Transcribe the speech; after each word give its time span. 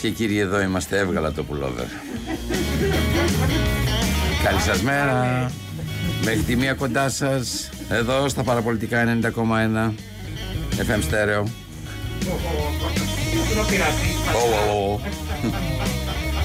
Και 0.00 0.10
κύριοι 0.10 0.38
εδώ 0.38 0.60
είμαστε. 0.60 0.98
Έβγαλα 0.98 1.32
το 1.32 1.44
πουλόβερ 1.44 1.84
Καλή 4.44 4.60
σας 4.60 4.82
μέρα. 4.82 5.50
Μέχρι 6.24 6.40
τη 6.40 6.56
μία 6.56 6.74
κοντά 6.74 7.08
σας 7.08 7.70
Εδώ 7.88 8.28
στα 8.28 8.42
παραπολιτικά 8.42 9.18
90,1 9.22 9.92
FM 10.78 10.98
στέρεο. 11.00 11.48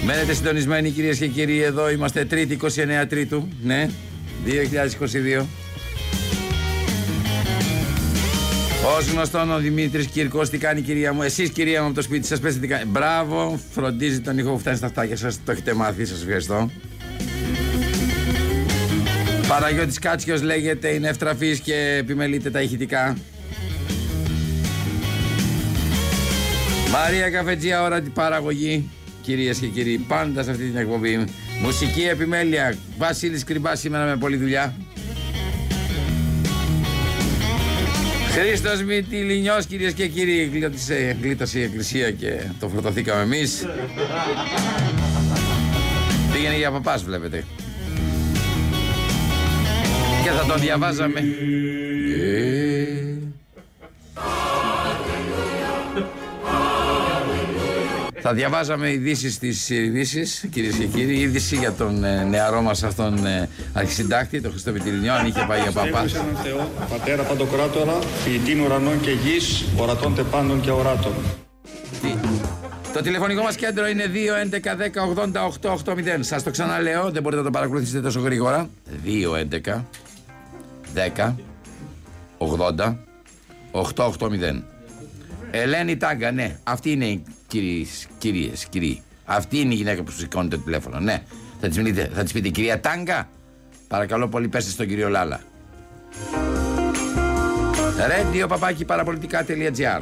Μένετε 0.05 0.33
συντονισμένοι 0.33 0.89
κυρίες 0.89 1.17
και 1.17 1.27
κύριοι. 1.27 1.61
Εδώ 1.61 1.89
είμαστε 1.89 2.25
τρίτη 2.25 2.57
29 2.61 3.05
Τρίτου. 3.09 3.47
Ναι 3.63 3.89
2022 4.45 5.45
Ω 8.85 9.11
γνωστόν 9.11 9.51
ο 9.51 9.57
Δημήτρης 9.57 10.05
Κυρκός, 10.05 10.49
τι 10.49 10.57
κάνει 10.57 10.81
κυρία 10.81 11.13
μου; 11.13 11.21
Εσείς 11.21 11.49
κυρία 11.49 11.81
μου 11.81 11.85
από 11.85 11.95
το 11.95 12.01
σπίτι 12.01 12.27
σας, 12.27 12.39
πέστε 12.39 12.59
τι 12.59 12.67
κάνει. 12.67 12.85
Μπράβο, 12.85 13.59
φροντίζει 13.71 14.19
τον 14.21 14.37
ήχο 14.37 14.51
που 14.51 14.59
φτάνει 14.59 14.77
στα 14.77 14.85
αυτάκια 14.85 15.17
σας. 15.17 15.39
Το 15.45 15.51
έχετε 15.51 15.73
μάθει, 15.73 16.05
σας 16.05 16.21
ευχαριστώ. 16.21 16.69
Παναγιώτης 19.47 19.99
Κάτσιος 19.99 20.41
λέγεται, 20.41 20.89
είναι 20.89 21.07
ευτραφής 21.07 21.59
και 21.59 21.95
επιμελείται 21.99 22.49
τα 22.49 22.61
ηχητικά. 22.61 23.17
Μαρία 26.91 27.29
Καφετζία, 27.29 27.83
ώρα 27.83 28.01
την 28.01 28.13
παραγωγή. 28.13 28.89
Κυρίες 29.21 29.57
και 29.57 29.67
κύριοι, 29.67 29.97
πάντα 29.97 30.43
σε 30.43 30.51
αυτή 30.51 30.63
την 30.63 30.77
εκπομπή. 30.77 31.25
Μουσική 31.61 32.01
επιμέλεια. 32.01 32.75
Βασίλης 32.97 33.43
Κρυμπά 33.43 33.75
σήμερα 33.75 34.05
με 34.05 34.17
πολλή 34.17 34.37
δουλειά. 34.37 34.75
Χρήστος 38.37 38.83
Μητυλινιός, 38.83 39.65
κυρίες 39.65 39.93
και 39.93 40.07
κύριοι, 40.07 40.49
γλίτωσε, 40.53 41.17
γλίτωσε 41.21 41.59
η 41.59 41.63
εκκλησία 41.63 42.11
και 42.11 42.39
το 42.59 42.69
φορτωθήκαμε 42.69 43.21
εμείς. 43.21 43.65
Πήγαινε 46.33 46.57
για 46.57 46.71
παπάς, 46.71 47.03
βλέπετε. 47.03 47.43
Και 50.23 50.29
θα 50.29 50.45
τον 50.47 50.59
διαβάζαμε. 50.59 51.23
Θα 58.27 58.33
διαβάζαμε 58.33 58.91
ειδήσεις 58.91 59.39
της 59.39 59.69
ειδήσεις, 59.69 60.45
κυρίες 60.51 60.75
και 60.75 60.85
κύριοι. 60.85 61.19
Είδηση 61.19 61.55
για 61.55 61.73
τον 61.73 62.03
ε, 62.03 62.23
νεαρό 62.23 62.61
μας 62.61 62.83
αυτόν 62.83 63.25
ε, 63.25 63.49
αρχισυντάκτη, 63.73 64.41
τον 64.41 64.51
Χριστό 64.51 64.71
Βιτιλινιό, 64.71 65.13
αν 65.13 65.25
είχε 65.25 65.45
πάει 65.47 65.61
για 65.61 65.71
παπά. 65.71 66.05
Θεό, 66.43 66.69
πατέρα 66.89 67.23
παντοκράτορα, 67.23 67.99
ποιητήν 68.25 68.61
ουρανών 68.61 69.01
και 69.01 69.11
γης, 69.11 69.65
ορατών 69.77 70.15
τεπάντων 70.15 70.61
και 70.61 70.71
οράτων. 70.71 71.13
Το 72.93 73.01
τηλεφωνικό 73.01 73.43
μας 73.43 73.55
κέντρο 73.55 73.87
είναι 73.87 74.11
2.11.10.80.880. 74.13 76.17
Σας 76.19 76.43
το 76.43 76.51
ξαναλέω, 76.51 77.11
δεν 77.11 77.21
μπορείτε 77.21 77.41
να 77.41 77.47
το 77.47 77.51
παρακολουθήσετε 77.51 78.01
τόσο 78.01 78.19
γρήγορα. 78.19 78.69
2.11 79.05 79.83
10 81.15 81.33
80 82.37 82.95
880. 83.71 84.74
Ελένη 85.57 85.97
Τάγκα, 85.97 86.31
ναι, 86.31 86.57
αυτή 86.63 86.91
είναι 86.91 87.05
η 87.05 87.23
κυρίες, 87.47 88.07
κυρίες, 88.17 88.65
κυρίοι. 88.65 89.01
Αυτή 89.25 89.59
είναι 89.59 89.73
η 89.73 89.77
γυναίκα 89.77 90.03
που 90.03 90.11
σου 90.11 90.17
σηκώνει 90.17 90.49
το 90.49 90.57
τηλέφωνο. 90.57 90.99
Ναι. 90.99 91.21
Θα 91.61 91.67
της 91.67 92.07
θα 92.13 92.23
της 92.23 92.31
πείτε 92.31 92.49
κυρία 92.49 92.79
Τάγκα. 92.79 93.29
Παρακαλώ 93.87 94.27
πολύ 94.27 94.47
πέστε 94.47 94.71
στον 94.71 94.87
κύριο 94.87 95.09
Λάλα. 95.09 95.41
Radio 97.97 98.45
παπάκι 98.47 98.85
παραπολιτικά.gr 98.85 100.01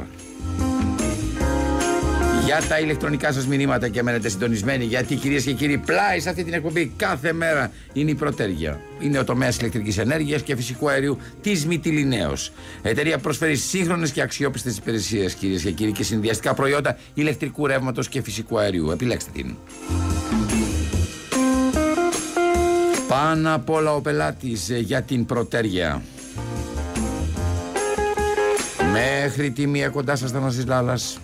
για 2.58 2.68
τα 2.68 2.78
ηλεκτρονικά 2.78 3.32
σας 3.32 3.46
μηνύματα 3.46 3.88
και 3.88 4.02
μένετε 4.02 4.28
συντονισμένοι. 4.28 4.84
Γιατί 4.84 5.14
κυρίες 5.14 5.44
και 5.44 5.52
κύριοι, 5.52 5.78
πλάι 5.78 6.20
σε 6.20 6.28
αυτή 6.28 6.44
την 6.44 6.52
εκπομπή 6.52 6.92
κάθε 6.96 7.32
μέρα 7.32 7.72
είναι 7.92 8.10
η 8.10 8.14
πρωτέργεια. 8.14 8.80
Είναι 9.00 9.18
ο 9.18 9.24
τομέας 9.24 9.56
ηλεκτρικής 9.56 9.98
ενέργειας 9.98 10.42
και 10.42 10.56
φυσικού 10.56 10.88
αερίου 10.88 11.18
της 11.40 11.66
Μητυλινέως. 11.66 12.52
Εταιρεία 12.82 13.18
προσφέρει 13.18 13.56
σύγχρονες 13.56 14.10
και 14.10 14.22
αξιόπιστες 14.22 14.76
υπηρεσίες, 14.76 15.34
κυρίες 15.34 15.62
και 15.62 15.70
κύριοι, 15.70 15.92
και 15.92 16.02
συνδυαστικά 16.02 16.54
προϊόντα 16.54 16.98
ηλεκτρικού 17.14 17.66
ρεύματος 17.66 18.08
και 18.08 18.22
φυσικού 18.22 18.58
αερίου. 18.58 18.90
Επιλέξτε 18.90 19.30
την. 19.34 19.56
Πάνω 23.08 23.54
απ' 23.54 23.70
όλα 23.70 23.94
ο 23.94 24.00
πελάτης 24.00 24.70
ε, 24.70 24.78
για 24.78 25.02
την 25.02 25.26
πρωτέργεια. 25.26 26.02
Μέχρι 28.92 29.50
τη 29.50 29.66
μία 29.66 29.88
κοντά 29.88 30.16
σας, 30.16 30.30
Θανασής 30.30 30.66
Λάλλας. 30.66 31.18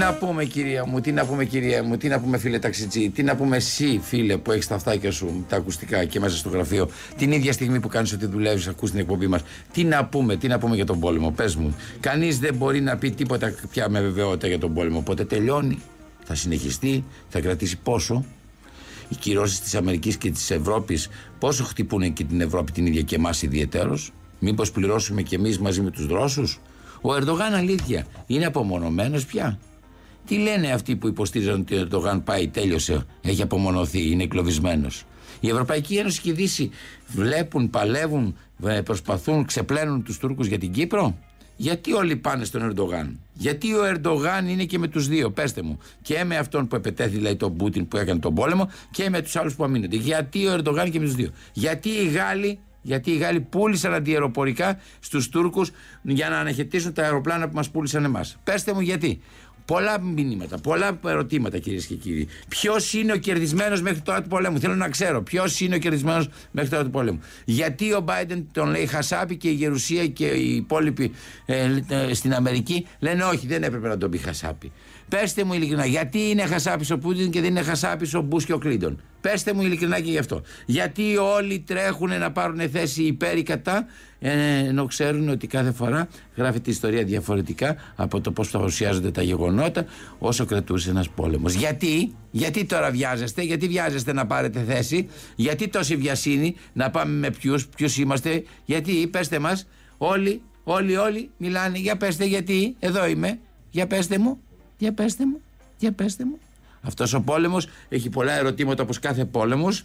Να 0.00 0.14
πούμε 0.14 0.44
κυρία 0.44 0.86
μου, 0.86 1.00
τι 1.00 1.12
να 1.12 1.26
πούμε 1.26 1.44
κυρία 1.44 1.82
μου, 1.84 1.96
τι 1.96 2.08
να 2.08 2.20
πούμε 2.20 2.38
φίλε 2.38 2.58
ταξιτζή, 2.58 3.10
τι 3.10 3.22
να 3.22 3.36
πούμε 3.36 3.56
εσύ 3.56 4.00
φίλε 4.02 4.36
που 4.36 4.52
έχεις 4.52 4.66
τα 4.66 4.74
αυτάκια 4.74 5.12
σου, 5.12 5.44
τα 5.48 5.56
ακουστικά 5.56 6.04
και 6.04 6.20
μέσα 6.20 6.36
στο 6.36 6.48
γραφείο, 6.48 6.88
την 7.16 7.32
ίδια 7.32 7.52
στιγμή 7.52 7.80
που 7.80 7.88
κάνεις 7.88 8.12
ότι 8.12 8.26
δουλεύεις, 8.26 8.66
ακούς 8.66 8.90
την 8.90 9.00
εκπομπή 9.00 9.26
μας. 9.26 9.42
Τι 9.72 9.84
να 9.84 10.04
πούμε, 10.04 10.36
τι 10.36 10.48
να 10.48 10.58
πούμε 10.58 10.74
για 10.74 10.86
τον 10.86 11.00
πόλεμο, 11.00 11.30
πες 11.30 11.54
μου. 11.56 11.76
Κανείς 12.00 12.38
δεν 12.38 12.54
μπορεί 12.54 12.80
να 12.80 12.96
πει 12.96 13.10
τίποτα 13.10 13.54
πια 13.70 13.88
με 13.88 14.00
βεβαιότητα 14.00 14.46
για 14.46 14.58
τον 14.58 14.74
πόλεμο. 14.74 15.00
Πότε 15.00 15.24
τελειώνει, 15.24 15.78
θα 16.24 16.34
συνεχιστεί, 16.34 17.04
θα 17.28 17.40
κρατήσει 17.40 17.78
πόσο. 17.78 18.24
Οι 19.08 19.14
κυρώσεις 19.14 19.60
της 19.60 19.74
Αμερικής 19.74 20.16
και 20.16 20.30
της 20.30 20.50
Ευρώπης 20.50 21.08
πόσο 21.38 21.64
χτυπούν 21.64 22.12
και 22.12 22.24
την 22.24 22.40
Ευρώπη 22.40 22.72
την 22.72 22.86
ίδια 22.86 23.02
και 23.02 23.14
εμάς 23.14 23.42
ιδιαίτερω. 23.42 23.98
Μήπως 24.38 24.70
πληρώσουμε 24.70 25.22
κι 25.22 25.34
εμείς 25.34 25.58
μαζί 25.58 25.80
με 25.80 25.90
τους 25.90 26.06
Ρώσους. 26.06 26.60
Ο 27.00 27.14
Ερντογάν 27.14 27.54
αλήθεια 27.54 28.06
είναι 28.26 28.44
απομονωμένος 28.44 29.24
πια; 29.24 29.58
Τι 30.30 30.38
λένε 30.38 30.72
αυτοί 30.72 30.96
που 30.96 31.08
υποστήριζαν 31.08 31.60
ότι 31.60 31.74
ο 31.74 31.80
Ερντογάν 31.80 32.22
πάει, 32.24 32.48
τέλειωσε, 32.48 33.06
έχει 33.20 33.42
απομονωθεί, 33.42 34.10
είναι 34.10 34.22
εκλοβισμένος; 34.22 35.04
Η 35.40 35.48
Ευρωπαϊκή 35.48 35.96
Ένωση 35.96 36.20
και 36.20 36.30
η 36.30 36.32
Δύση 36.32 36.70
βλέπουν, 37.06 37.70
παλεύουν, 37.70 38.36
ε, 38.66 38.80
προσπαθούν, 38.80 39.44
ξεπλένουν 39.44 40.02
τους 40.02 40.18
Τούρκους 40.18 40.46
για 40.46 40.58
την 40.58 40.72
Κύπρο; 40.72 41.18
Γιατί 41.56 41.92
όλοι 41.92 42.16
πάνε 42.16 42.44
στον 42.44 42.62
Ερντογάν; 42.62 43.20
Γιατί 43.32 43.74
ο 43.74 43.84
Ερντογάν 43.84 44.48
είναι 44.48 44.64
και 44.64 44.78
με 44.78 44.88
τους 44.88 45.08
δύο, 45.08 45.30
πέστε 45.30 45.62
μου. 45.62 45.78
Και 46.02 46.24
με 46.24 46.36
αυτόν 46.36 46.66
που 46.66 46.76
επετέθη, 46.76 47.16
δηλαδή 47.16 47.36
τον 47.36 47.56
Πούτιν 47.56 47.88
που 47.88 47.96
έκανε 47.96 48.20
τον 48.20 48.34
πόλεμο, 48.34 48.70
και 48.90 49.10
με 49.10 49.20
τους 49.22 49.36
άλλους 49.36 49.54
που 49.54 49.64
αμήνονται. 49.64 49.96
Γιατί 49.96 50.46
ο 50.46 50.52
Ερντογάν 50.52 50.90
και 50.90 50.98
με 50.98 51.04
τους 51.04 51.14
δύο. 51.14 51.30
Γιατί 51.52 51.88
οι 51.88 52.08
Γάλλοι 52.08 52.58
γιατί 52.82 53.10
οι 53.10 53.16
Γάλλοι 53.16 53.40
πούλησαν 53.40 53.94
αντιεροπορικά 53.94 54.78
στους 55.00 55.28
Τούρκους 55.28 55.70
για 56.02 56.28
να 56.28 56.38
αναχαιτήσουν 56.38 56.92
τα 56.92 57.02
αεροπλάνα 57.02 57.48
που 57.48 57.54
μας 57.54 57.70
πούλησαν 57.70 58.04
εμάς. 58.04 58.36
Πέστε 58.44 58.72
μου 58.72 58.80
γιατί. 58.80 59.20
Πολλά 59.70 60.00
μηνύματα, 60.00 60.58
πολλά 60.58 61.00
ερωτήματα 61.06 61.58
κυρίες 61.58 61.86
και 61.86 61.94
κύριοι. 61.94 62.28
Ποιος 62.48 62.92
είναι 62.92 63.12
ο 63.12 63.16
κερδισμένος 63.16 63.82
μέχρι 63.82 64.00
τώρα 64.00 64.22
του 64.22 64.28
πολέμου; 64.28 64.58
Θέλω 64.58 64.74
να 64.74 64.88
ξέρω 64.88 65.22
ποιος 65.22 65.60
είναι 65.60 65.74
ο 65.74 65.78
κερδισμένος 65.78 66.28
μέχρι 66.50 66.70
τώρα 66.70 66.84
του 66.84 66.90
πολέμου. 66.90 67.20
Γιατί 67.44 67.92
ο 67.92 68.04
Biden 68.08 68.42
τον 68.52 68.70
λέει 68.70 68.86
Χασάπη 68.86 69.36
και 69.36 69.48
η 69.48 69.52
Γερουσία 69.52 70.06
και 70.06 70.26
οι 70.26 70.54
υπόλοιποι 70.54 71.12
ε, 71.46 71.82
ε, 71.88 72.14
στην 72.14 72.34
Αμερική 72.34 72.86
λένε 72.98 73.24
όχι, 73.24 73.46
δεν 73.46 73.62
έπρεπε 73.62 73.88
να 73.88 73.98
τον 73.98 74.10
πει 74.10 74.18
Χασάπη. 74.18 74.72
Πέστε 75.08 75.44
μου 75.44 75.54
ειλικρινά, 75.54 75.86
γιατί 75.86 76.30
είναι 76.30 76.42
χασάπης 76.42 76.90
ο 76.90 76.98
Πούτιν 76.98 77.30
και 77.30 77.40
δεν 77.40 77.50
είναι 77.50 77.62
χασάπης 77.62 78.14
ο 78.14 78.20
Μπού 78.20 78.36
και 78.38 78.52
ο 78.52 78.58
Κλίντον; 78.58 79.00
Πέστε 79.20 79.52
μου 79.52 79.62
ειλικρινά 79.62 80.00
και 80.00 80.10
γι' 80.10 80.18
αυτό. 80.18 80.42
Γιατί 80.66 81.16
όλοι 81.16 81.60
τρέχουν 81.60 82.18
να 82.18 82.32
πάρουν 82.32 82.70
θέση 82.70 83.02
υπέρ 83.02 83.36
ή 83.36 83.42
κατά, 83.42 83.78
ε, 83.78 84.09
ενώ 84.20 84.86
ξέρουν 84.86 85.28
ότι 85.28 85.46
κάθε 85.46 85.72
φορά 85.72 86.08
γράφει 86.36 86.60
τη 86.60 86.70
ιστορία 86.70 87.04
διαφορετικά 87.04 87.76
από 87.96 88.20
το 88.20 88.32
πώς 88.32 88.50
παρουσιάζονται 88.50 89.10
τα 89.10 89.22
γεγονότα, 89.22 89.84
όσο 90.18 90.44
κρατούσε 90.44 90.90
ένας 90.90 91.08
πόλεμος. 91.08 91.54
Γιατί, 91.54 92.14
γιατί 92.30 92.64
τώρα 92.64 92.90
βιάζεστε, 92.90 93.42
γιατί 93.42 93.68
βιάζεστε 93.68 94.12
να 94.12 94.26
πάρετε 94.26 94.64
θέση, 94.68 95.08
γιατί 95.36 95.68
τόση 95.68 95.96
βιασύνη, 95.96 96.56
να 96.72 96.90
πάμε 96.90 97.12
με 97.12 97.30
ποιους, 97.30 97.66
ποιους 97.66 97.98
είμαστε, 97.98 98.42
γιατί, 98.64 99.06
πέστε 99.06 99.38
μας, 99.38 99.66
όλοι, 99.98 100.42
όλοι, 100.64 100.96
όλοι 100.96 101.30
μιλάνε, 101.36 101.78
για 101.78 101.96
πέστε 101.96 102.24
γιατί, 102.24 102.76
εδώ 102.78 103.06
είμαι, 103.06 103.38
για 103.70 103.86
πέστε 103.86 104.18
μου. 104.18 104.38
Για 104.78 104.92
πέστε 104.92 105.26
μου, 105.26 105.40
για 105.78 105.92
πέστε 105.92 106.24
μου. 106.24 106.38
Αυτός 106.82 107.12
ο 107.12 107.20
πόλεμος 107.20 107.68
έχει 107.88 108.08
πολλά 108.10 108.32
ερωτήματα 108.32 108.82
όπως 108.82 108.98
κάθε 108.98 109.24
πόλεμος. 109.24 109.84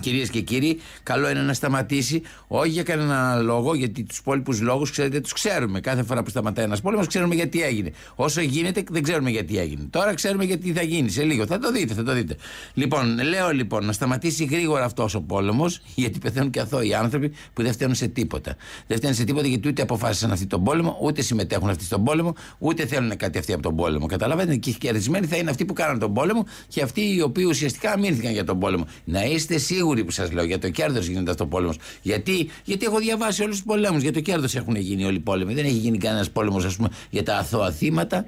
Κυρίες 0.00 0.30
και 0.30 0.40
κύριοι, 0.40 0.80
καλό 1.02 1.30
είναι 1.30 1.40
να 1.40 1.52
σταματήσει, 1.52 2.22
όχι 2.46 2.70
για 2.70 2.82
κανένα 2.82 3.36
λόγο, 3.36 3.74
γιατί 3.74 4.02
τους 4.02 4.18
υπόλοιπους 4.18 4.60
λόγους, 4.60 4.90
ξέρετε, 4.90 5.20
τους 5.20 5.32
ξέρουμε. 5.32 5.80
Κάθε 5.80 6.02
φορά 6.02 6.22
που 6.22 6.30
σταματάει 6.30 6.64
ένας 6.64 6.80
πόλεμος, 6.80 7.06
ξέρουμε 7.06 7.34
γιατί 7.34 7.62
έγινε. 7.62 7.92
Όσο 8.14 8.40
γίνεται, 8.40 8.82
δεν 8.90 9.02
ξέρουμε 9.02 9.30
γιατί 9.30 9.58
έγινε. 9.58 9.86
Τώρα 9.90 10.14
ξέρουμε 10.14 10.44
γιατί 10.44 10.72
θα 10.72 10.82
γίνει 10.82 11.10
σε 11.10 11.22
λίγο. 11.22 11.46
Θα 11.46 11.58
το 11.58 11.72
δείτε, 11.72 11.94
θα 11.94 12.02
το 12.02 12.12
δείτε. 12.12 12.36
Λοιπόν, 12.74 13.22
λέω 13.22 13.50
λοιπόν 13.50 13.84
να 13.84 13.92
σταματήσει 13.92 14.44
γρήγορα 14.44 14.84
αυτός 14.84 15.14
ο 15.14 15.20
πόλεμος, 15.20 15.80
γιατί 15.94 16.18
πεθαίνουν 16.18 16.50
και 16.50 16.60
αθώοι 16.60 16.94
άνθρωποι 16.94 17.32
που 17.52 17.62
δεν 17.62 17.72
φταίνουν 17.72 17.94
σε 17.94 18.06
τίποτα. 18.06 18.56
Δεν 18.86 18.96
φταίνουν 18.96 19.16
σε 19.16 19.24
τίποτα 19.24 19.46
γιατί 19.46 19.68
ούτε 19.68 19.82
αποφάσισαν 19.82 20.32
αυτοί 20.32 20.46
τον 20.46 20.64
πόλεμο, 20.64 20.98
ούτε 21.02 21.22
συμμετέχουν 21.22 21.68
αυτοί 21.68 21.84
στον 21.84 22.04
πόλεμο, 22.04 22.34
ούτε 22.58 22.86
θέλουν 22.86 23.16
κάτι 23.16 23.38
αυτοί 23.38 23.52
από 23.52 23.62
τον 23.62 23.76
πόλεμο. 23.76 24.06
Καταλαβαίνετε, 24.06 24.56
και 24.56 24.70
κερδισμένοι 24.70 25.26
θα 25.26 25.36
είναι 25.36 25.50
αυτοί 25.50 25.64
που 25.64 25.72
κάναν 25.72 25.98
τον 25.98 26.14
πόλεμο 26.14 26.46
και 26.68 26.82
αυτοί 26.82 27.14
οι 27.14 27.20
οποίοι 27.20 27.44
ουσιαστικά 27.48 27.92
αμήνθηκαν 27.92 28.32
για 28.32 28.44
τον 28.44 28.58
πόλεμο. 28.58 28.86
Να 29.04 29.24
είστε 29.24 29.58
σίγουροι 29.58 29.79
σίγουροι 29.80 30.04
που 30.04 30.10
σας 30.10 30.32
λέω 30.32 30.44
για 30.44 30.58
το 30.58 30.70
κέρδος 30.70 31.06
γίνεται 31.06 31.30
αυτό 31.30 31.44
ο 31.44 31.46
πόλεμος. 31.46 31.76
Γιατί, 32.02 32.50
γιατί 32.64 32.84
έχω 32.84 32.98
διαβάσει 32.98 33.42
όλους 33.42 33.56
τους 33.56 33.64
πολέμους. 33.64 34.02
Για 34.02 34.12
το 34.12 34.20
κέρδος 34.20 34.54
έχουν 34.54 34.76
γίνει 34.76 35.04
όλοι 35.04 35.16
οι 35.16 35.20
πόλεμοι. 35.20 35.54
Δεν 35.54 35.64
έχει 35.64 35.74
γίνει 35.74 35.98
κανένας 35.98 36.30
πόλεμος, 36.30 36.78
για 37.10 37.22
τα 37.22 37.36
αθώα 37.36 37.70
θύματα. 37.70 38.26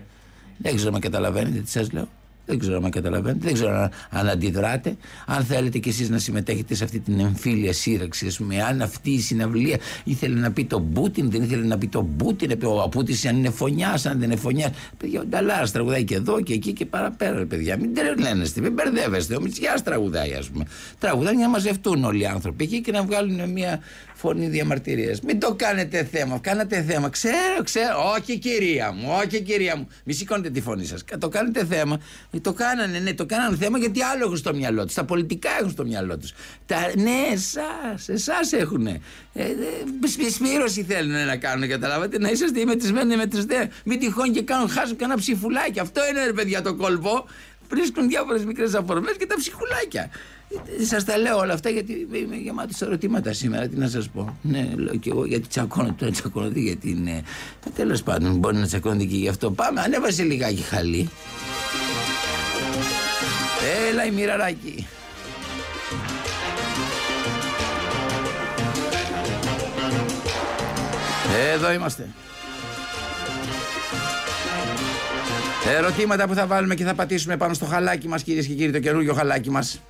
Δεν 0.56 0.76
ξέρω 0.76 0.94
αν 0.94 1.00
καταλαβαίνετε 1.00 1.58
τι 1.58 1.70
σας 1.70 1.92
λέω. 1.92 2.08
Δεν 2.46 2.58
ξέρω 2.58 2.80
αν 2.84 2.90
καταλαβαίνετε, 2.90 3.44
δεν 3.44 3.54
ξέρω 3.54 3.90
αν, 4.10 4.28
αντιδράτε. 4.28 4.96
Αν 5.26 5.44
θέλετε 5.44 5.78
κι 5.78 5.88
εσείς 5.88 6.08
να 6.10 6.18
συμμετέχετε 6.18 6.74
σε 6.74 6.84
αυτή 6.84 6.98
την 7.00 7.20
εμφύλια 7.20 7.72
σύραξη, 7.72 8.26
ας 8.26 8.36
πούμε, 8.36 8.62
αν 8.62 8.82
αυτή 8.82 9.10
η 9.10 9.20
συναυλία 9.20 9.78
ήθελε 10.04 10.40
να 10.40 10.52
πει 10.52 10.64
τον 10.64 10.92
Πούτιν, 10.92 11.30
δεν 11.30 11.42
ήθελε 11.42 11.66
να 11.66 11.78
πει 11.78 11.86
τον 11.86 12.16
Πούτιν, 12.16 12.58
ο 12.64 12.88
Πούτιν 12.88 13.28
αν 13.28 13.36
είναι 13.36 13.50
φωνιάς, 13.50 14.06
αν 14.06 14.18
δεν 14.18 14.30
είναι 14.30 14.40
φωνιάς. 14.40 14.70
Παιδιά, 14.96 15.20
ο 15.20 15.24
Νταλάς 15.24 15.72
τραγουδάει 15.72 16.04
και 16.04 16.14
εδώ 16.14 16.40
και 16.40 16.52
εκεί 16.52 16.72
και 16.72 16.86
παραπέρα, 16.86 17.46
παιδιά. 17.46 17.76
Μην 17.76 17.94
τρελαίνεστε, 17.94 18.60
μην 18.60 18.72
μπερδεύεστε. 18.72 19.36
Ο 19.36 19.40
Μητσιάς 19.40 19.82
τραγουδάει, 19.82 20.32
ας 20.32 20.48
πούμε. 20.48 20.64
Τραγουδάει 20.98 21.34
για 21.34 21.44
να 21.44 21.50
μαζευτούν 21.50 22.04
όλοι 22.04 22.22
οι 22.22 22.26
άνθρωποι 22.26 22.64
εκεί 22.64 22.80
και 22.80 22.92
να 22.92 23.02
βγάλουν 23.02 23.50
μια 23.50 23.80
φωνή 24.14 24.48
διαμαρτυρίας. 24.48 25.20
Μην 25.20 25.40
το 25.40 25.54
κάνετε 25.54 26.04
θέμα. 26.04 26.38
Κάνατε 26.38 26.82
θέμα. 26.82 27.08
Ξέρω, 27.08 27.62
ξέρω. 27.64 28.12
Όχι, 28.18 28.38
κυρία 28.38 28.92
μου, 28.92 29.08
όχι, 29.24 29.42
κυρία 29.42 29.76
μου. 29.76 29.86
Μη 30.04 30.12
σηκώνετε 30.12 30.50
τη 30.50 30.60
φωνή 30.60 30.84
σας. 30.84 31.04
Το 31.18 31.28
κάνετε 31.28 31.64
θέμα. 31.64 32.00
Ε, 32.34 32.40
το 32.40 32.52
κάνανε, 32.52 32.98
ναι, 32.98 33.14
το 33.14 33.26
κάνανε 33.26 33.56
θέμα 33.56 33.78
γιατί 33.78 34.02
άλλο 34.02 34.24
έχουν 34.24 34.36
στο 34.36 34.54
μυαλό 34.54 34.84
τους. 34.84 34.94
Τα 34.94 35.04
πολιτικά 35.04 35.50
έχουν 35.58 35.70
στο 35.70 35.84
μυαλό 35.84 36.18
τους. 36.18 36.32
Ναι, 36.96 37.32
εσάς, 37.32 38.08
εσάς 38.08 38.52
έχουν. 38.52 38.86
Ε, 38.86 39.00
ε, 39.34 40.30
σπήρωση 40.30 40.82
θέλουν 40.82 41.26
να 41.26 41.36
κάνουν, 41.36 41.68
καταλάβατε. 41.68 42.18
Να 42.18 42.30
είσαστε 42.30 42.64
μετρημένοι 42.64 43.16
μετρημένοι. 43.16 43.68
Μην 43.84 43.98
τυχόν 43.98 44.32
και 44.32 44.42
κάνουν, 44.42 44.68
χάσουν 44.68 44.96
κανένα 44.96 45.18
ψηφουλάκι. 45.18 45.80
Αυτό 45.80 46.00
είναι 46.10 46.24
ρε 46.24 46.32
παιδιά 46.32 46.62
το 46.62 46.74
κόλπο. 46.74 47.26
Βρίσκουν 47.68 48.08
διάφορες 48.08 48.44
μικρές 48.44 48.74
αφορμές 48.74 49.16
και 49.18 49.26
τα 49.26 49.34
ψυχουλάκια. 49.36 50.10
Σας 50.86 51.04
τα 51.04 51.18
λέω 51.18 51.38
όλα 51.38 51.52
αυτά 51.52 51.70
γιατί 51.70 52.08
είμαι 52.12 52.36
γεμάτος 52.36 52.80
ερωτήματα 52.80 53.32
σήμερα. 53.32 53.68
Τι 53.68 53.76
να 53.76 53.88
σας 53.88 54.08
πω. 54.08 54.38
Ναι, 54.42 54.70
λέω 54.76 54.96
και 54.96 55.10
εγώ 55.10 55.24
γιατί 55.24 55.48
τσακώνω 55.48 55.94
τώρα, 55.98 56.10
τσακώνονται 56.10 56.60
γιατί 56.60 56.90
είναι. 56.90 57.22
Τέλος 57.74 58.02
πάντων, 58.02 58.36
μπορεί 58.36 58.56
να 58.56 58.66
τσακώνονται 58.66 59.04
και 59.04 59.16
γι' 59.16 59.28
αυτό. 59.28 59.50
Πάμε, 59.50 59.80
ανέβασε 59.80 60.22
λιγάκι 60.22 60.62
χαλί. 60.62 61.10
Έλα 63.88 64.04
η 64.06 64.10
μοιραράκι. 64.10 64.86
Εδώ 71.52 71.72
είμαστε. 71.72 72.08
Ερωτήματα 75.76 76.26
που 76.26 76.34
θα 76.34 76.46
βάλουμε 76.46 76.74
και 76.74 76.84
θα 76.84 76.94
πατήσουμε 76.94 77.36
πάνω 77.36 77.54
στο 77.54 77.64
χαλάκι 77.64 78.08
μας 78.08 78.22
κυρίες 78.22 78.46
και 78.46 78.54
κύριοι, 78.54 78.72
το 78.72 78.78
καινούργιο 78.78 79.14
χαλάκι 79.14 79.50
μας. 79.50 79.80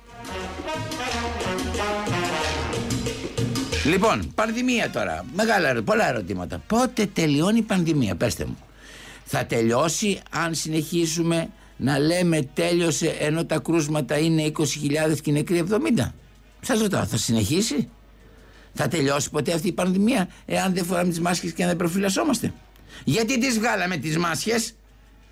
Λοιπόν, 3.85 4.31
πανδημία 4.35 4.89
τώρα. 4.89 5.25
Μεγάλα, 5.35 5.81
πολλά 5.83 6.09
ερωτήματα. 6.09 6.63
Πότε 6.67 7.05
τελειώνει 7.05 7.57
η 7.57 7.61
πανδημία, 7.61 8.15
πέστε 8.15 8.45
μου. 8.45 8.57
Θα 9.25 9.45
τελειώσει 9.45 10.19
αν 10.29 10.55
συνεχίσουμε 10.55 11.49
να 11.83 11.99
λέμε 11.99 12.41
τέλειωσε 12.53 13.07
ενώ 13.07 13.45
τα 13.45 13.59
κρούσματα 13.59 14.17
είναι 14.17 14.51
20.000 14.57 14.63
και 15.21 15.29
οι 15.29 15.33
νεκροί 15.33 15.63
70. 15.69 16.11
Σας 16.61 16.79
ρωτάω, 16.81 17.05
θα 17.05 17.17
συνεχίσει; 17.17 17.89
Θα 18.73 18.87
τελειώσει 18.87 19.29
ποτέ 19.29 19.53
αυτή 19.53 19.67
η 19.67 19.71
πανδημία 19.71 20.29
εάν 20.45 20.73
δεν 20.73 20.85
φοράμε 20.85 21.09
τις 21.09 21.19
μάσκες 21.19 21.51
και 21.51 21.61
αν 21.61 21.67
δεν 21.67 21.77
προφυλασσόμαστε; 21.77 22.53
Γιατί 23.03 23.39
τις 23.39 23.59
βγάλαμε 23.59 23.97
τις 23.97 24.17
μάσκες; 24.17 24.75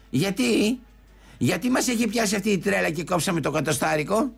Γιατί; 0.09 0.79
Γιατί 1.37 1.69
μας 1.69 1.87
έχει 1.87 2.07
πιάσει 2.07 2.35
αυτή 2.35 2.49
η 2.49 2.57
τρέλα 2.57 2.89
και 2.89 3.03
κόψαμε 3.03 3.41
το 3.41 3.51
κατοστάρικο; 3.51 4.31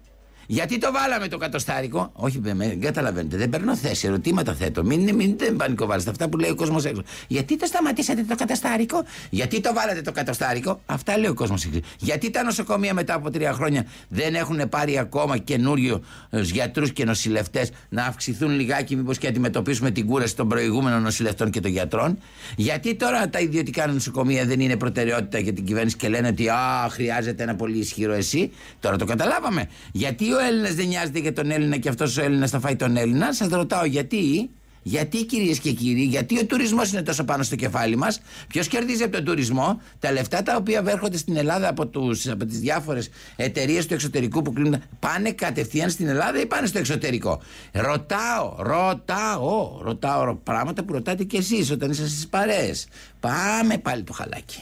Γιατί 0.47 0.77
το 0.77 0.91
βάλαμε 0.91 1.27
το 1.27 1.37
κατοστάρικο; 1.37 2.09
Όχι, 2.13 2.39
δεν 2.39 2.81
καταλαβαίνετε. 2.81 3.37
Δεν 3.37 3.49
παίρνω 3.49 3.75
θέση. 3.75 4.07
Ερωτήματα 4.07 4.53
θέτω. 4.53 4.83
Μην, 4.83 5.15
μην 5.15 5.37
δεν 5.37 5.55
πανικοβάλλετε 5.55 6.09
αυτά 6.09 6.29
που 6.29 6.37
λέει 6.37 6.49
ο 6.49 6.55
κόσμος 6.55 6.85
έξω. 6.85 7.03
Γιατί 7.27 7.57
το 7.57 7.65
σταματήσατε 7.65 8.23
το 8.23 8.35
κατοστάρικο; 8.35 9.03
Γιατί 9.29 9.61
το 9.61 9.73
βάλατε 9.73 10.01
το 10.01 10.11
κατοστάρικο; 10.11 10.81
Αυτά 10.85 11.17
λέει 11.17 11.29
ο 11.29 11.33
κόσμος 11.33 11.65
έξω. 11.65 11.79
Γιατί 11.99 12.29
τα 12.29 12.43
νοσοκομεία 12.43 12.93
μετά 12.93 13.13
από 13.13 13.31
τρία 13.31 13.53
χρόνια 13.53 13.85
δεν 14.09 14.35
έχουν 14.35 14.69
πάρει 14.69 14.97
ακόμα 14.97 15.37
καινούριου 15.37 16.03
ε, 16.29 16.41
γιατρούς 16.41 16.93
και 16.93 17.05
νοσηλευτές 17.05 17.71
να 17.89 18.03
αυξηθούν 18.03 18.51
λιγάκι, 18.51 18.95
μήπως 18.95 19.17
και 19.17 19.27
αντιμετωπίσουμε 19.27 19.91
την 19.91 20.05
κούραση 20.05 20.35
των 20.35 20.47
προηγούμενων 20.47 21.01
νοσηλευτών 21.01 21.49
και 21.49 21.59
των 21.59 21.71
γιατρών; 21.71 22.17
Γιατί 22.55 22.95
τώρα 22.95 23.29
τα 23.29 23.39
ιδιωτικά 23.39 23.87
νοσοκομεία 23.87 24.45
δεν 24.45 24.59
είναι 24.59 24.77
προτεραιότητα 24.77 25.39
για 25.39 25.53
την 25.53 25.65
κυβέρνηση 25.65 25.95
και 25.95 26.09
λένε 26.09 26.27
ότι 26.27 26.49
α, 26.49 26.87
χρειάζεται 26.89 27.43
ένα 27.43 27.55
πολύ 27.55 27.77
ισχυρό 27.77 28.13
εσύ. 28.13 28.51
Τώρα 28.79 28.95
το 28.95 29.05
καταλάβαμε. 29.05 29.69
Γιατί 29.91 30.32
ο 30.35 30.39
Έλληνας 30.39 30.73
δεν 30.73 30.87
νοιάζεται 30.87 31.19
για 31.19 31.33
τον 31.33 31.51
Έλληνα 31.51 31.77
και 31.77 31.89
αυτός 31.89 32.17
ο 32.17 32.21
Έλληνας 32.21 32.49
θα 32.49 32.59
φάει 32.59 32.75
τον 32.75 32.97
Έλληνα. 32.97 33.33
Σας 33.33 33.47
ρωτάω 33.49 33.85
γιατί. 33.85 34.49
Γιατί 34.85 35.25
κυρίες 35.25 35.59
και 35.59 35.71
κύριοι, 35.71 36.03
γιατί 36.03 36.39
ο 36.39 36.45
τουρισμός 36.45 36.91
είναι 36.91 37.01
τόσο 37.01 37.23
πάνω 37.23 37.43
στο 37.43 37.55
κεφάλι 37.55 37.95
μας, 37.95 38.21
Ποιος 38.47 38.67
κερδίζει 38.67 39.03
από 39.03 39.15
τον 39.15 39.25
τουρισμό, 39.25 39.81
τα 39.99 40.11
λεφτά 40.11 40.43
τα 40.43 40.55
οποία 40.55 40.83
βέρχονται 40.83 41.17
στην 41.17 41.37
Ελλάδα 41.37 41.67
από, 41.69 41.87
τους, 41.87 42.27
από 42.27 42.45
τις 42.45 42.59
διάφορες 42.59 43.09
εταιρείες 43.35 43.85
του 43.85 43.93
εξωτερικού 43.93 44.41
που 44.41 44.53
κλείνουν, 44.53 44.81
πάνε 44.99 45.31
κατευθείαν 45.31 45.89
στην 45.89 46.07
Ελλάδα 46.07 46.41
ή 46.41 46.45
πάνε 46.45 46.67
στο 46.67 46.79
εξωτερικό; 46.79 47.41
Ρωτάω, 47.71 48.55
ρωτάω, 48.57 49.79
ρωτάω 49.81 50.35
πράγματα 50.35 50.83
που 50.83 50.93
ρωτάτε 50.93 51.23
κι 51.23 51.35
εσείς 51.35 51.71
όταν 51.71 51.91
είσαστε 51.91 52.11
στις 52.11 52.27
παρέες. 52.27 52.87
Πάμε 53.19 53.77
πάλι 53.77 54.03
το 54.03 54.13
χαλάκι. 54.13 54.61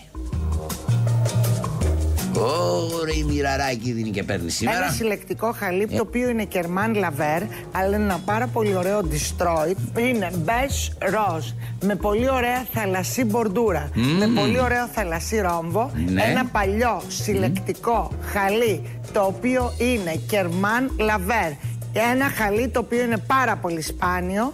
Ωραία, 2.42 3.16
η 3.16 3.24
μοιραράκι 3.24 3.92
δίνει 3.92 4.10
και 4.10 4.24
παίρνει 4.24 4.52
σήμερα. 4.52 4.78
Ένα 4.78 4.92
συλλεκτικό 4.92 5.52
χαλί 5.52 5.88
το 5.88 6.02
οποίο 6.02 6.30
είναι 6.30 6.44
Κερμάν 6.44 6.96
Λαβέρ, 6.96 7.42
αλλά 7.72 7.96
είναι 7.96 8.04
ένα 8.04 8.20
πάρα 8.26 8.48
πολύ 8.48 8.76
ωραίο 8.76 9.00
Destroyed. 9.00 10.00
Είναι 10.00 10.32
beige 10.46 11.08
rose, 11.14 11.54
με 11.82 11.96
πολύ 11.96 12.30
ωραία 12.30 12.66
θαλασσή 12.74 13.24
μπορντούρα, 13.24 13.90
με 14.20 14.28
πολύ 14.28 14.60
ωραίο 14.60 14.88
θαλασσί 14.88 15.40
ρόμβο. 15.40 15.92
Ναι. 16.10 16.24
Ένα 16.24 16.46
παλιό 16.46 17.02
συλλεκτικό 17.08 18.12
χαλί 18.22 18.82
το 19.12 19.22
οποίο 19.22 19.74
είναι 19.78 20.16
Κερμάν 20.28 20.92
Λαβέρ. 21.00 21.52
Ένα 22.12 22.30
χαλί 22.30 22.68
το 22.68 22.80
οποίο 22.80 23.02
είναι 23.04 23.18
πάρα 23.18 23.56
πολύ 23.56 23.82
σπάνιο 23.82 24.54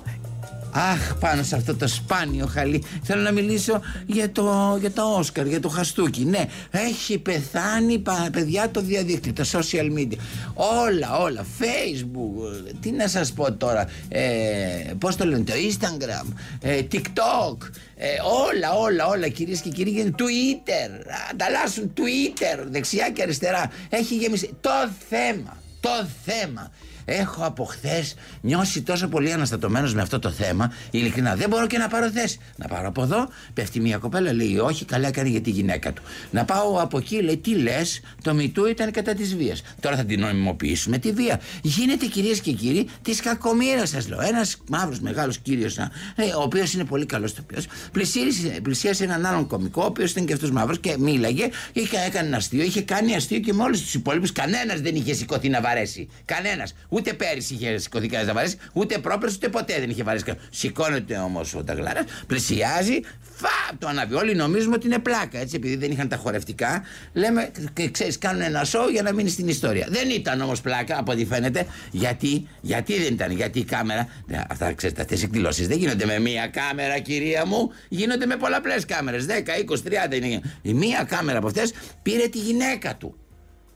Αχ, 0.77 1.15
πάνω 1.19 1.43
σε 1.43 1.55
αυτό 1.55 1.75
το 1.75 1.87
σπάνιο 1.87 2.45
χαλί. 2.45 2.83
Θέλω 3.03 3.21
να 3.21 3.31
μιλήσω 3.31 3.81
για 4.05 4.31
το, 4.31 4.77
για 4.79 4.91
το 4.91 5.03
Όσκαρ, 5.03 5.47
για 5.47 5.59
το 5.59 5.69
Χαστούκι. 5.69 6.25
Ναι, 6.25 6.45
έχει 6.71 7.17
πεθάνει 7.17 8.03
παιδιά 8.31 8.69
το 8.71 8.81
διαδίκτυο, 8.81 9.33
τα 9.33 9.43
social 9.43 9.97
media. 9.97 10.17
Όλα, 10.53 11.17
όλα. 11.17 11.45
Facebook, 11.59 12.73
τι 12.79 12.91
να 12.91 13.07
σας 13.07 13.31
πω 13.31 13.53
τώρα. 13.53 13.89
Ε, 14.07 14.23
πώς 14.97 15.15
το 15.15 15.25
λένε, 15.25 15.43
το 15.43 15.53
Instagram, 15.53 16.33
ε, 16.61 16.81
TikTok. 16.91 17.57
Ε, 17.95 18.07
όλα, 18.47 18.73
όλα, 18.73 19.07
όλα 19.07 19.27
κυρίες 19.27 19.61
και 19.61 19.69
κύριοι. 19.69 20.13
Twitter, 20.17 21.11
ανταλλάσσουν 21.31 21.93
Twitter, 21.97 22.65
δεξιά 22.69 23.09
και 23.09 23.21
αριστερά. 23.21 23.71
Έχει 23.89 24.15
γεμίσει. 24.15 24.49
Το 24.61 24.89
θέμα, 25.09 25.57
το 25.79 26.07
θέμα 26.25 26.71
Έχω 27.09 27.45
από 27.45 27.63
χθες 27.63 28.15
νιώσει 28.41 28.81
τόσο 28.81 29.07
πολύ 29.07 29.33
αναστατωμένος 29.33 29.93
με 29.93 30.01
αυτό 30.01 30.19
το 30.19 30.29
θέμα. 30.29 30.73
Ειλικρινά 30.91 31.35
δεν 31.35 31.49
μπορώ 31.49 31.67
και 31.67 31.77
να 31.77 31.87
πάρω 31.87 32.11
θέση. 32.11 32.39
Να 32.55 32.67
πάρω 32.67 32.87
από 32.87 33.01
εδώ, 33.01 33.29
πέφτει 33.53 33.79
μια 33.79 33.97
κοπέλα, 33.97 34.33
λέει 34.33 34.57
Όχι, 34.57 34.85
καλά 34.85 35.07
έκανε 35.07 35.29
για 35.29 35.41
τη 35.41 35.49
γυναίκα 35.49 35.93
του. 35.93 36.01
Να 36.31 36.45
πάω 36.45 36.81
από 36.81 36.97
εκεί, 36.97 37.21
λέει 37.21 37.37
Τι 37.37 37.55
λες, 37.55 38.01
το 38.21 38.33
μητού 38.33 38.65
ήταν 38.65 38.91
κατά 38.91 39.13
της 39.13 39.35
βίας. 39.35 39.61
Τώρα 39.79 39.95
θα 39.95 40.05
την 40.05 40.19
νομιμοποιήσουμε 40.19 40.97
τη 40.97 41.11
βία. 41.11 41.39
Γίνεται 41.63 42.05
κυρίες 42.05 42.39
και 42.39 42.51
κύριοι 42.51 42.89
της 43.01 43.21
κακομήρα, 43.21 43.85
σας 43.85 44.07
λέω. 44.07 44.21
Ένας 44.21 44.57
μαύρος 44.69 44.99
μεγάλος 44.99 45.37
κύριος, 45.37 45.77
ε, 45.77 45.89
ο 46.37 46.41
οποίος 46.41 46.73
είναι 46.73 46.83
πολύ 46.83 47.05
καλός 47.05 47.33
τοπίο, 47.33 47.61
πλησίασε 48.61 49.03
έναν 49.03 49.25
άλλον 49.25 49.47
κομικό, 49.47 49.81
ο 49.83 49.85
οποίος 49.85 50.11
ήταν 50.11 50.25
και 50.25 50.33
αυτός 50.33 50.51
μαύρος 50.51 50.79
και 50.79 50.95
μίλαγε, 50.99 51.49
είχε 51.73 51.97
έκανε 52.07 52.27
ένα 52.27 52.37
αστείο, 52.37 52.63
είχε 52.63 52.81
κάνει 52.81 53.15
αστείο 53.15 53.39
και 53.39 53.53
με 53.53 53.63
όλους 53.63 53.81
τους 53.81 53.93
υπόλοιπους. 53.93 54.31
Κανένας 54.31 54.81
δεν 54.81 54.95
είχε 54.95 55.13
σηκωθεί 55.13 55.49
να 55.49 55.61
βαρέσει. 55.61 56.07
Κανένας 56.25 56.73
Ούτε 56.97 57.13
πέρυσι 57.13 57.53
είχε 57.53 57.77
σηκωθεί 57.77 58.07
κανένας 58.07 58.27
να 58.27 58.33
βαρέσει, 58.33 58.57
ούτε 58.73 58.97
πρόπερση, 58.97 59.35
ούτε 59.35 59.49
ποτέ 59.49 59.79
δεν 59.79 59.89
είχε 59.89 60.03
βαρέσει 60.03 60.23
κανένας. 60.23 60.47
Σηκώνεται 60.51 61.17
όμως 61.17 61.55
ο 61.55 61.63
Νταγλάρα, 61.63 62.03
πλησιάζει, 62.27 62.99
φα, 63.19 63.75
το 63.79 63.87
ανάβει. 63.87 64.13
Όλοι 64.13 64.35
νομίζουμε 64.35 64.75
ότι 64.75 64.85
είναι 64.85 64.99
πλάκα. 64.99 65.39
Έτσι, 65.39 65.55
επειδή 65.55 65.75
δεν 65.75 65.91
είχαν 65.91 66.07
τα 66.07 66.15
χορευτικά, 66.15 66.83
λέμε, 67.13 67.51
ξέρεις, 67.91 68.17
κάνουν 68.17 68.41
ένα 68.41 68.63
σοου 68.63 68.89
για 68.89 69.01
να 69.01 69.13
μείνει 69.13 69.29
στην 69.29 69.47
ιστορία. 69.47 69.87
Δεν 69.89 70.09
ήταν 70.09 70.41
όμως 70.41 70.61
πλάκα, 70.61 70.99
από 70.99 71.11
ό,τι 71.11 71.25
φαίνεται. 71.25 71.65
Γιατί, 71.91 72.47
γιατί 72.61 72.97
δεν 73.03 73.13
ήταν, 73.13 73.31
γιατί 73.31 73.59
η 73.59 73.63
κάμερα. 73.63 74.07
Αυτά 74.49 74.73
ξέρετε, 74.73 75.01
αυτές 75.01 75.21
οι 75.21 75.23
εκδηλώσεις 75.23 75.67
δεν 75.67 75.77
γίνονται 75.77 76.05
με 76.05 76.19
μία 76.19 76.47
κάμερα, 76.47 76.99
κυρία 76.99 77.45
μου, 77.45 77.71
γίνονται 77.89 78.25
με 78.25 78.35
πολλαπλές 78.35 78.85
κάμερες. 78.85 79.25
10, 79.25 79.29
20, 79.55 79.83
30 79.83 80.15
είναι. 80.15 80.41
Η 80.61 80.73
μία 80.73 81.03
κάμερα 81.03 81.37
από 81.37 81.47
αυτές 81.47 81.73
πήρε 82.01 82.27
τη 82.27 82.37
γυναίκα 82.37 82.95
του. 82.95 83.17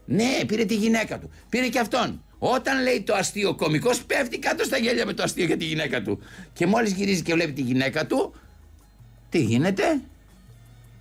Ναι, 0.05 0.45
πήρε 0.47 0.65
τη 0.65 0.75
γυναίκα 0.75 1.19
του. 1.19 1.29
Πήρε 1.49 1.67
και 1.67 1.79
αυτόν. 1.79 2.23
Όταν 2.43 2.83
λέει 2.83 3.01
το 3.01 3.13
αστείο 3.13 3.49
ο 3.49 3.55
κωμικός 3.55 4.03
πέφτει 4.03 4.39
κάτω 4.39 4.63
στα 4.63 4.77
γέλια 4.77 5.05
με 5.05 5.13
το 5.13 5.23
αστείο 5.23 5.45
για 5.45 5.57
τη 5.57 5.65
γυναίκα 5.65 6.01
του. 6.01 6.19
Και 6.53 6.65
μόλις 6.65 6.91
γυρίζει 6.91 7.21
και 7.21 7.33
βλέπει 7.33 7.51
τη 7.51 7.61
γυναίκα 7.61 8.05
του, 8.05 8.33
τι 9.29 9.39
γίνεται, 9.39 10.01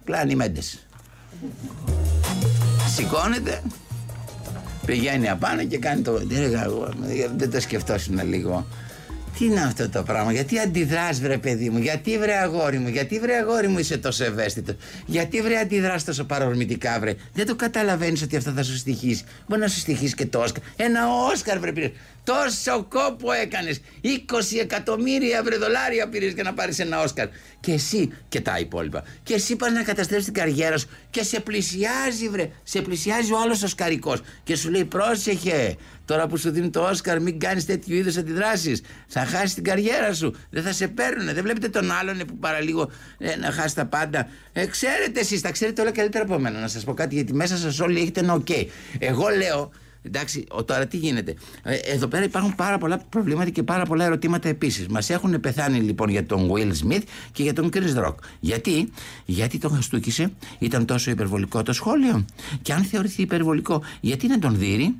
κλάνει 0.04 0.34
μέντες. 0.34 0.86
Σηκώνεται, 2.96 3.62
πηγαίνει 4.86 5.28
απάνω 5.28 5.64
και 5.64 5.78
κάνει 5.78 6.02
το... 6.02 6.20
Δεν 7.36 7.50
το 7.50 7.60
σκεφτόσουν 7.60 8.28
λίγο. 8.28 8.66
Τι 9.40 9.46
είναι 9.46 9.60
αυτό 9.60 9.88
το 9.88 10.02
πράγμα, 10.02 10.32
γιατί 10.32 10.58
αντιδράς, 10.58 11.20
βρε 11.20 11.38
παιδί 11.38 11.70
μου, 11.70 11.78
γιατί 11.78 12.18
βρε 12.18 12.34
αγόρι 12.34 12.78
μου, 12.78 12.88
γιατί 12.88 13.18
βρε 13.18 13.36
αγόρι 13.36 13.68
μου 13.68 13.78
είσαι 13.78 13.98
τόσο 13.98 14.24
ευαίσθητος, 14.24 14.76
γιατί 15.06 15.40
βρε 15.42 15.58
αντιδράς 15.58 16.04
τόσο 16.04 16.24
παρορμητικά, 16.24 17.00
βρε. 17.00 17.14
Δεν 17.32 17.46
το 17.46 17.56
καταλαβαίνεις 17.56 18.22
ότι 18.22 18.36
αυτό 18.36 18.50
θα 18.50 18.62
σου 18.62 18.76
στοιχήσει. 18.76 19.24
Μπορεί 19.48 19.60
να 19.60 19.68
σου 19.68 19.78
στοιχήσει 19.78 20.14
και 20.14 20.26
το 20.26 20.40
Όσκαρ. 20.40 20.62
Ένα 20.76 21.00
Όσκαρ, 21.32 21.58
βρε 21.58 21.72
πήρε. 21.72 21.92
Τόσο 22.24 22.86
κόπο 22.88 23.32
έκανες. 23.32 23.80
20 24.02 24.08
εκατομμύρια 24.60 25.42
βρε 25.42 25.56
δολάρια 25.56 26.08
πήρες 26.08 26.32
για 26.32 26.42
να 26.42 26.54
πάρεις 26.54 26.78
ένα 26.78 27.02
Όσκαρ. 27.02 27.28
Και 27.60 27.72
εσύ 27.72 28.12
και 28.28 28.40
τα 28.40 28.58
υπόλοιπα. 28.58 29.04
Και 29.22 29.34
εσύ 29.34 29.56
πας 29.56 29.72
να 29.72 29.82
καταστρέψεις 29.82 30.32
την 30.32 30.34
καριέρα 30.34 30.78
σου 30.78 30.88
και 31.10 31.22
σε 31.22 31.40
πλησιάζει, 31.40 32.28
βρε. 32.28 32.50
Σε 32.62 32.80
πλησιάζει 32.80 33.32
ο 33.32 33.40
άλλος 33.40 33.62
ο 33.62 33.68
και 34.44 34.56
σου 34.56 34.70
λέει 34.70 34.84
πρόσεχε. 34.84 35.76
Τώρα 36.10 36.26
που 36.26 36.36
σου 36.36 36.50
δίνει 36.50 36.70
το 36.70 36.80
Όσκαρ, 36.80 37.20
μην 37.20 37.38
κάνεις 37.38 37.66
τέτοιου 37.66 37.94
είδους 37.94 38.16
αντιδράσεις. 38.16 38.82
Θα 39.06 39.24
χάσεις 39.24 39.54
την 39.54 39.64
καριέρα 39.64 40.14
σου. 40.14 40.34
Δεν 40.50 40.62
θα 40.62 40.72
σε 40.72 40.88
παίρνουν. 40.88 41.34
Δεν 41.34 41.42
βλέπετε 41.42 41.68
τον 41.68 41.90
άλλον 41.90 42.18
που 42.18 42.38
παραλίγο 42.38 42.90
ε, 43.18 43.36
να 43.36 43.50
χάσει 43.50 43.74
τα 43.74 43.86
πάντα. 43.86 44.28
Ε, 44.52 44.66
ξέρετε 44.66 45.20
εσείς, 45.20 45.40
τα 45.40 45.50
ξέρετε 45.52 45.80
όλα 45.80 45.90
καλύτερα 45.90 46.24
από 46.24 46.38
μένα. 46.38 46.60
Να 46.60 46.68
σας 46.68 46.84
πω 46.84 46.94
κάτι, 46.94 47.14
γιατί 47.14 47.34
μέσα 47.34 47.56
σας 47.56 47.80
όλοι 47.80 48.00
έχετε 48.00 48.20
ένα 48.20 48.32
οκ. 48.32 48.48
Εγώ 48.98 49.28
λέω 49.28 49.70
Εντάξει, 50.02 50.46
τώρα 50.64 50.86
τι 50.86 50.96
γίνεται. 50.96 51.34
Ε, 51.62 51.74
εδώ 51.74 52.06
πέρα 52.06 52.24
υπάρχουν 52.24 52.54
πάρα 52.54 52.78
πολλά 52.78 52.98
προβλήματα 53.08 53.50
και 53.50 53.62
πάρα 53.62 53.84
πολλά 53.84 54.04
ερωτήματα 54.04 54.48
επίσης. 54.48 54.88
Μας 54.88 55.10
έχουν 55.10 55.40
πεθάνει 55.40 55.80
λοιπόν 55.80 56.08
για 56.08 56.26
τον 56.26 56.50
Will 56.52 56.72
Smith 56.86 57.02
και 57.32 57.42
για 57.42 57.52
τον 57.52 57.70
Chris 57.72 58.04
Rock. 58.04 58.14
Γιατί, 58.40 58.92
Γιατί 59.24 59.58
τον 59.58 59.74
χαστούκησε, 59.74 60.32
ήταν 60.58 60.84
τόσο 60.84 61.10
υπερβολικό 61.10 61.62
το 61.62 61.72
σχόλιο. 61.72 62.24
Και 62.62 62.72
αν 62.72 62.82
θεωρηθεί 62.82 63.22
υπερβολικό, 63.22 63.82
γιατί 64.00 64.26
να 64.26 64.38
τον 64.38 64.58
δει 64.58 64.94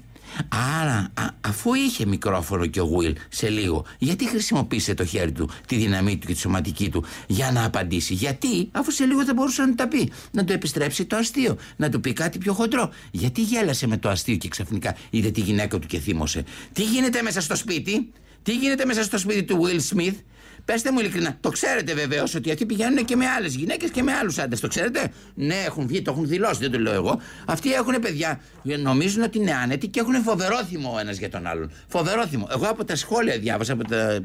Άρα, 0.81 1.13
αφού 1.41 1.75
είχε 1.75 2.07
μικρόφωνο 2.07 2.67
και 2.67 2.81
ο 2.81 2.91
Will 2.99 3.13
σε 3.29 3.49
λίγο, 3.49 3.85
γιατί 3.99 4.29
χρησιμοποίησε 4.29 4.95
το 4.95 5.05
χέρι 5.05 5.33
του, 5.33 5.51
τη 5.67 5.77
δύναμή 5.77 6.19
του 6.19 6.27
και 6.27 6.33
τη 6.33 6.39
σωματική 6.39 6.91
του 6.91 7.05
για 7.27 7.51
να 7.53 7.65
απαντήσει; 7.65 8.15
Γιατί, 8.15 8.69
αφού 8.73 8.91
σε 8.91 9.05
λίγο 9.05 9.25
θα 9.25 9.35
μπορούσε 9.35 9.63
να 9.63 9.75
τα 9.75 9.89
πει, 9.89 10.13
να 10.31 10.45
το 10.45 10.53
επιστρέψει 10.53 11.05
το 11.05 11.17
αστείο, 11.17 11.57
να 11.77 11.89
του 11.89 12.01
πει 12.01 12.13
κάτι 12.13 12.39
πιο 12.39 12.53
χοντρό. 12.53 12.91
Γιατί 13.11 13.43
γέλασε 13.43 13.87
με 13.87 13.97
το 13.97 14.09
αστείο 14.09 14.37
και 14.37 14.49
ξαφνικά 14.49 14.97
είδε 15.11 15.31
τη 15.31 15.41
γυναίκα 15.41 15.79
του 15.79 15.87
και 15.87 15.99
θύμωσε. 15.99 16.45
Τι 16.73 16.83
γίνεται 16.83 17.23
μέσα 17.23 17.41
στο 17.41 17.57
σπίτι, 17.57 18.13
τι 18.43 18.57
γίνεται 18.57 18.85
μέσα 18.85 19.03
στο 19.03 19.19
σπίτι 19.19 19.43
του 19.43 19.61
Will 19.63 19.97
Smith, 19.97 20.15
Πετε 20.65 20.93
μου 20.93 20.99
ειλικρινά, 20.99 21.37
το 21.41 21.51
ξέρετε 21.51 21.95
βεβαίως 21.95 22.35
ότι 22.35 22.51
αυτοί 22.51 22.67
πηγαίνουν 22.67 23.05
και 23.05 23.17
με 23.17 23.27
άλλες 23.27 23.55
γυναίκες 23.55 23.91
και 23.91 24.03
με 24.03 24.13
άλλους 24.13 24.39
άντρες. 24.39 24.61
Το 24.61 24.69
ξέρετε; 24.69 25.13
Ναι, 25.35 25.55
έχουν 25.55 25.87
βγει, 25.87 26.03
το 26.03 26.11
έχουν 26.11 26.27
δηλώσει, 26.27 26.61
δεν 26.61 26.71
το 26.71 26.79
λέω 26.79 26.93
εγώ. 26.93 27.21
Αυτοί 27.47 27.73
έχουν 27.73 27.95
παιδιά, 28.01 28.41
νομίζουν 28.63 29.23
ότι 29.23 29.39
είναι 29.39 29.53
άνετοι 29.55 29.89
και 29.89 30.01
έχουν 30.01 30.23
φοβερό 30.23 30.65
θυμό 30.65 30.93
ο 30.95 30.99
ένας 30.99 31.19
για 31.19 31.31
τον 31.31 31.47
άλλον. 31.47 31.71
Φοβερό 31.89 32.27
θυμό. 32.27 32.49
Εγώ 32.51 32.67
από 32.67 32.85
τα 32.85 32.97
σχόλια 32.97 33.39
διάβασα 33.39 33.73
από 33.73 33.85
τα. 33.85 34.23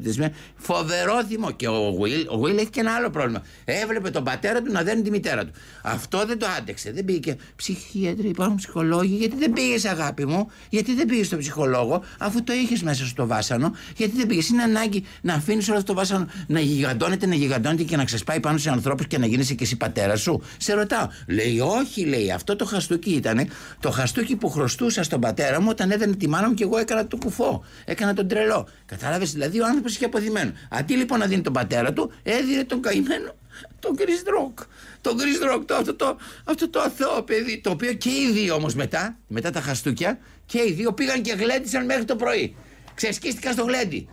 Φοβερό 0.56 1.24
θυμό. 1.24 1.50
Και 1.50 1.68
ο 1.68 1.98
Will, 2.00 2.26
ο 2.38 2.40
Will 2.42 2.58
έχει 2.58 2.70
και 2.70 2.80
ένα 2.80 2.92
άλλο 2.92 3.10
πρόβλημα. 3.10 3.42
Έβλεπε 3.64 4.10
τον 4.10 4.24
πατέρα 4.24 4.62
του 4.62 4.72
να 4.72 4.82
δένει 4.82 5.02
τη 5.02 5.10
μητέρα 5.10 5.44
του. 5.44 5.52
Αυτό 5.82 6.26
δεν 6.26 6.38
το 6.38 6.46
άντεξε. 6.58 6.90
Δεν 6.90 7.04
πήγε. 7.04 7.36
Ψυχίατροι, 7.56 8.28
υπάρχουν 8.28 8.56
ψυχολόγοι. 8.56 9.16
Γιατί 9.16 9.36
δεν 9.36 9.52
πήγες, 9.52 9.84
αγάπη 9.84 10.26
μου, 10.26 10.50
γιατί 10.68 10.94
δεν 10.94 11.06
πήγες 11.06 11.26
στον 11.26 11.38
ψυχολόγο, 11.38 12.02
αφού 12.18 12.44
το 12.44 12.52
είχες 12.52 12.82
μέσα 12.82 13.06
στο 13.06 13.26
βάσανο; 13.26 13.72
Γιατί 13.96 14.16
δεν 14.16 14.26
πήγες; 14.26 14.48
Είναι 14.48 14.62
ανάγκη 14.62 15.04
να 15.22 15.34
αφήνεις 15.34 15.68
όλο 15.68 15.78
αυτό 15.78 15.92
το 15.92 15.98
βάσανο 15.98 16.25
να 16.46 16.60
γιγαντώνεται, 16.60 17.26
να 17.26 17.34
γιγαντώνεται 17.34 17.82
και 17.82 17.96
να 17.96 18.04
ξεσπάει 18.04 18.40
πάνω 18.40 18.58
σε 18.58 18.70
ανθρώπους 18.70 19.06
και 19.06 19.18
να 19.18 19.26
γίνεσαι 19.26 19.54
και 19.54 19.64
εσύ 19.64 19.76
πατέρας 19.76 20.20
σου. 20.20 20.42
Σε 20.56 20.72
ρωτάω. 20.74 21.08
Λέει, 21.26 21.60
Όχι, 21.60 22.04
λέει, 22.04 22.30
αυτό 22.30 22.56
το 22.56 22.64
χαστούκι 22.64 23.10
ήταν 23.10 23.48
το 23.80 23.90
χαστούκι 23.90 24.36
που 24.36 24.50
χρωστούσα 24.50 25.02
στον 25.02 25.20
πατέρα 25.20 25.60
μου 25.60 25.66
όταν 25.70 25.90
έδαινε 25.90 26.16
τη 26.16 26.28
μάνα 26.28 26.48
μου 26.48 26.54
και 26.54 26.64
εγώ 26.64 26.78
έκανα 26.78 27.06
το 27.06 27.16
κουφό. 27.16 27.64
Έκανα 27.84 28.14
τον 28.14 28.28
τρελό. 28.28 28.68
Κατάλαβες, 28.86 29.32
δηλαδή 29.32 29.60
ο 29.60 29.66
άνθρωπος 29.66 29.94
είχε 29.94 30.04
αποθυμένο. 30.04 30.52
Αντί 30.70 30.94
λοιπόν 30.94 31.18
να 31.18 31.26
δίνει 31.26 31.42
τον 31.42 31.52
πατέρα 31.52 31.92
του, 31.92 32.12
έδινε 32.22 32.64
τον 32.64 32.80
καημένο 32.80 33.34
τον 33.80 33.96
Chris 33.98 34.28
Rock. 34.28 34.66
Τον 35.00 35.16
Chris 35.18 35.54
Rock, 35.54 35.62
το, 35.66 35.74
αυτό, 35.74 35.94
το, 35.94 36.16
αυτό 36.44 36.70
το 36.70 36.80
αθώο 36.80 37.22
παιδί. 37.22 37.60
Το 37.60 37.70
οποίο 37.70 37.92
και 37.92 38.08
οι 38.08 38.30
δύο 38.32 38.54
όμως 38.54 38.74
μετά, 38.74 39.18
μετά 39.26 39.50
τα 39.50 39.60
χαστούκια, 39.60 40.18
και 40.46 40.58
οι 40.66 40.72
δύο 40.72 40.92
πήγαν 40.92 41.22
και 41.22 41.32
γλέντισαν 41.32 41.84
μέχρι 41.84 42.04
το 42.04 42.16
πρωί. 42.16 42.56
Ξεσκίστηκαν 42.94 43.52
στο 43.52 43.64
γλέντι. 43.64 44.08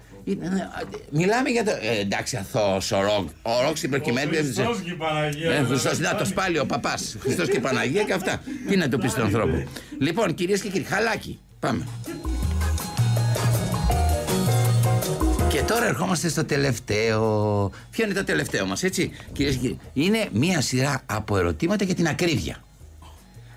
Μιλάμε 1.09 1.49
για 1.49 1.63
το. 1.63 1.71
Ε, 1.71 1.99
εντάξει, 1.99 2.37
αθώος 2.37 2.91
ο 2.91 3.01
Ροκ. 3.01 3.29
Ο 3.41 3.61
Ροκ 3.65 3.77
στην 3.77 3.89
προκειμένη. 3.89 4.35
Χριστός 4.35 4.79
και 4.83 4.89
η 4.89 4.93
Παναγία. 4.93 5.51
Ε, 5.51 5.63
Χριστός, 5.63 5.99
να 5.99 6.15
το 6.15 6.25
σπάλει 6.25 6.59
ο 6.59 6.65
παπάς. 6.65 7.15
Χριστός 7.19 7.49
και 7.49 7.57
η 7.57 7.59
Παναγία 7.59 8.03
και 8.03 8.13
αυτά. 8.13 8.41
Τι 8.69 8.75
να 8.75 8.89
το 8.89 8.97
πει 8.97 9.07
στον 9.07 9.23
ανθρώπο. 9.23 9.67
Λοιπόν, 9.99 10.33
κυρίες 10.33 10.61
και 10.61 10.69
κύριοι, 10.69 10.83
χαλάκι. 10.83 11.39
Πάμε. 11.59 11.87
Και 15.49 15.61
τώρα 15.61 15.85
ερχόμαστε 15.85 16.29
στο 16.29 16.45
τελευταίο. 16.45 17.19
Ποιο 17.91 18.05
είναι 18.05 18.13
το 18.13 18.23
τελευταίο 18.23 18.65
μας, 18.65 18.83
έτσι, 18.83 19.11
κυρίες 19.31 19.55
και 19.55 19.59
κύριοι; 19.59 19.79
Είναι 19.93 20.27
μία 20.31 20.61
σειρά 20.61 21.01
από 21.05 21.37
ερωτήματα 21.37 21.83
για 21.83 21.95
την 21.95 22.07
ακρίβεια. 22.07 22.63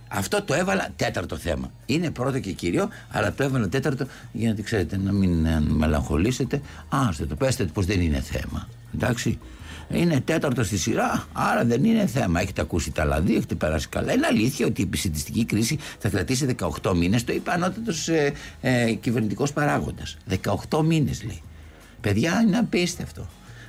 Αυτό 0.09 0.43
το 0.43 0.55
έβαλα 0.55 0.89
τέταρτο 0.97 1.37
θέμα. 1.37 1.71
Είναι 1.87 2.11
πρώτο 2.11 2.39
και 2.39 2.53
κύριο, 2.53 2.89
αλλά 3.11 3.33
το 3.33 3.43
έβαλα 3.43 3.69
τέταρτο 3.69 4.07
για 4.33 4.55
να 4.57 4.63
ξέρετε, 4.63 4.97
να 4.97 5.13
μην 5.13 5.47
ε, 5.47 5.61
μελαγχολήσετε. 5.61 6.61
Α, 6.89 6.99
το 7.29 7.35
πέστε 7.35 7.65
πως 7.65 7.87
δεν 7.87 8.01
είναι 8.01 8.21
θέμα. 8.21 8.69
Εντάξει. 8.95 9.39
Είναι 9.91 10.21
τέταρτο 10.21 10.65
στη 10.65 10.79
σειρά, 10.79 11.27
άρα 11.33 11.65
δεν 11.65 11.85
είναι 11.85 12.07
θέμα. 12.07 12.41
Έχετε 12.41 12.61
ακούσει 12.61 12.91
τα 12.91 13.05
λαδί, 13.05 13.37
έχετε 13.37 13.55
περάσει 13.55 13.89
καλά. 13.89 14.13
Είναι 14.13 14.27
αλήθεια 14.27 14.67
ότι 14.67 14.81
η 14.81 14.85
επιστημιστική 14.85 15.45
κρίση 15.45 15.79
θα 15.99 16.09
κρατήσει 16.09 16.57
18 16.83 16.95
μήνες. 16.95 17.25
Το 17.25 17.33
είπε 17.33 17.51
ανώτατο 17.51 17.93
ε, 18.07 18.33
ε, 18.61 18.93
κυβερνητικός 18.93 19.53
παράγοντας. 19.53 20.17
18 20.71 20.83
μήνες 20.85 21.23
λέει. 21.25 21.43
Παιδιά, 22.01 22.43
είναι 22.47 22.59
απίστευτο. 22.59 23.27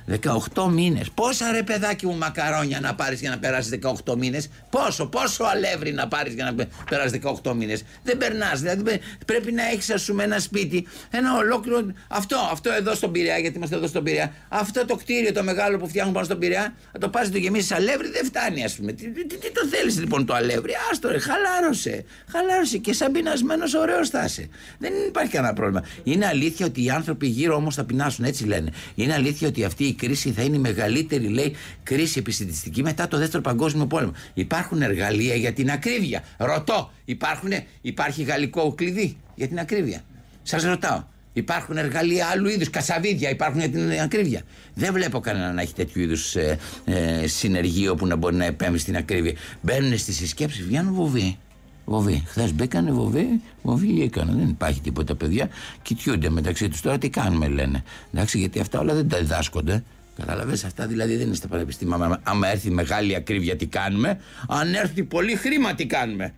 18 0.08 0.68
μήνες. 0.70 1.10
Πόσα 1.10 1.52
ρε 1.52 1.62
παιδάκι 1.62 2.06
μου 2.06 2.16
μακαρόνια 2.16 2.80
να 2.80 2.94
πάρεις 2.94 3.20
για 3.20 3.30
να 3.30 3.38
περάσεις 3.38 3.78
18 4.04 4.16
μήνες; 4.16 4.48
Πόσο, 4.70 5.06
πόσο 5.06 5.44
αλεύρι 5.44 5.92
να 5.92 6.08
πάρεις 6.08 6.34
για 6.34 6.44
να 6.44 6.66
περάσεις 6.90 7.20
18 7.42 7.54
μήνες; 7.54 7.82
Δεν 8.02 8.16
περνάς. 8.16 8.60
Δηλαδή 8.60 9.00
πρέπει 9.26 9.52
να 9.52 9.68
έχεις, 9.68 9.90
ας 9.90 10.04
πούμε, 10.04 10.24
ένα 10.24 10.38
σπίτι, 10.38 10.86
ένα 11.10 11.36
ολόκληρο. 11.36 11.86
Αυτό, 12.08 12.36
αυτό 12.52 12.72
εδώ 12.72 12.94
στον 12.94 13.12
Πειραιά, 13.12 13.38
γιατί 13.38 13.56
είμαστε 13.56 13.76
εδώ 13.76 13.86
στον 13.86 14.02
Πειραιά. 14.04 14.32
Αυτό 14.48 14.84
το 14.84 14.96
κτίριο 14.96 15.32
το 15.32 15.42
μεγάλο 15.42 15.78
που 15.78 15.88
φτιάχνουν 15.88 16.14
πάνω 16.14 16.26
στον 16.26 16.38
Πειραιά, 16.38 16.74
να 16.92 17.00
το 17.00 17.08
πας 17.08 17.30
το 17.30 17.38
γεμίσεις 17.38 17.72
αλεύρι, 17.72 18.08
δεν 18.10 18.24
φτάνει, 18.24 18.64
ας 18.64 18.74
πούμε. 18.74 18.92
Τι, 18.92 19.10
τι, 19.10 19.24
τι, 19.26 19.52
το 19.52 19.66
θέλεις 19.70 19.98
λοιπόν 19.98 20.26
το 20.26 20.34
αλεύρι; 20.34 20.72
Άστο 20.90 21.08
ρε, 21.08 21.18
χαλάρωσε. 21.18 22.04
Χαλάρωσε 22.32 22.78
και 22.78 22.92
σαν 22.92 23.12
πεινασμένος 23.12 23.74
ωραίος 23.74 24.08
θα 24.08 24.24
είσαι. 24.24 24.48
Δεν 24.78 24.92
υπάρχει 25.08 25.32
κανένα 25.32 25.52
πρόβλημα. 25.52 25.84
Είναι 26.04 26.26
αλήθεια 26.26 26.66
ότι 26.66 26.84
οι 26.84 26.90
άνθρωποι 26.90 27.26
γύρω 27.26 27.54
όμως 27.54 27.74
θα 27.74 27.84
πεινάσουν, 27.84 28.24
έτσι 28.24 28.44
λένε. 28.44 28.70
Είναι 28.94 29.14
αλήθεια 29.14 29.48
ότι 29.48 29.64
αυτή 29.64 29.84
η 29.84 29.92
κρίση 29.98 30.32
θα 30.32 30.42
είναι 30.42 30.56
η 30.56 30.58
μεγαλύτερη, 30.58 31.28
λέει, 31.28 31.54
κρίση 31.82 32.18
επιστημιστική 32.18 32.82
μετά 32.82 33.08
το 33.08 33.18
δεύτερο 33.18 33.42
παγκόσμιο 33.42 33.86
πόλεμο. 33.86 34.12
Υπάρχουν 34.34 34.82
εργαλεία 34.82 35.34
για 35.34 35.52
την 35.52 35.70
ακρίβεια. 35.70 36.22
Ρωτώ, 36.38 36.90
υπάρχουν, 37.04 37.50
υπάρχει 37.80 38.22
γαλλικό 38.22 38.72
κλειδί 38.72 39.16
για 39.34 39.48
την 39.48 39.58
ακρίβεια; 39.58 40.04
Σας 40.42 40.62
ρωτάω. 40.62 41.04
Υπάρχουν 41.32 41.76
εργαλεία 41.76 42.26
άλλου 42.26 42.48
είδους, 42.48 42.70
κασαβίδια 42.70 43.30
υπάρχουν 43.30 43.60
για 43.60 43.68
την 43.68 44.00
ακρίβεια; 44.00 44.42
Δεν 44.74 44.92
βλέπω 44.92 45.20
κανένα 45.20 45.52
να 45.52 45.60
έχει 45.60 45.74
τέτοιου 45.74 46.02
είδους 46.02 46.36
ε, 46.36 46.58
ε, 46.84 47.26
συνεργείο 47.26 47.94
που 47.94 48.06
να 48.06 48.16
μπορεί 48.16 48.36
να 48.36 48.44
επέμβει 48.44 48.78
στην 48.78 48.96
ακρίβεια. 48.96 49.32
Μπαίνουν 49.60 49.98
στι 49.98 50.12
συσκέψει, 50.12 50.62
βγαίνουν 50.62 50.94
βοβοί. 50.94 51.38
Βοβή. 51.88 52.22
Χθες 52.26 52.52
μπήκανε 52.52 52.90
βοβή, 52.92 53.40
βοβή 53.62 54.02
έκανα. 54.02 54.32
Δεν 54.32 54.48
υπάρχει 54.48 54.80
τίποτα, 54.80 55.14
παιδιά. 55.14 55.48
Κοιτιούνται 55.82 56.30
μεταξύ 56.30 56.68
τους 56.68 56.80
τώρα 56.80 56.98
τι 56.98 57.08
κάνουμε, 57.10 57.48
λένε. 57.48 57.82
Εντάξει, 58.12 58.38
γιατί 58.38 58.60
αυτά 58.60 58.78
όλα 58.78 58.94
δεν 58.94 59.08
τα 59.08 59.18
διδάσκονται. 59.18 59.84
Κατάλαβε 60.16 60.52
αυτά 60.52 60.86
δηλαδή 60.86 61.16
δεν 61.16 61.26
είναι 61.26 61.34
στα 61.34 61.48
πανεπιστήμια. 61.48 62.20
Άμα 62.22 62.48
έρθει 62.48 62.70
μεγάλη 62.70 63.14
ακρίβεια, 63.14 63.56
τι 63.56 63.66
κάνουμε; 63.66 64.20
Αν 64.48 64.74
έρθει 64.74 65.04
πολύ 65.04 65.36
χρήμα, 65.36 65.74
τι 65.74 65.86
κάνουμε; 65.86 66.34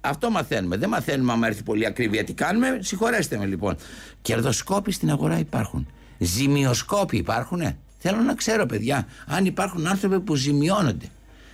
Αυτό 0.00 0.30
μαθαίνουμε. 0.30 0.76
Δεν 0.76 0.88
μαθαίνουμε 0.88 1.32
άμα 1.32 1.46
έρθει 1.46 1.62
πολύ 1.62 1.86
ακρίβεια 1.86 2.24
τι 2.24 2.32
κάνουμε; 2.32 2.78
Συγχωρέστε 2.80 3.38
με 3.38 3.46
λοιπόν. 3.46 3.76
Κερδοσκόποι 4.22 4.92
στην 4.92 5.10
αγορά 5.10 5.38
υπάρχουν. 5.38 5.86
Ζημιοσκόποι 6.18 7.16
υπάρχουν. 7.16 7.76
Θέλω 7.98 8.20
να 8.20 8.34
ξέρω, 8.34 8.66
παιδιά, 8.66 9.06
αν 9.26 9.44
υπάρχουν 9.44 9.86
άνθρωποι 9.86 10.20
που 10.20 10.34
ζημιώνονται. 10.34 11.06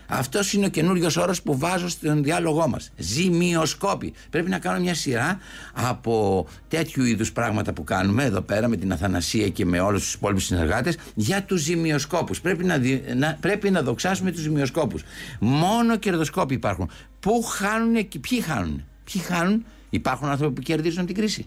Αυτός 0.09 0.53
είναι 0.53 0.67
ο 0.67 0.69
καινούριος 0.69 1.17
όρος 1.17 1.43
που 1.43 1.59
βάζω 1.59 1.89
στον 1.89 2.23
διάλογό 2.23 2.69
μας. 2.69 2.91
Ζημιοσκόπη. 2.97 4.13
Πρέπει 4.31 4.51
να 4.51 4.59
κάνω 4.59 4.81
μια 4.81 4.95
σειρά 4.95 5.39
από 5.73 6.47
τέτοιου 6.69 7.05
είδους 7.05 7.33
πράγματα 7.33 7.73
που 7.73 7.85
κάνουμε 7.85 8.25
εδώ 8.25 8.41
πέρα 8.41 8.69
με 8.69 8.77
την 8.77 8.93
Αθανασία 8.93 9.49
και 9.49 9.65
με 9.65 9.81
όλους 9.81 10.03
τους 10.03 10.15
υπόλοιπους 10.15 10.45
συνεργάτες 10.45 10.97
για 11.15 11.43
τους 11.43 11.61
ζημιοσκόπους. 11.61 12.41
Πρέπει 12.41 12.65
να, 12.65 12.81
να, 13.17 13.37
πρέπει 13.41 13.71
να 13.71 13.83
δοξάσουμε 13.83 14.33
τους 14.33 14.41
ζημιοσκόπους. 14.41 15.03
Μόνο 15.41 15.97
κερδοσκόποι 15.97 16.55
υπάρχουν. 16.55 16.91
Πού 17.21 17.43
χάνουν 17.43 18.09
και 18.09 18.19
ποιοι 18.19 18.41
χάνουν. 18.41 18.85
Ποιοι 19.13 19.23
χάνουν, 19.23 19.65
υπάρχουν 19.91 20.29
άνθρωποι 20.29 20.55
που 20.55 20.61
κερδίζουν 20.61 21.07
την 21.07 21.15
κρίση. 21.15 21.47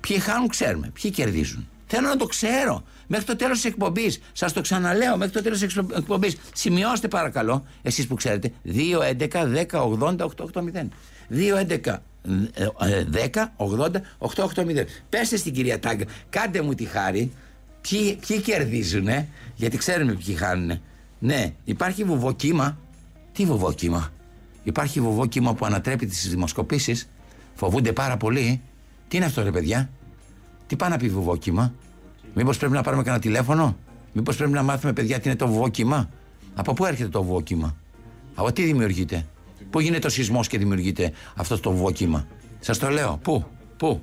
Ποιοι 0.00 0.18
χάνουν, 0.18 0.48
ξέρουμε. 0.48 0.90
Ποιοι 1.00 1.10
κερδίζουν; 1.10 1.68
Θέλω 1.86 2.08
να 2.08 2.16
το 2.16 2.26
ξέρω. 2.26 2.84
Μέχρι 3.06 3.24
το 3.24 3.36
τέλος 3.36 3.60
της 3.60 3.64
εκπομπής. 3.64 4.20
Σας 4.32 4.52
το 4.52 4.60
ξαναλέω. 4.60 5.16
Μέχρι 5.16 5.32
το 5.32 5.42
τέλος 5.42 5.58
της 5.58 5.76
εκπομπής. 5.96 6.36
Σημειώστε 6.54 7.08
παρακαλώ, 7.08 7.64
εσείς 7.82 8.06
που 8.06 8.14
ξέρετε. 8.14 8.52
2, 8.62 9.02
11, 9.02 9.46
10, 9.46 9.82
80, 9.82 10.24
880. 10.24 10.88
2, 11.28 11.56
11, 11.56 12.02
10, 13.10 13.52
80, 13.56 14.02
880. 14.18 14.86
Πέστε 15.08 15.36
στην 15.36 15.52
κυρία 15.52 15.80
Τάγκα, 15.80 16.04
κάντε 16.30 16.62
μου 16.62 16.74
τη 16.74 16.84
χάρη. 16.84 17.32
Ποιοι, 17.80 18.18
ποιοι 18.26 18.40
κερδίζουν, 18.40 19.08
γιατί 19.54 19.76
ξέρουμε 19.76 20.12
ποιοι 20.12 20.34
χάνουν. 20.34 20.80
Ναι, 21.18 21.54
υπάρχει 21.64 22.04
βουβοκύμα. 22.04 22.78
Τι 23.32 23.44
βουβοκύμα; 23.44 24.12
Υπάρχει 24.62 25.00
βουβοκύμα 25.00 25.54
που 25.54 25.66
ανατρέπει 25.66 26.06
τις 26.06 26.28
δημοσκοπήσεις. 26.28 27.08
Φοβούνται 27.54 27.92
πάρα 27.92 28.16
πολύ. 28.16 28.60
Τι 29.08 29.16
είναι 29.16 29.26
αυτό, 29.26 29.42
ρε 29.42 29.50
παιδιά; 29.50 29.90
Τι 30.66 30.76
πάει 30.76 30.90
να 30.90 30.96
πει 30.96 31.08
βουβόκυμα. 31.08 31.74
Μήπως 32.34 32.58
πρέπει 32.58 32.72
να 32.72 32.82
πάρουμε 32.82 33.02
κανένα 33.02 33.22
τηλέφωνο; 33.22 33.76
Μήπως 34.12 34.36
πρέπει 34.36 34.52
να 34.52 34.62
μάθουμε, 34.62 34.92
παιδιά, 34.92 35.20
τι 35.20 35.28
είναι 35.28 35.38
το 35.38 35.48
βουβόκυμα. 35.48 36.10
Από 36.54 36.72
πού 36.72 36.84
έρχεται 36.84 37.08
το 37.08 37.22
βουβόκυμα. 37.22 37.76
Από 38.34 38.52
τι 38.52 38.62
δημιουργείται; 38.62 39.26
Πού 39.70 39.80
γίνεται 39.80 40.06
ο 40.06 40.10
σεισμός 40.10 40.48
και 40.48 40.58
δημιουργείται 40.58 41.12
αυτό 41.34 41.60
το 41.60 41.70
βουβόκυμα. 41.70 42.26
Σας 42.60 42.78
το 42.78 42.88
λέω. 42.88 43.18
Πού; 43.22 43.44
Πού; 43.76 44.00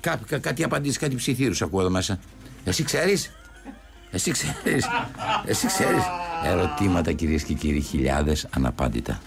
Κά, 0.00 0.20
κά, 0.26 0.38
κάτι 0.38 0.64
απαντήσεις, 0.64 0.98
κάτι 0.98 1.16
ψιθύρους 1.16 1.62
ακούω 1.62 1.80
εδώ 1.80 1.90
μέσα. 1.90 2.18
Εσύ 2.64 2.82
ξέρεις; 2.82 3.30
Εσύ 4.10 4.30
ξέρεις; 4.30 4.86
Εσύ 5.44 5.66
ξέρεις; 5.66 6.02
Ερωτήματα 6.44 7.12
κυρίες 7.12 7.42
και 7.42 7.54
κύριοι, 7.54 7.80
χιλιάδες 7.80 8.46
αναπάντητα. 8.50 9.20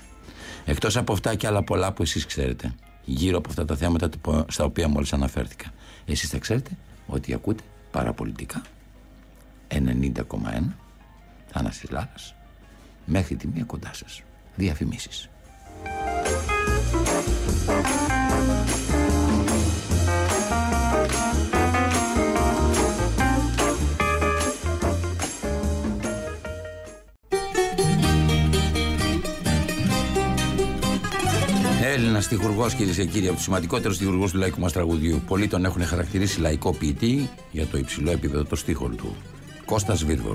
Εκτός 0.65 0.97
από 0.97 1.13
αυτά 1.13 1.35
και 1.35 1.47
άλλα 1.47 1.63
πολλά 1.63 1.93
που 1.93 2.01
εσείς 2.01 2.25
ξέρετε. 2.25 2.75
Γύρω 3.05 3.37
από 3.37 3.49
αυτά 3.49 3.65
τα 3.65 3.75
θέματα 3.75 4.09
στα 4.47 4.63
οποία 4.63 4.87
μόλις 4.87 5.13
αναφέρθηκα. 5.13 5.65
Εσείς 6.05 6.29
θα 6.29 6.37
ξέρετε 6.37 6.71
ότι 7.07 7.33
ακούτε 7.33 7.63
παραπολιτικά 7.91 8.61
90,1 9.67 10.25
Θάνασης 11.47 11.89
Λάρας 11.89 12.35
μέχρι 13.05 13.35
τη 13.35 13.47
μία 13.47 13.63
κοντά 13.63 13.93
σας. 13.93 14.21
Διαφημίσεις. 14.55 15.29
Έλληνα 32.01 32.19
τυχουργό, 32.19 32.67
κυρίες 32.77 32.95
και 32.95 33.05
κύριοι, 33.05 33.25
από 33.25 33.35
τους 33.35 33.43
σημαντικότερους 33.43 33.97
τυχουργού 33.97 34.29
του 34.31 34.37
λαϊκού 34.37 34.59
μας 34.59 34.71
τραγουδιού. 34.71 35.21
Πολλοί 35.27 35.47
τον 35.47 35.65
έχουν 35.65 35.85
χαρακτηρίσει 35.85 36.39
λαϊκό 36.39 36.73
ποιητή 36.73 37.29
για 37.51 37.65
το 37.65 37.77
υψηλό 37.77 38.11
επίπεδο 38.11 38.43
των 38.43 38.57
στίχων 38.57 38.95
του. 38.95 39.15
Κώστας 39.65 40.03
Βίρβο. 40.03 40.31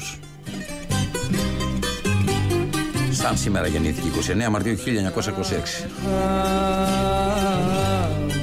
Σαν 3.11 3.37
σήμερα 3.37 3.66
γεννήθηκε 3.66 4.09
29 4.46 4.50
Μαρτίου 4.50 4.76
1926. 4.76 4.81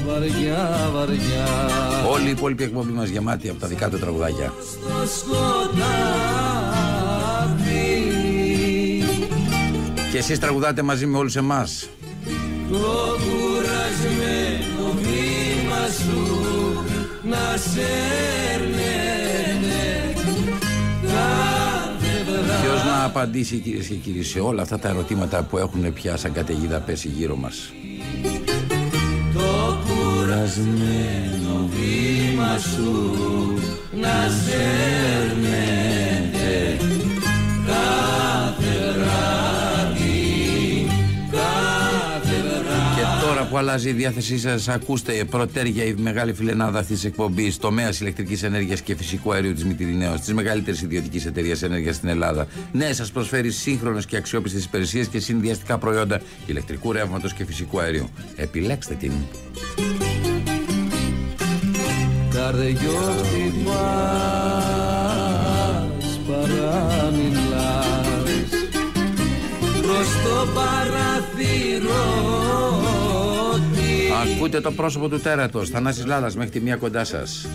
Βαριά, 0.07 0.89
βαριά. 0.93 1.47
Όλη 2.09 2.27
η 2.27 2.29
υπόλοιπη 2.29 2.63
εκπομπή 2.63 2.91
μας 2.91 3.09
γεμάτη 3.09 3.49
από 3.49 3.59
τα 3.59 3.67
δικά 3.67 3.89
του 3.89 3.99
τραγουδάκια. 3.99 4.53
Και 10.11 10.17
εσείς 10.17 10.39
τραγουδάτε 10.39 10.81
μαζί 10.81 11.05
με 11.05 11.17
όλους 11.17 11.35
εμάς 11.35 11.87
το 12.73 13.17
κουρασμένο 13.23 14.85
βήμα 15.01 15.87
σου 15.99 16.21
να 17.23 17.57
σέρνεται 17.57 19.03
Ποιος 22.61 22.83
να 22.85 23.03
απαντήσει 23.03 23.57
κυρίες 23.57 23.87
και 23.87 23.93
κύριοι 23.93 24.23
σε 24.23 24.39
όλα 24.39 24.61
αυτά 24.61 24.79
τα 24.79 24.89
ερωτήματα 24.89 25.43
που 25.43 25.57
έχουν 25.57 25.93
πια 25.93 26.17
σαν 26.17 26.31
καταιγίδα 26.31 26.79
πέσει 26.79 27.07
γύρω 27.07 27.35
μας; 27.35 27.73
Το 29.33 29.77
κουρασμένο 29.87 31.69
βήμα 31.69 32.57
σου 32.57 33.13
να 33.91 34.29
σέρνεται 34.45 35.82
που 43.53 43.59
αλλάζει 43.59 43.89
η 43.89 43.93
διάθεσή 43.93 44.37
σας, 44.37 44.67
ακούστε 44.67 45.23
προτέρια 45.29 45.83
η 45.83 45.93
μεγάλη 45.97 46.33
φιλενάδα 46.33 46.79
αυτή 46.79 46.93
της 46.93 47.03
εκπομπής, 47.03 47.57
τομέα 47.57 47.89
ηλεκτρικής 47.99 48.43
ενέργειας 48.43 48.81
και 48.81 48.95
φυσικού 48.95 49.33
αερίου 49.33 49.53
της 49.53 49.65
Μητυρινέως, 49.65 50.19
της 50.19 50.33
μεγαλύτερης 50.33 50.81
ιδιωτικής 50.81 51.25
εταιρείας 51.25 51.61
ενέργειας 51.61 51.95
στην 51.95 52.09
Ελλάδα. 52.09 52.47
Ναι, 52.71 52.93
σας 52.93 53.11
προσφέρει 53.11 53.51
σύγχρονες 53.51 54.05
και 54.05 54.17
αξιόπιστες 54.17 54.63
υπηρεσίες 54.65 55.07
και 55.07 55.19
συνδυαστικά 55.19 55.77
προϊόντα 55.77 56.21
ηλεκτρικού 56.45 56.91
ρεύματος 56.91 57.33
και 57.33 57.45
φυσικού 57.45 57.79
αερίου. 57.79 58.09
Επιλέξτε 58.35 58.93
την. 58.93 59.11
Καρδιώτη 62.33 63.53
προς 69.81 70.07
το 70.23 70.47
παραθυρό 70.53 72.13
Ακούτε 74.23 74.61
το 74.61 74.71
πρόσωπο 74.71 75.09
του 75.09 75.19
τέρατος 75.19 75.69
Θανάσης 75.69 76.05
Λάλας 76.05 76.35
μέχρι 76.35 76.51
τη 76.51 76.59
μία 76.59 76.75
κοντά 76.75 77.03
σας. 77.03 77.47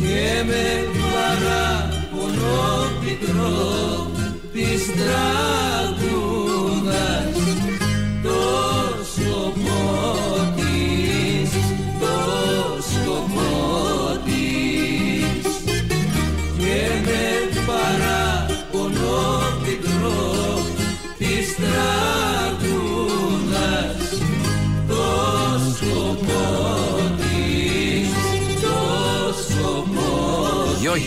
Και 0.00 0.42
με 0.46 0.84
παράπονο 1.12 2.56
πικρό 3.00 4.10
της 4.52 4.86
τραγούδας 4.86 6.15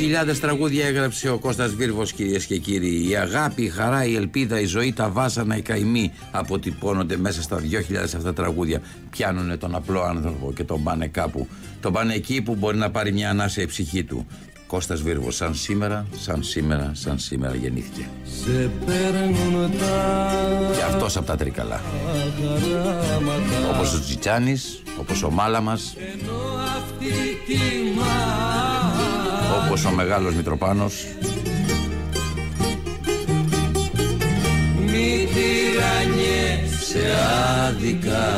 Δυο 0.10 0.18
χιλιάδες 0.18 0.40
τραγούδια 0.40 0.86
έγραψε 0.86 1.30
ο 1.30 1.38
Κώστας 1.38 1.74
Βίρβος 1.74 2.14
κυρίες 2.14 2.46
και 2.46 2.58
κύριοι. 2.58 3.10
Η 3.10 3.16
αγάπη, 3.16 3.64
η 3.64 3.70
χαρά, 3.70 4.06
η 4.06 4.16
ελπίδα, 4.16 4.60
η 4.60 4.66
ζωή, 4.66 4.94
τα 4.94 5.10
βάσανα, 5.10 5.58
οι 5.58 5.62
καημοί 5.62 6.12
Αποτυπώνονται 6.32 7.18
μέσα 7.18 7.42
στα 7.42 7.58
δυο 7.58 7.82
χιλιάδες 7.82 8.16
αυτά 8.16 8.34
τραγούδια. 8.34 8.82
Πιάνουνε 9.10 9.58
τον 9.58 9.76
απλό 9.76 10.02
άνθρωπο 10.02 10.54
και 10.56 10.64
τον 10.64 10.84
πάνε 10.84 11.08
κάπου. 11.08 11.48
Τον 11.82 11.94
πάνε 11.94 12.14
εκεί 12.14 12.42
που 12.42 12.56
μπορεί 12.56 12.78
να 12.78 12.92
πάρει 12.92 13.12
μια 13.12 13.30
ανάσα 13.30 13.62
η 13.62 13.66
ψυχή 13.66 14.04
του. 14.04 14.28
Κώστας 14.68 15.02
Βίρβος 15.02 15.36
σαν 15.36 15.56
σήμερα, 15.56 16.06
σαν 16.18 16.44
σήμερα, 16.44 16.92
σαν 16.94 17.20
σήμερα 17.20 17.56
γεννήθηκε. 17.56 18.10
Σε 18.44 18.72
Και 20.76 20.84
αυτός 20.84 21.18
από 21.18 21.26
τα 21.26 21.36
τρίκαλα. 21.36 21.82
Όπως 23.74 23.94
ο 23.94 24.00
Τζιτσάνης, 24.00 24.84
όπως 25.00 25.24
ο 25.24 25.30
Μάλαμας 25.32 25.96
Όπως 29.70 29.86
ο 29.86 29.92
Μεγάλος 29.92 30.34
Μητροπάνος. 30.34 31.06
Μη 34.86 35.28
σε 36.86 37.00
άδικα 37.68 38.30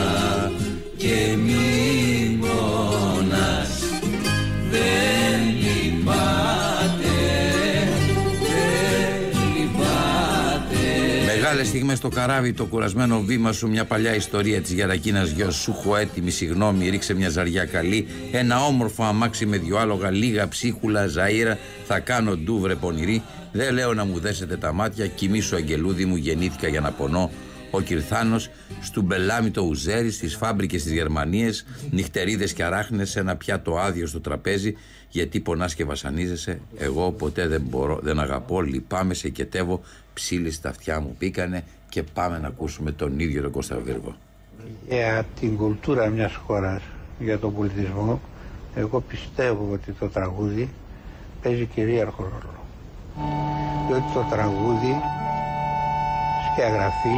και 0.97 1.37
μη 1.45 2.39
μόνας 2.39 3.79
δεν 4.71 5.40
Μεγάλες 11.51 11.71
στιγμές 11.71 11.97
στο 11.97 12.09
καράβι, 12.09 12.53
το 12.53 12.65
κουρασμένο 12.65 13.21
βήμα 13.21 13.51
σου, 13.51 13.67
μια 13.67 13.85
παλιά 13.85 14.15
ιστορία 14.15 14.61
της 14.61 14.71
Γερακίνας 14.71 15.29
γιος 15.29 15.55
σου. 15.55 15.75
Έχω 15.79 15.95
έτοιμη, 15.95 16.31
συγγνώμη, 16.31 16.89
ρίξε 16.89 17.13
μια 17.13 17.29
ζαριά 17.29 17.65
καλή. 17.65 18.07
Ένα 18.31 18.65
όμορφο 18.65 19.03
αμάξι 19.03 19.45
με 19.45 19.57
δυο 19.57 19.77
άλογα, 19.77 20.09
λίγα 20.09 20.47
ψίχουλα, 20.47 21.05
ζαΐρα. 21.05 21.57
Θα 21.85 21.99
κάνω 21.99 22.37
ντούβρε 22.37 22.75
πονηρή. 22.75 23.23
Δεν 23.51 23.73
λέω 23.73 23.93
να 23.93 24.05
μου 24.05 24.19
δέσετε 24.19 24.57
τα 24.57 24.73
μάτια. 24.73 25.07
Κοιμήσου, 25.07 25.55
αγγελούδι 25.55 26.05
μου, 26.05 26.15
γεννήθηκα 26.15 26.67
για 26.67 26.81
να 26.81 26.91
πονώ. 26.91 27.31
Ο 27.71 27.81
Κυρθάνος, 27.81 28.49
στου 28.81 29.01
μπελάμι 29.01 29.51
το 29.51 29.61
ουζέρι, 29.61 30.11
στις 30.11 30.35
φάμπρικες 30.35 30.83
της 30.83 30.91
Γερμανίας, 30.91 31.65
νυχτερίδες 31.89 32.53
και 32.53 32.63
αράχνες 32.63 33.09
σε 33.09 33.19
ένα 33.19 33.35
πιάτο 33.35 33.77
άδειο 33.77 34.07
στο 34.07 34.19
τραπέζι, 34.19 34.75
γιατί 35.09 35.39
πονάς 35.39 35.75
και 35.75 35.85
βασανίζεσαι. 35.85 36.59
Εγώ 36.77 37.11
ποτέ 37.11 37.47
δεν 37.47 37.61
μπορώ, 37.61 37.99
δεν 38.03 38.19
αγαπώ, 38.19 38.61
λυπάμαι, 38.61 39.13
σε 39.13 39.29
κετεύω, 39.29 39.81
ψήλοι 40.13 40.51
στα 40.51 40.69
αυτιά 40.69 40.99
μου 40.99 41.15
πήκανε 41.17 41.63
και 41.89 42.03
πάμε 42.03 42.37
να 42.37 42.47
ακούσουμε 42.47 42.91
τον 42.91 43.19
ίδιο 43.19 43.41
τον 43.41 43.51
Κώστα 43.51 43.77
Βίργο. 43.77 44.15
Για 44.89 45.25
την 45.39 45.57
κουλτούρα 45.57 46.07
μιας 46.07 46.35
χώρας, 46.35 46.81
για 47.19 47.39
τον 47.39 47.55
πολιτισμό, 47.55 48.21
εγώ 48.75 49.01
πιστεύω 49.01 49.69
ότι 49.73 49.91
το 49.91 50.07
τραγούδι 50.07 50.69
παίζει 51.41 51.65
κυρίαρχο 51.65 52.23
ρόλο. 52.23 52.59
Διότι 53.87 54.13
το 54.13 54.25
τραγούδι 54.31 54.95
σκιαγραφεί 56.51 57.17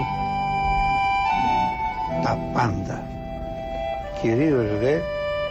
τα 2.24 2.38
πάντα. 2.54 3.04
Κυρίως 4.22 4.80
δε 4.80 4.98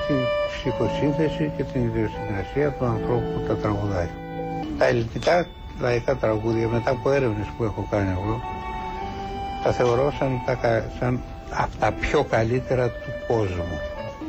την 0.07 0.17
ψυχοσύνθεση 0.53 1.53
και 1.57 1.65
την 1.65 1.83
ιδιοσυγκρασία 1.83 2.71
του 2.71 2.85
ανθρώπου 2.85 3.33
που 3.33 3.47
τα 3.47 3.57
τραγουδάει. 3.57 4.09
Τα 4.79 4.87
ελληνικά 4.87 5.47
λαϊκά 5.83 6.16
τραγούδια 6.16 6.68
μετά 6.68 6.90
από 6.90 7.11
έρευνες 7.11 7.47
που 7.57 7.64
έχω 7.64 7.87
κάνει 7.90 8.11
εγώ 8.11 8.40
τα 9.62 9.73
θεωρώ 9.73 10.12
σαν, 10.18 10.40
τα, 10.47 10.85
σαν 10.99 11.21
από 11.51 11.77
τα 11.79 11.92
πιο 11.92 12.25
καλύτερα 12.25 12.88
του 12.88 13.12
κόσμου. 13.27 13.79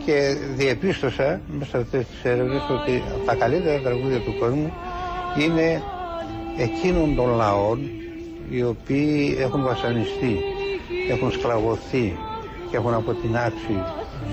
Και 0.05 0.35
διεπίστωσα 0.55 1.41
μέσα 1.47 1.69
σε 1.69 1.77
αυτές 1.77 2.05
τις 2.05 2.23
έρευνες 2.23 2.61
ότι 2.69 3.03
τα 3.25 3.35
καλύτερα 3.35 3.79
τραγούδια 3.79 4.19
του 4.19 4.35
κόσμου 4.39 4.73
είναι 5.39 5.81
εκείνων 6.57 7.15
των 7.15 7.35
λαών 7.35 7.79
οι 8.49 8.63
οποίοι 8.63 9.35
έχουν 9.39 9.63
βασανιστεί, 9.63 10.39
έχουν 11.09 11.31
σκλαβωθεί 11.31 12.17
και 12.69 12.77
έχουν 12.77 12.93
αποτινάξει 12.93 13.83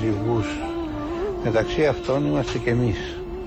ζυγούς. 0.01 0.47
Μεταξύ 1.45 1.87
αυτών 1.87 2.27
είμαστε 2.27 2.59
και 2.59 2.71
εμείς. 2.71 2.99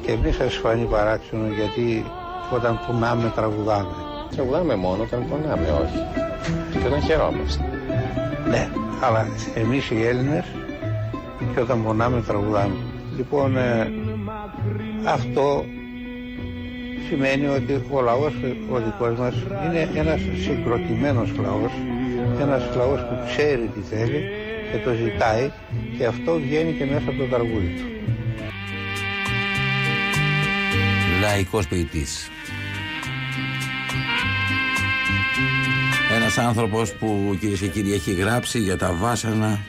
Και 0.05 0.11
εμείς 0.11 0.35
σας 0.35 0.55
φανεί 0.55 0.83
παράξενο 0.85 1.47
γιατί 1.47 2.05
όταν 2.53 2.79
πονάμε 2.87 3.31
τραγουδάμε. 3.35 3.95
Τραγουδάμε 4.35 4.75
μόνο 4.75 5.03
όταν 5.03 5.25
πονάμε, 5.29 5.67
όχι. 5.83 6.01
Και 6.71 6.87
όταν 6.87 7.01
χαιρόμαστε. 7.01 7.63
Ναι, 8.49 8.67
αλλά 9.01 9.27
εμείς 9.55 9.89
οι 9.89 10.05
Έλληνες 10.05 10.45
και 11.53 11.61
όταν 11.61 11.83
πονάμε 11.83 12.21
τραγουδάμε. 12.21 12.75
Λοιπόν, 13.17 13.57
ε, 13.57 13.91
αυτό 15.05 15.65
σημαίνει 17.07 17.47
ότι 17.47 17.81
ο 17.91 18.01
λαός 18.01 18.33
ο 18.71 18.77
δικός 18.77 19.19
μας 19.19 19.35
είναι 19.65 19.89
ένας 19.95 20.19
συγκροτημένος 20.43 21.31
λαός, 21.41 21.71
ένας 22.41 22.75
λαός 22.75 22.99
που 22.99 23.15
ξέρει 23.25 23.69
τι 23.73 23.95
θέλει 23.95 24.21
και 24.71 24.77
το 24.83 24.93
ζητάει 24.93 25.51
και 25.97 26.05
αυτό 26.05 26.33
βγαίνει 26.33 26.71
και 26.71 26.85
μέσα 26.85 27.09
από 27.09 27.17
το 27.17 27.25
τραγούδι 27.25 27.73
του. 27.77 27.87
Λαϊκός 31.21 31.67
ποιητής. 31.67 32.29
Ένας 36.35 36.47
άνθρωπος 36.47 36.93
που 36.93 37.37
κυρίες 37.39 37.59
και 37.59 37.67
κύριοι 37.67 37.93
έχει 37.93 38.11
γράψει 38.11 38.59
για 38.59 38.77
τα 38.77 38.93
βάσανα. 38.93 39.59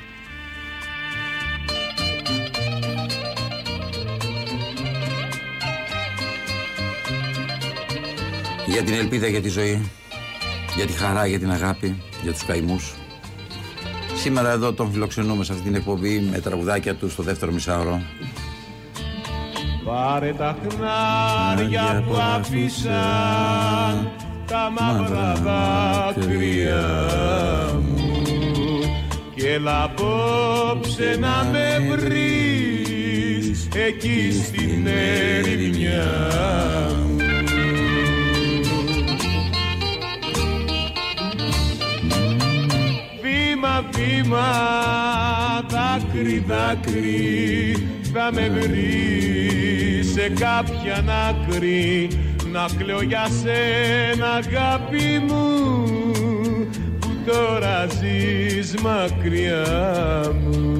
Για 8.66 8.82
την 8.82 8.94
ελπίδα 8.94 9.26
για 9.26 9.40
τη 9.40 9.48
ζωή 9.48 9.90
για 10.76 10.86
τη 10.86 10.92
χαρά, 10.92 11.26
για 11.26 11.38
την 11.38 11.50
αγάπη 11.50 12.02
για 12.22 12.32
τους 12.32 12.44
καημούς. 12.44 12.94
Σήμερα 14.14 14.50
εδώ 14.50 14.72
τον 14.72 14.92
φιλοξενούμε 14.92 15.44
σε 15.44 15.52
αυτή 15.52 15.64
την 15.64 15.74
εκπομπή 15.74 16.20
με 16.20 16.38
τραγουδάκια 16.38 16.94
του 16.94 17.10
στο 17.10 17.22
δεύτερο 17.22 17.52
μισάωρο. 17.52 18.02
Πάρε 19.84 20.32
τα 20.32 20.56
χνάρια 20.68 22.04
που 22.06 22.14
άφησα 22.36 23.02
τα 24.46 24.72
μαύρα 24.78 25.32
δάκρυα 25.34 26.84
μου. 27.82 28.22
Και 29.34 29.48
έλα 29.48 29.82
απόψε 29.82 31.16
να 31.20 31.50
με 31.52 31.96
βρεις 31.96 33.68
εκεί 33.74 34.42
στην 34.44 34.86
ερημιά 34.86 36.04
μου. 37.06 37.16
Βήμα, 43.22 43.84
βήμα, 43.92 44.46
δάκρυ, 45.68 46.44
δάκρυ 46.46 47.88
θα 48.12 48.30
με 48.32 48.48
βρεις 48.48 50.12
σε 50.12 50.28
κάποια 50.28 51.04
άκρη 51.28 52.08
να 52.54 52.66
κλαίω 52.78 53.02
για 53.02 53.26
σένα 53.42 54.26
αγάπη 54.26 55.24
μου 55.28 55.62
που 56.98 57.08
τώρα 57.26 57.86
ζεις 57.86 58.74
μακριά 58.82 59.64
μου. 60.42 60.76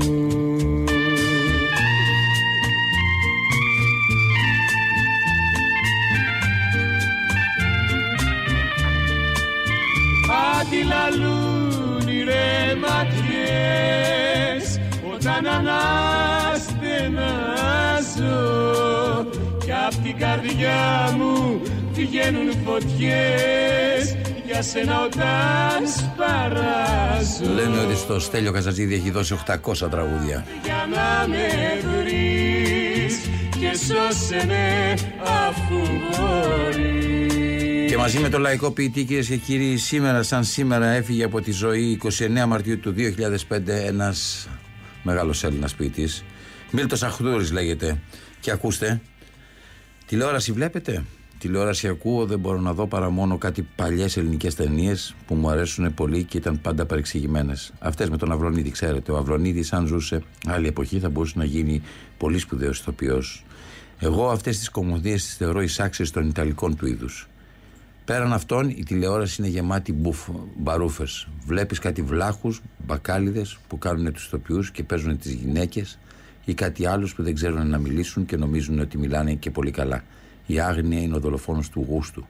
Αντιλαλούν 10.60 12.08
οι 12.08 12.22
ρε 12.24 12.74
ματιές 12.74 14.80
όταν 15.14 15.46
αναστενάζω 15.46 16.43
απ' 19.87 20.03
την 20.03 20.18
καρδιά 20.18 21.14
μου 21.16 21.61
βγαίνουν 21.92 22.51
φωτιές. 22.64 24.16
Για 24.47 24.62
σένα 24.62 25.05
όταν 25.05 25.88
σπαράζω. 25.97 27.55
Λένε 27.55 27.79
ότι 27.79 27.97
στο 27.97 28.20
Στέλιο 28.20 28.53
Καζατζίδη 28.53 28.94
έχει 28.94 29.11
δώσει 29.11 29.37
800 29.47 29.90
τραγούδια. 29.90 30.47
Για 30.64 30.88
να 30.90 31.29
με 31.29 31.47
βρεις 31.90 33.20
και 33.61 33.77
σώσε 33.77 34.47
με 34.47 34.94
αφού 35.49 35.81
μπορείς. 36.11 37.90
Και 37.90 37.97
μαζί 37.97 38.18
με 38.18 38.29
το 38.29 38.38
λαϊκό 38.38 38.70
ποιητή 38.70 39.05
κυρίες 39.05 39.27
και 39.27 39.37
κύριοι 39.37 39.77
σήμερα 39.77 40.23
σαν 40.23 40.44
σήμερα 40.44 40.87
έφυγε 40.87 41.25
από 41.25 41.40
τη 41.40 41.51
ζωή 41.51 42.01
29 42.42 42.44
Μαρτίου 42.47 42.81
του 42.81 42.94
2005 43.49 43.68
ένας 43.87 44.49
μεγάλος 45.03 45.44
Έλληνας 45.44 45.75
ποιητής. 45.75 46.25
Μίλτος 46.70 47.03
Αχτούρης 47.03 47.53
λέγεται. 47.53 47.99
Και 48.40 48.51
ακούστε 48.51 49.01
τηλεόραση 50.06 50.52
βλέπετε; 50.52 51.04
Τηλεόραση 51.38 51.88
ακούω 51.88 52.26
δεν 52.26 52.38
μπορώ 52.38 52.60
να 52.60 52.72
δω 52.72 52.86
παρά 52.86 53.10
μόνο 53.10 53.38
κάτι 53.38 53.62
παλιές 53.76 54.16
ελληνικές 54.16 54.54
ταινίες 54.54 55.14
που 55.26 55.34
μου 55.34 55.48
αρέσουν 55.48 55.94
πολύ 55.94 56.24
και 56.24 56.36
ήταν 56.36 56.60
πάντα 56.60 56.86
παρεξηγημένες. 56.86 57.72
Αυτές 57.78 58.10
με 58.10 58.16
τον 58.16 58.32
Αυρονίδη 58.32 58.70
ξέρετε. 58.70 59.12
Ο 59.12 59.16
Αυρονίδης 59.16 59.72
αν 59.72 59.86
ζούσε 59.86 60.22
άλλη 60.46 60.66
εποχή 60.66 60.98
θα 60.98 61.08
μπορούσε 61.08 61.34
να 61.36 61.44
γίνει 61.44 61.82
πολύ 62.18 62.38
σπουδαίος 62.38 62.78
ηθοποιός. 62.78 63.44
Εγώ 63.98 64.30
αυτές 64.30 64.58
τις 64.58 64.68
κομμωδίες 64.68 65.24
τις 65.24 65.36
θεωρώ 65.36 65.62
εισάξιες 65.62 66.10
των 66.10 66.28
Ιταλικών 66.28 66.76
του 66.76 66.86
είδους. 66.86 67.28
Πέραν 68.04 68.32
αυτών, 68.32 68.68
η 68.68 68.82
τηλεόραση 68.84 69.36
είναι 69.42 69.50
γεμάτη 69.50 69.92
μπουφ, 69.92 70.28
μπαρούφες. 70.56 71.28
Βλέπεις 71.46 71.78
κάτι 71.78 72.02
βλάχους, 72.02 72.60
μπακάλιδες 72.86 73.58
που 73.68 73.78
κάνουν 73.78 74.12
τους 74.12 74.26
ηθοποιούς 74.26 74.70
και 74.70 74.82
παίζουν 74.82 75.18
τις 75.18 75.32
γυναίκες 75.32 75.98
ή 76.44 76.54
κάτι 76.54 76.87
άλλους 76.87 77.14
που 77.14 77.22
δεν 77.22 77.35
ξέρουν 77.35 77.68
να 77.68 77.78
μιλήσουν 77.78 78.26
και 78.26 78.37
νομίζουν 78.37 78.78
ότι 78.78 78.98
μιλάνε 78.98 79.35
και 79.35 79.50
πολύ 79.50 79.70
καλά. 79.70 80.04
Η 80.46 80.61
άγνοια 80.61 81.00
είναι 81.00 81.16
ο 81.16 81.20
δολοφόνος 81.20 81.68
του 81.68 81.87
γούστου. 81.88 82.26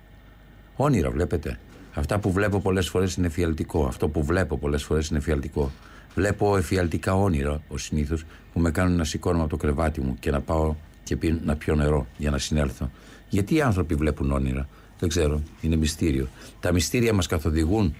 Όνειρα 0.76 1.10
βλέπετε. 1.10 1.58
Αυτά 1.94 2.18
που 2.18 2.32
βλέπω 2.32 2.60
πολλές 2.60 2.88
φορές 2.88 3.14
είναι 3.14 3.26
εφιαλτικό. 3.26 3.86
Αυτό 3.86 4.08
που 4.08 4.24
βλέπω 4.24 4.58
πολλές 4.58 4.82
φορές 4.82 5.08
είναι 5.08 5.18
εφιαλτικό. 5.18 5.72
Βλέπω 6.14 6.56
εφιαλτικά 6.56 7.14
όνειρα, 7.14 7.62
ο 7.68 7.78
συνήθως, 7.78 8.24
που 8.52 8.60
με 8.60 8.70
κάνουν 8.70 8.96
να 8.96 9.04
σηκώνω 9.04 9.40
από 9.40 9.48
το 9.48 9.56
κρεβάτι 9.56 10.00
μου 10.00 10.16
και 10.20 10.30
να 10.30 10.40
πάω 10.40 10.74
και 11.04 11.16
πι- 11.16 11.44
να 11.44 11.56
πιω 11.56 11.74
νερό 11.74 12.06
για 12.16 12.30
να 12.30 12.38
συνέλθω. 12.38 12.90
Γιατί 13.28 13.54
οι 13.54 13.60
άνθρωποι 13.60 13.94
βλέπουν 13.94 14.30
όνειρα. 14.32 14.68
Δεν 14.98 15.08
ξέρω. 15.08 15.42
Είναι 15.60 15.76
μυστήριο. 15.76 16.28
Τα 16.60 16.72
μυστήρια 16.72 17.12
μας 17.12 17.26
καθοδηγούν 17.26 17.94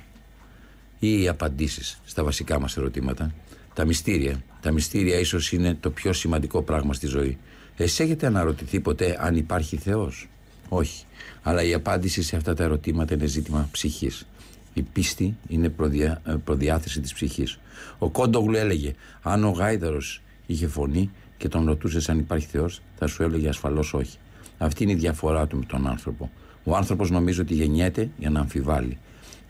ή 0.98 1.22
οι 1.22 1.29
απαντήσεις 1.29 2.00
στα 2.05 2.24
βασικά 2.24 2.61
μας 2.61 2.77
ερωτήματα. 2.77 3.35
Τα 3.74 3.85
μυστήρια. 3.85 4.42
Τα 4.64 4.72
μυστήρια 4.72 5.18
ίσως 5.18 5.53
είναι 5.53 5.77
το 5.81 5.90
πιο 5.90 6.12
σημαντικό 6.12 6.62
πράγμα 6.62 6.92
στη 6.92 7.07
ζωή. 7.07 7.38
Εσείς 7.77 8.00
έχετε 8.00 8.27
αναρωτηθεί 8.27 8.81
ποτέ 8.81 9.16
αν 9.20 9.37
υπάρχει 9.37 9.77
Θεός; 9.77 10.29
Όχι. 10.68 11.05
Αλλά 11.42 11.62
η 11.62 11.74
απάντηση 11.74 12.22
σε 12.22 12.37
αυτά 12.37 12.55
τα 12.55 12.64
ερωτήματα 12.64 13.14
είναι 13.14 13.27
ζήτημα 13.27 13.68
ψυχής. 13.72 14.27
Η 14.74 14.83
πίστη 14.83 15.37
είναι 15.48 15.68
προδιά, 15.68 16.22
ε, 16.27 16.35
προδιάθεση 16.44 17.00
της 17.00 17.12
ψυχής. 17.12 17.59
Ο 17.98 18.11
Κόντογλου 18.11 18.57
έλεγε: 18.57 18.94
Αν 19.22 19.44
ο 19.44 19.50
Γάιδαρος 19.50 20.22
είχε 20.46 20.66
φωνή 20.66 21.11
και 21.37 21.48
τον 21.48 21.66
ρωτούσες 21.66 22.09
αν 22.09 22.18
υπάρχει 22.18 22.46
Θεός, 22.46 22.83
θα 22.98 23.07
σου 23.07 23.22
έλεγε 23.22 23.48
ασφαλώς 23.48 23.94
όχι. 23.94 24.18
Αυτή 24.59 24.83
είναι 24.83 24.92
η 24.92 24.96
διαφορά 24.96 25.46
του 25.46 25.57
με 25.57 25.64
τον 25.64 25.87
άνθρωπο. 25.87 26.31
Ο 26.64 26.77
άνθρωπος 26.77 27.11
νομίζει 27.11 27.40
ότι 27.40 27.55
γεννιέται 27.55 28.11
για 28.18 28.31
να 28.31 28.40
αμφιβάλλει. 28.40 28.98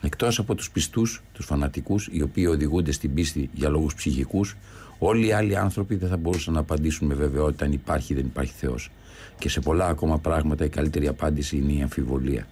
Εκτός 0.00 0.38
από 0.38 0.55
τους 0.55 0.70
πιστούς, 0.70 1.22
τους 1.33 1.46
φανατικούς, 1.46 2.09
οι 2.12 2.22
οποίοι 2.22 2.46
οδηγούνται 2.48 2.92
στην 2.92 3.14
πίστη 3.14 3.50
για 3.53 3.68
λόγους 3.68 3.94
ψυχικούς, 3.94 4.57
όλοι 4.98 5.26
οι 5.26 5.33
άλλοι 5.33 5.57
άνθρωποι 5.57 5.94
δεν 5.94 6.09
θα 6.09 6.16
μπορούσαν 6.16 6.54
να 6.54 6.61
απαντήσουν 6.61 7.07
με 7.07 7.14
βεβαιότητα 7.14 7.64
αν 7.64 7.72
υπάρχει 7.72 8.12
ή 8.12 8.16
δεν 8.16 8.24
υπάρχει 8.24 8.52
Θεός. 8.57 8.90
Και 9.38 9.48
σε 9.48 9.61
πολλά 9.61 9.87
ακόμα 9.87 10.18
πράγματα 10.18 10.64
η 10.64 10.68
καλύτερη 10.68 11.07
απάντηση 11.07 11.57
είναι 11.57 11.72
η 11.72 11.83
αμφιβολία. 11.83 12.46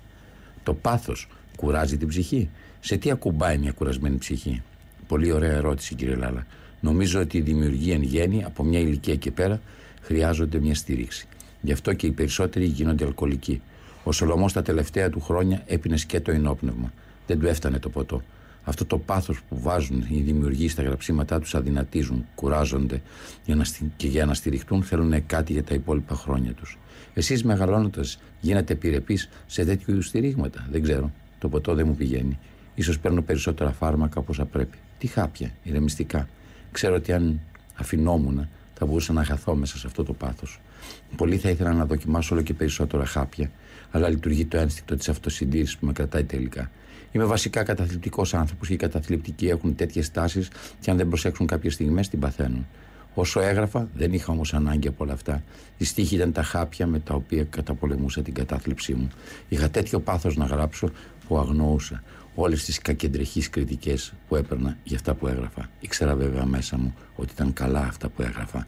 Το 0.63 0.75
πάθος 0.75 1.29
κουράζει 1.57 1.97
την 1.97 2.09
ψυχή. 2.09 2.51
Σε 2.81 2.97
τι 2.97 3.11
ακουμπάει 3.11 3.59
μια 3.59 3.73
κουρασμένη 3.73 4.17
ψυχή; 4.17 4.63
Πολύ 5.07 5.33
ωραία 5.33 5.53
ερώτηση, 5.53 5.95
κύριε 5.95 6.15
Λάλα. 6.15 6.47
Νομίζω 6.81 7.21
ότι 7.21 7.37
οι 7.37 7.41
δημιουργοί 7.41 7.91
εν 7.91 8.03
γέννη 8.03 8.45
από 8.45 8.65
μια 8.65 8.79
ηλικία 8.79 9.17
και 9.17 9.31
πέρα 9.31 9.61
χρειάζονται 10.01 10.59
μια 10.59 10.75
στήριξη. 10.75 11.29
Γι' 11.61 11.73
αυτό 11.73 11.93
και 11.93 12.07
οι 12.07 12.11
περισσότεροι 12.11 12.65
γίνονται 12.65 13.05
αλκοολικοί. 13.05 13.63
Ο 14.05 14.13
Σολομός 14.13 14.53
τα 14.53 14.63
τελευταία 14.63 15.11
του 15.11 15.21
χρόνια 15.21 15.63
έπινε 15.67 15.97
σκέτο 15.97 16.31
ενόπνευμα. 16.31 16.93
Δεν 17.27 17.39
του 17.39 17.47
έφτανε 17.47 17.79
το 17.79 17.89
ποτό. 17.89 18.23
Αυτό 18.65 18.85
το 18.85 18.99
πάθος 18.99 19.41
που 19.49 19.61
βάζουν 19.61 20.07
οι 20.09 20.21
δημιουργοί 20.21 20.69
στα 20.69 20.83
γραψίματά 20.83 21.41
τους 21.41 21.55
αδυνατίζουν, 21.55 22.27
κουράζονται 22.35 23.03
για 23.45 23.55
να, 23.55 23.65
και 23.97 24.07
για 24.07 24.27
να 24.27 24.35
στηριχτούν 24.35 24.83
θέλουν 24.83 25.27
κάτι 25.27 25.53
για 25.53 25.65
τα 25.65 25.75
υπόλοιπα 25.75 26.15
χρόνια 26.15 26.53
τους. 26.53 26.79
Εσείς 27.15 27.45
μεγαλώνοντας 27.45 28.21
γίνατε 28.41 28.73
επιρρεπείς 28.73 29.29
σε 29.47 29.65
τέτοιου 29.65 29.91
είδους 29.91 30.07
στηρίγματα. 30.07 30.67
Δεν 30.71 30.83
ξέρω. 30.83 31.13
Το 31.39 31.49
ποτό 31.49 31.75
δεν 31.75 31.87
μου 31.87 31.95
πηγαίνει. 31.95 32.39
σω 32.83 32.93
παίρνω 33.03 33.23
περισσότερα 33.23 33.73
φάρμακα 33.73 34.21
όπω 34.21 34.33
θα 34.33 34.45
πρέπει. 34.45 34.79
Τι 34.99 35.07
χάπια, 35.07 35.51
ηρεμιστικά. 35.63 36.29
Ξέρω 36.73 36.95
ότι 36.95 37.13
αν 37.13 37.41
αφινόμουν 37.75 38.49
θα 38.75 38.87
μπορούσα 38.87 39.13
να 39.13 39.25
χαθώ 39.25 39.55
μέσα 39.55 39.79
σε 39.79 39.87
αυτό 39.87 40.05
το 40.05 40.13
πάθος. 40.13 40.61
Πολύ 41.17 41.37
θα 41.37 41.49
ήθελα 41.49 41.73
να 41.73 41.87
δοκιμάσω 41.87 42.35
όλο 42.35 42.43
και 42.43 42.55
περισσότερα 42.55 43.05
χάπια, 43.05 43.51
αλλά 43.91 44.09
λειτουργεί 44.09 44.45
το 44.45 44.57
ένστικτο 44.57 44.97
της 44.97 45.09
αυτοσυντήρησης 45.09 45.77
που 45.77 45.87
με 45.87 45.93
κρατάει 45.93 46.25
τελικά. 46.25 46.71
Είμαι 47.13 47.25
βασικά 47.25 47.63
καταθλιπτικός 47.63 48.35
άνθρωπος 48.35 48.69
και 48.69 48.75
οι 48.75 48.77
καταθλιπτικοί 48.77 49.49
έχουν 49.49 49.75
τέτοιες 49.75 50.11
τάσεις 50.11 50.49
και 50.81 50.91
αν 50.91 50.97
δεν 50.97 51.09
προσέξουν 51.09 51.47
κάποιες 51.47 51.75
στιγμές 51.75 52.09
την 52.09 52.19
παθαίνουν. 52.19 52.67
Όσο 53.15 53.41
έγραφα, 53.41 53.89
δεν 53.95 54.13
είχα 54.13 54.33
όμως 54.33 54.55
ανάγκη 54.55 54.89
από 54.89 55.05
όλα 55.05 55.13
αυτά. 55.13 55.43
Η 55.77 55.85
στίχη 55.85 56.15
ήταν 56.15 56.33
τα 56.33 56.43
χάπια 56.43 56.87
με 56.87 56.99
τα 56.99 57.15
οποία 57.15 57.45
καταπολεμούσα 57.45 58.23
την 58.23 58.35
κατάθλιψή 58.35 58.95
μου. 58.95 59.09
Είχα 59.49 59.71
τέτοιο 59.71 60.01
πάθος 60.01 60.37
να 60.37 60.45
γράψω 60.45 60.91
που 61.29 61.39
αγνοούσα 61.39 62.03
όλες 62.35 62.65
τις 62.65 62.79
κακεντρεχείς 62.79 63.51
κριτικές 63.51 64.13
που 64.29 64.37
έπαιρνα 64.37 64.77
για 64.85 64.97
αυτά 64.97 65.15
που 65.15 65.27
έγραφα. 65.27 65.71
Ήξερα 65.81 66.15
βέβαια 66.15 66.45
μέσα 66.45 66.79
μου 66.79 66.95
ότι 67.15 67.33
ήταν 67.33 67.53
καλά 67.53 67.81
αυτά 67.81 68.09
που 68.09 68.23
έγραφα. 68.23 68.67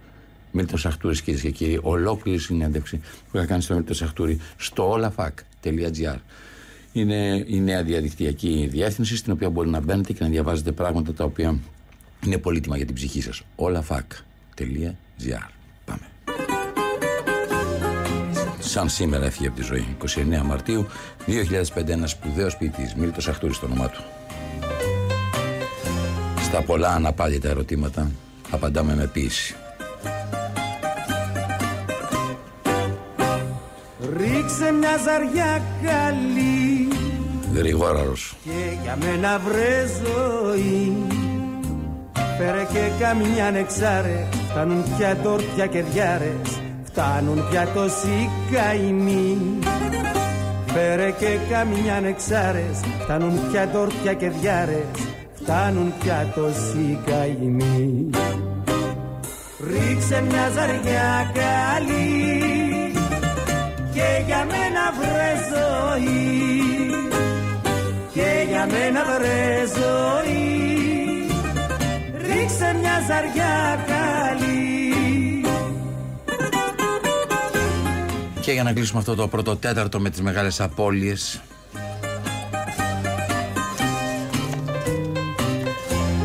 Μίλτος 0.52 0.80
Σαχτούρη, 0.80 1.22
κυρίες 1.22 1.42
και 1.42 1.50
κύριοι, 1.50 1.78
ολόκληρη 1.82 2.38
συνέντευξη 2.38 3.00
που 3.30 3.36
είχα 3.36 3.46
κάνει 3.46 3.62
στο 3.62 3.74
Μίλτος 3.74 3.96
Σαχτούρη 3.96 4.40
στο 4.56 4.98
olafac.gr. 4.98 6.16
Είναι 6.96 7.44
η 7.46 7.60
νέα 7.60 7.82
διαδικτυακή 7.82 8.68
διεύθυνση 8.70 9.16
στην 9.16 9.32
οποία 9.32 9.50
μπορεί 9.50 9.68
να 9.68 9.80
μπαίνετε 9.80 10.12
και 10.12 10.22
να 10.22 10.28
διαβάζετε 10.28 10.72
πράγματα 10.72 11.14
τα 11.14 11.24
οποία 11.24 11.58
είναι 12.26 12.38
πολύτιμα 12.38 12.76
για 12.76 12.86
την 12.86 12.94
ψυχή 12.94 13.22
σας. 13.22 13.42
olafac.gr 13.56 15.48
Πάμε. 15.84 16.08
Σαν 18.58 18.88
σήμερα 18.88 19.24
έφυγε 19.24 19.46
από 19.46 19.56
τη 19.56 19.62
ζωή. 19.62 19.96
29 20.40 20.42
Μαρτίου 20.44 20.86
2005 21.74 21.88
ένας 21.88 22.10
σπουδαίος 22.10 22.56
ποιητής, 22.56 22.94
Μίλτος 22.94 23.28
Αχτούρης 23.28 23.56
στο 23.56 23.66
όνομά 23.66 23.88
του. 23.88 24.02
Στα 26.40 26.62
πολλά 26.62 26.88
αναπάντητα 26.88 27.48
ερωτήματα 27.48 28.10
απαντάμε 28.50 28.94
με 28.94 29.06
ποιήση. 29.06 29.56
Ρίξε 34.44 34.72
μια 34.72 34.96
ζαριά 35.04 35.62
καλή. 35.82 36.88
Γρηγόραρος 37.54 38.36
Και 38.44 38.76
για 38.82 38.98
μένα 39.00 39.38
βρε 39.38 39.86
ζωή. 40.02 40.92
Φέρε 42.38 42.66
και 42.72 43.04
καμιά 43.04 43.50
νεξάρε. 43.50 44.26
Φτάνουν 44.50 44.84
πια 44.96 45.16
τόρτια 45.16 45.66
και 45.66 45.82
διάρες. 45.82 46.60
Φτάνουν 46.84 47.48
πια 47.50 47.68
τόσοι 47.74 48.30
καημοί 48.52 49.38
Φέρε 50.66 51.10
και 51.10 51.38
καμιά 51.50 52.00
νεξάρες. 52.00 52.80
Φτάνουν 53.02 53.40
πια 53.50 53.68
τόρτια 53.68 54.12
και 54.12 54.30
διάρες. 54.30 54.86
Φτάνουν 55.34 55.92
πια 55.98 56.32
τόσοι 56.34 56.98
καημοί 57.06 58.10
Ρίξε 59.70 60.24
μια 60.28 60.50
ζαριά 60.54 61.32
καλή 61.34 62.43
και 63.94 64.22
για 64.26 64.44
μένα 64.44 64.92
βρε 64.98 65.32
ζωή. 65.52 66.14
Και 68.12 68.44
για 68.48 68.66
μένα 68.66 69.04
βρε 69.04 69.62
ζωή. 69.66 70.42
Ρίξε 72.26 72.76
μια 72.80 73.00
ζαριά 73.06 73.84
καλή. 73.86 75.44
Και 78.40 78.52
για 78.52 78.62
να 78.62 78.72
κλείσουμε 78.72 78.98
αυτό 78.98 79.14
το 79.14 79.28
πρώτο 79.28 79.56
τέταρτο 79.56 80.00
με 80.00 80.10
τις 80.10 80.20
μεγάλες 80.20 80.60
απώλειες 80.60 81.40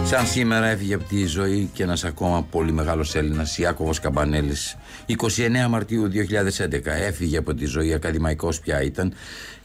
Σαν 0.09 0.27
σήμερα 0.27 0.65
έφυγε 0.65 0.93
από 0.93 1.03
τη 1.03 1.25
ζωή 1.25 1.69
και 1.73 1.83
ένας 1.83 2.03
ακόμα 2.03 2.43
πολύ 2.43 2.71
μεγάλος 2.71 3.15
Έλληνας, 3.15 3.57
Ιάκωβος 3.57 3.99
Καμπανέλης. 3.99 4.77
29 5.05 5.67
Μαρτίου 5.69 6.07
2011 6.07 6.85
έφυγε 6.85 7.37
από 7.37 7.53
τη 7.53 7.65
ζωή, 7.65 7.93
ακαδημαϊκός 7.93 8.59
πια 8.59 8.81
ήταν. 8.81 9.13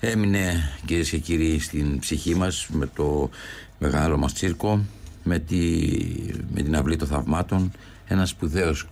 Έμεινε 0.00 0.70
κυρίες 0.84 1.10
και 1.10 1.18
κύριοι 1.18 1.58
στην 1.60 1.98
ψυχή 1.98 2.34
μας 2.34 2.66
με 2.72 2.88
το 2.94 3.30
μεγάλο 3.78 4.16
μας 4.16 4.32
τσίρκο, 4.32 4.84
με, 5.22 5.38
τη, 5.38 5.88
με 6.54 6.62
την 6.62 6.76
αυλή 6.76 6.96
των 6.96 7.08
θαυμάτων. 7.08 7.72
Ένας 8.06 8.28
σπουδαίος 8.28 8.88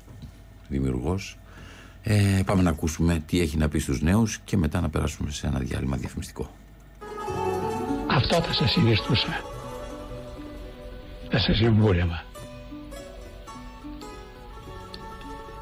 δημιουργός. 0.68 1.38
Ε, 2.02 2.40
πάμε 2.44 2.62
να 2.62 2.70
ακούσουμε 2.70 3.22
τι 3.26 3.40
έχει 3.40 3.56
να 3.56 3.68
πει 3.68 3.78
στους 3.78 4.00
νέους 4.02 4.38
και 4.44 4.56
μετά 4.56 4.80
να 4.80 4.88
περάσουμε 4.88 5.30
σε 5.30 5.46
ένα 5.46 5.58
διάλειμμα 5.58 5.96
διαφημιστικό. 5.96 6.50
Αυτό 8.08 8.42
θα 8.42 8.52
σας 8.52 8.70
συνιστούσα 8.70 9.51
θα 11.32 11.38
σας 11.38 11.56
συμβούλευα. 11.56 12.24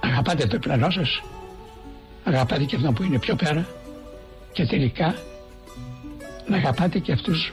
Αγαπάτε 0.01 0.47
το 0.47 0.59
πλανό 0.59 0.91
σας, 0.91 1.23
αγαπάτε 2.25 2.65
και 2.65 2.77
αυτό 2.77 2.93
που 2.93 3.03
είναι 3.03 3.19
πιο 3.19 3.35
πέρα. 3.35 3.67
Και 4.53 4.67
τελικά 4.67 5.15
να 6.47 6.57
αγαπάτε 6.57 6.99
και 6.99 7.13
αυτούς. 7.13 7.53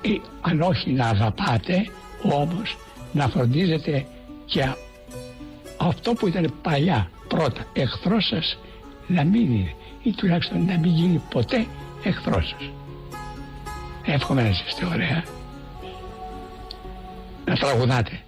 Ή 0.00 0.20
αν 0.40 0.60
όχι 0.60 0.92
να 0.92 1.06
αγαπάτε 1.06 1.90
όμως 2.22 2.76
να 3.12 3.28
φροντίζετε 3.28 4.06
και 4.44 4.74
αυτό 5.76 6.12
που 6.12 6.26
ήταν 6.26 6.54
παλιά 6.62 7.10
πρώτα 7.28 7.64
εχθρός 7.72 8.26
σας 8.26 8.58
να 9.06 9.24
μην 9.24 9.52
είναι. 9.52 9.74
Ή 10.02 10.10
τουλάχιστον 10.10 10.64
να 10.64 10.78
μην 10.78 10.92
γίνει 10.92 11.22
ποτέ 11.30 11.66
εχθρός 12.02 12.48
σας. 12.48 12.70
Εύχομαι 14.04 14.42
να 14.42 14.48
είστε 14.48 14.84
ωραία 14.84 15.24
να 17.50 17.56
τραγουδάτε. 17.56 18.20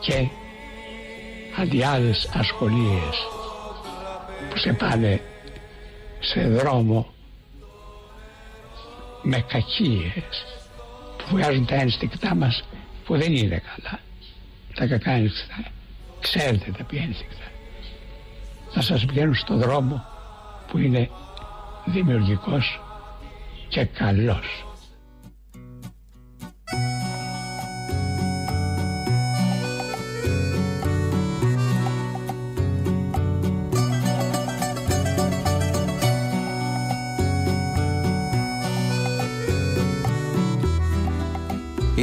Και 0.00 0.28
αντί 1.60 1.82
άλλες 1.82 2.30
ασχολίες 2.34 3.16
που 4.50 4.58
σε 4.58 4.72
πάνε 4.72 5.20
σε 6.20 6.48
δρόμο 6.48 7.12
με 9.22 9.40
κακίες 9.40 10.44
που 11.16 11.24
βγάζουν 11.30 11.66
τα 11.66 11.74
ένστικτά 11.74 12.34
μας 12.34 12.64
που 13.04 13.16
δεν 13.16 13.36
είναι 13.36 13.62
καλά 13.74 13.98
τα 14.74 14.86
κακά 14.86 15.10
ένστικτα 15.10 15.64
ξέρετε 16.20 16.70
τα 16.78 16.84
ποια 16.84 17.02
ένστικτα. 17.02 17.44
Να 18.74 18.82
σας 18.82 19.04
βγαίνουν 19.04 19.34
στο 19.34 19.56
δρόμο 19.56 20.04
που 20.70 20.78
είναι 20.78 21.10
δημιουργικός 21.84 22.80
και 23.68 23.84
καλός 23.84 24.69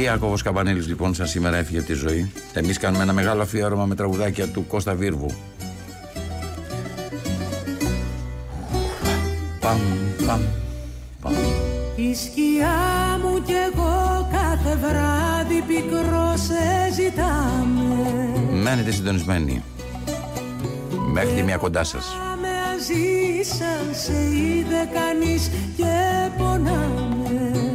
Ιάκωβο 0.08 0.36
Καμπανέλη 0.44 0.80
λοιπόν, 0.82 1.14
σαν 1.14 1.26
σήμερα 1.26 1.56
έφυγε 1.56 1.78
από 1.78 1.86
τη 1.86 1.92
ζωή. 1.92 2.32
Εμείς 2.52 2.78
κάνουμε 2.78 3.02
ένα 3.02 3.12
μεγάλο 3.12 3.42
αφιέρωμα 3.42 3.84
με 3.84 3.94
τραγουδάκια 3.94 4.46
του 4.48 4.66
Κώστα 4.66 4.94
Βίρβου. 4.94 5.30
Παμ, 9.60 9.78
παμ, 10.26 10.40
παμ, 11.20 11.32
Η 11.96 12.14
σκιά 12.14 12.78
μου 13.22 13.42
κι 13.42 13.52
εγώ 13.52 14.28
κάθε 14.32 14.76
βράδυ 14.76 15.62
πικρό 15.66 16.34
σε 16.36 16.92
ζητάμε 16.94 17.98
Μένετε 18.52 18.90
συντονισμένοι. 18.90 19.62
Μέχρι 21.12 21.34
τη 21.34 21.42
μία 21.42 21.56
κοντά 21.56 21.84
σας. 21.84 22.16
Με 22.40 22.48
αζήσαν 22.74 23.94
σε 24.04 24.12
είδε 24.12 24.88
κανείς 24.92 25.50
και 25.76 26.30
πονάμε 26.38 27.17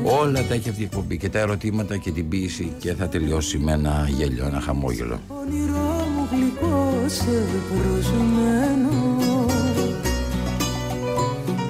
Όλα 0.03 0.43
τα 0.43 0.53
έχει 0.53 0.69
αυτή 0.69 0.81
η 0.81 0.83
εκπομπή 0.83 1.17
και 1.17 1.29
τα 1.29 1.39
ερωτήματα 1.39 1.97
και 1.97 2.11
την 2.11 2.29
ποίηση 2.29 2.73
και 2.79 2.93
θα 2.93 3.07
τελειώσει 3.07 3.57
με 3.57 3.71
ένα 3.71 4.09
γέλιο, 4.17 4.45
ένα 4.45 4.59
χαμόγελο. 4.59 5.19
Όνειρό 5.27 6.07
μου 6.15 6.27
γλυκό 6.31 6.93
σε 7.07 7.45
προσμένο 7.69 9.15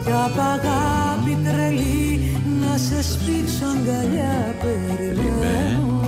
Κι 0.03 0.11
απ' 0.11 0.39
αγάπη 0.39 1.37
τρελή 1.43 2.37
να 2.61 2.77
σε 2.77 3.03
σπίξω 3.03 3.65
αγκαλιά 3.65 4.55
περιμένω 4.61 6.01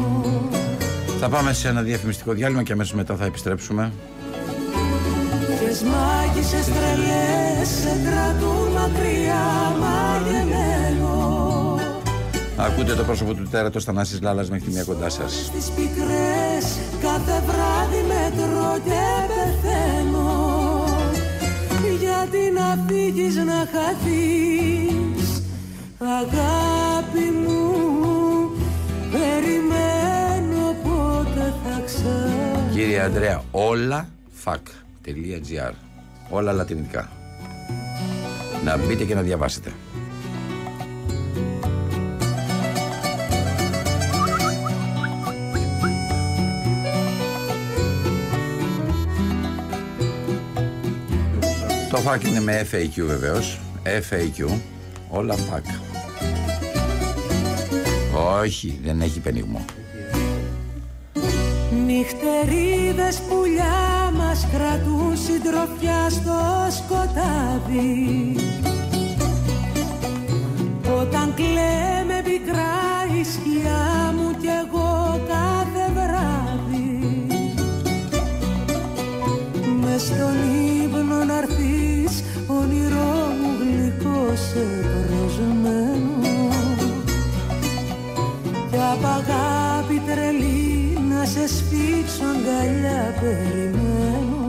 Θα 1.20 1.30
πάμε 1.30 1.54
σε 1.54 1.68
ένα 1.68 1.82
διαφημιστικό 1.82 2.34
διάλειμμα 2.34 2.64
και 2.64 2.72
αμέσως 2.72 2.94
μετά 2.94 3.16
θα 3.16 3.26
επιστρέψουμε. 3.26 3.92
Τις 5.68 5.82
μάγισσες 5.82 6.66
τρελές 6.66 7.68
σε 7.68 8.00
κρατούν 8.04 8.72
μακριά 8.72 9.76
μαγεμένο 9.80 10.85
Ακούτε 12.58 12.94
το 12.94 13.04
πρόσωπο 13.04 13.34
του 13.34 13.48
τέρατος 13.52 13.84
Θανάσης 13.84 14.22
Λάλας 14.22 14.50
μέχρι 14.50 14.66
τη 14.66 14.72
μία 14.72 14.84
κοντά 14.84 15.10
σας. 15.10 15.46
Στις 15.46 15.70
πικρές 15.70 16.66
κάθε 17.02 17.44
βράδυ 17.46 18.02
μετρώ 18.08 18.78
και 18.84 19.04
πεθαίνω 19.28 20.84
Γιατί 22.00 22.52
να 22.54 22.86
φύγεις 22.88 23.36
να 23.36 23.68
χαθείς 23.72 25.44
Αγάπη 25.98 27.32
μου 27.46 27.72
Περιμένω 29.12 30.76
πότε 30.84 31.54
θα 31.64 31.82
ξανά 31.86 32.70
Κύριε 32.74 33.02
Αντρέα, 33.02 33.44
όλα 33.52 34.08
fac.gr 34.46 35.72
Όλα 36.30 36.52
λατινικά. 36.52 37.10
Να 38.64 38.78
μπείτε 38.78 39.04
και 39.04 39.16
να 39.16 39.22
διαβάσετε. 39.22 39.72
Το 51.96 52.02
FAQ 52.12 52.26
είναι 52.26 52.40
με 52.40 52.68
FAQ 52.72 53.02
βεβαίως. 53.06 53.60
FAQ. 53.84 54.48
Όλα 55.10 55.36
FAQ. 55.36 55.80
Όχι, 58.42 58.80
δεν 58.84 59.02
έχει 59.02 59.20
πενιγμό. 59.20 59.66
Νυχτερίδες 61.86 63.20
πουλιά 63.20 64.12
μας 64.14 64.48
κρατούν 64.52 65.18
συντροφιά 65.18 66.10
στο 66.10 66.38
σκοτάδι 66.70 68.36
Όταν 71.02 71.34
κλαίμε 71.34 72.22
πικρά 72.24 73.20
η 73.20 73.24
γλυκό 84.56 85.00
σε 85.08 85.08
προσμένο 85.08 86.20
κι 88.70 88.78
απ' 88.78 89.06
αγάπη 89.06 90.02
τρελή 90.08 90.98
να 91.10 91.26
σε 91.26 91.48
σφίξω 91.48 92.24
αγκαλιά 92.24 93.16
περιμένω 93.22 94.46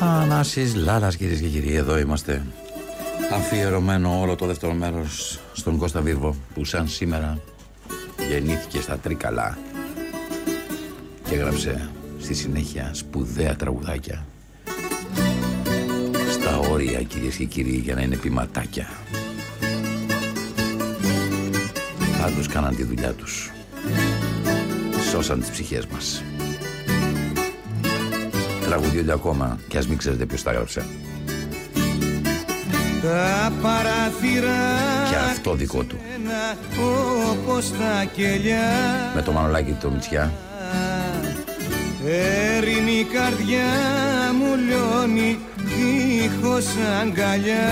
Ανάσης 0.00 0.74
Λάλας 0.74 1.16
κυρίες 1.16 1.40
και 1.40 1.46
κύριοι, 1.48 1.74
εδώ 1.74 1.98
είμαστε. 1.98 2.42
Αφιερωμένο 3.34 4.20
όλο 4.20 4.36
το 4.36 4.46
δεύτερο 4.46 4.72
μέρος 4.72 5.40
στον 5.52 5.78
Κώστα 5.78 6.00
Βίρβο 6.00 6.36
που 6.54 6.64
σαν 6.64 6.88
σήμερα 6.88 7.38
γεννήθηκε 8.28 8.80
στα 8.80 8.98
Τρίκαλα 8.98 9.58
και 11.28 11.34
έγραψε 11.34 11.90
στη 12.18 12.34
συνέχεια 12.34 12.90
σπουδαία 12.94 13.56
τραγουδάκια 13.56 14.26
στα 16.30 16.58
όρια 16.58 17.02
κυρίες 17.02 17.36
και 17.36 17.44
κύριοι 17.44 17.76
για 17.76 17.94
να 17.94 18.00
είναι 18.00 18.16
ποιηματάκια. 18.16 18.88
Πάντως 22.20 22.46
κάναν 22.46 22.76
τη 22.76 22.84
δουλειά 22.84 23.12
τους. 23.12 23.50
Σώσαν 25.10 25.40
τις 25.40 25.50
ψυχές 25.50 25.86
μας. 25.86 26.22
Τραγουδιούνται 28.64 29.12
ακόμα 29.12 29.58
και 29.68 29.78
ας 29.78 29.88
μην 29.88 29.98
ξέρετε 29.98 30.26
ποιος 30.26 30.42
τα 30.42 30.50
έγραψε. 30.50 30.86
Τα 33.02 33.52
παράθυρα 33.62 34.56
Και 35.10 35.16
αυτό 35.30 35.54
δικό 35.54 35.82
του. 35.82 35.98
ένα 36.14 36.56
όπως 37.30 37.70
τα 37.70 38.04
κελιά 38.14 38.68
Με 39.14 39.22
το 39.22 39.32
μανολάκι 39.32 39.70
του 39.70 39.78
το 39.80 39.90
Μητσιά. 39.90 40.32
Έρινη 42.56 43.06
καρδιά 43.12 43.66
μου 44.38 44.54
λιώνει 44.56 45.38
δίχως 45.56 46.66
αγκαλιά 47.00 47.68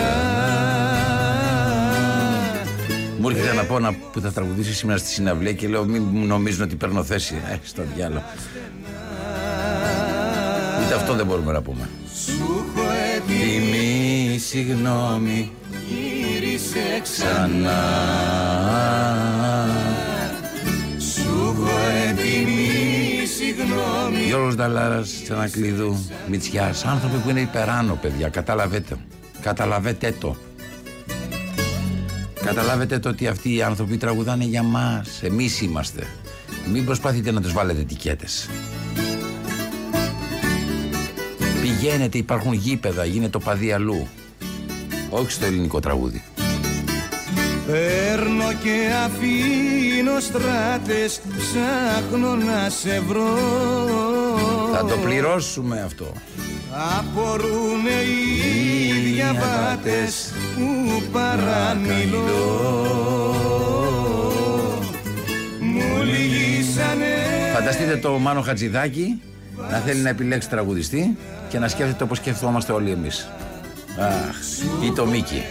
Μου 3.18 3.28
ήρθε 3.28 3.54
να 3.54 3.64
πω 3.64 3.78
να, 3.78 3.92
που 4.12 4.20
θα 4.20 4.32
τραγουδήσει 4.32 4.74
σήμερα 4.74 4.98
στη 4.98 5.08
συναυλία 5.08 5.52
και 5.52 5.68
λέω 5.68 5.84
μην 5.84 6.02
μου 6.12 6.26
νομίζουν 6.26 6.62
ότι 6.62 6.76
παίρνω 6.76 7.04
θέση. 7.04 7.34
Ε, 7.52 7.56
στο 7.64 7.82
διάλογο. 7.94 8.24
Ούτε 10.84 10.94
αυτό 10.94 11.14
δεν 11.14 11.26
μπορούμε 11.26 11.52
να 11.52 11.62
πούμε. 11.62 11.88
Σου 12.26 12.32
έχω 12.74 12.86
Τιμή, 14.36 14.48
συγγνώμη, 14.48 15.50
γύρισε 15.88 17.00
ξανά. 17.02 17.82
Σου 20.98 21.54
έχω 21.54 21.68
έτοιμη 22.08 23.26
συγγνώμη 23.36 24.24
Γιώργος 24.26 24.54
Νταλάρας, 24.54 25.20
Τσανακλείδου, 25.24 26.04
Μητσιάς, 26.28 26.84
άνθρωποι 26.84 27.16
που 27.16 27.30
είναι 27.30 27.40
υπεράνω, 27.40 27.98
παιδιά, 28.02 28.28
καταλαβαίνετε. 28.28 28.96
Καταλαβαίνετε 29.40 30.14
το. 30.20 30.36
Καταλάβετε 32.44 32.98
το 32.98 33.08
ότι 33.08 33.26
αυτοί 33.26 33.54
οι 33.54 33.62
άνθρωποι 33.62 33.96
τραγουδάνε 33.96 34.44
για 34.44 34.62
μας. 34.62 35.22
Εμείς 35.22 35.60
είμαστε. 35.60 36.06
Μην 36.72 36.84
προσπαθείτε 36.84 37.30
να 37.30 37.40
τους 37.40 37.52
βάλετε 37.52 37.80
ετικέτες. 37.80 38.48
Πηγαίνετε, 41.62 42.18
υπάρχουν 42.18 42.52
γήπεδα, 42.52 43.04
γίνεται 43.04 43.30
το 43.30 43.38
παδί 43.38 43.72
αλλού. 43.72 44.08
Όχι 45.10 45.30
στο 45.30 45.46
ελληνικό 45.46 45.80
τραγούδι. 45.80 46.22
Παίρνω 47.66 48.52
και 48.62 48.92
αφήνω 49.04 50.20
στράτες 50.20 51.20
Ψάχνω 51.38 52.34
να 52.34 52.68
σε 52.68 53.00
βρω 53.00 53.36
Θα 54.72 54.84
το 54.84 54.96
πληρώσουμε 54.96 55.80
αυτό. 55.80 56.12
Απορρούνε 56.98 57.90
οι 58.06 59.12
διαβάτες 59.12 60.32
που 60.54 61.02
παραμιλώ 61.12 62.26
Μου 65.60 66.02
λυγίσανε 66.02 67.06
Φανταστείτε 67.54 67.96
το 67.96 68.18
Μάνο 68.18 68.40
Χατζηδάκη 68.40 69.20
να 69.70 69.78
θέλει 69.78 70.00
να 70.00 70.08
επιλέξει 70.08 70.48
τραγουδιστή 70.48 71.16
και 71.48 71.58
να 71.58 71.68
σκέφτεται 71.68 72.04
όπως 72.04 72.16
σκεφτόμαστε 72.16 72.72
όλοι 72.72 72.90
εμείς. 72.90 73.28
Αχ, 73.98 74.36
ή 74.84 74.92
το 74.92 75.06
Μίκη, 75.06 75.42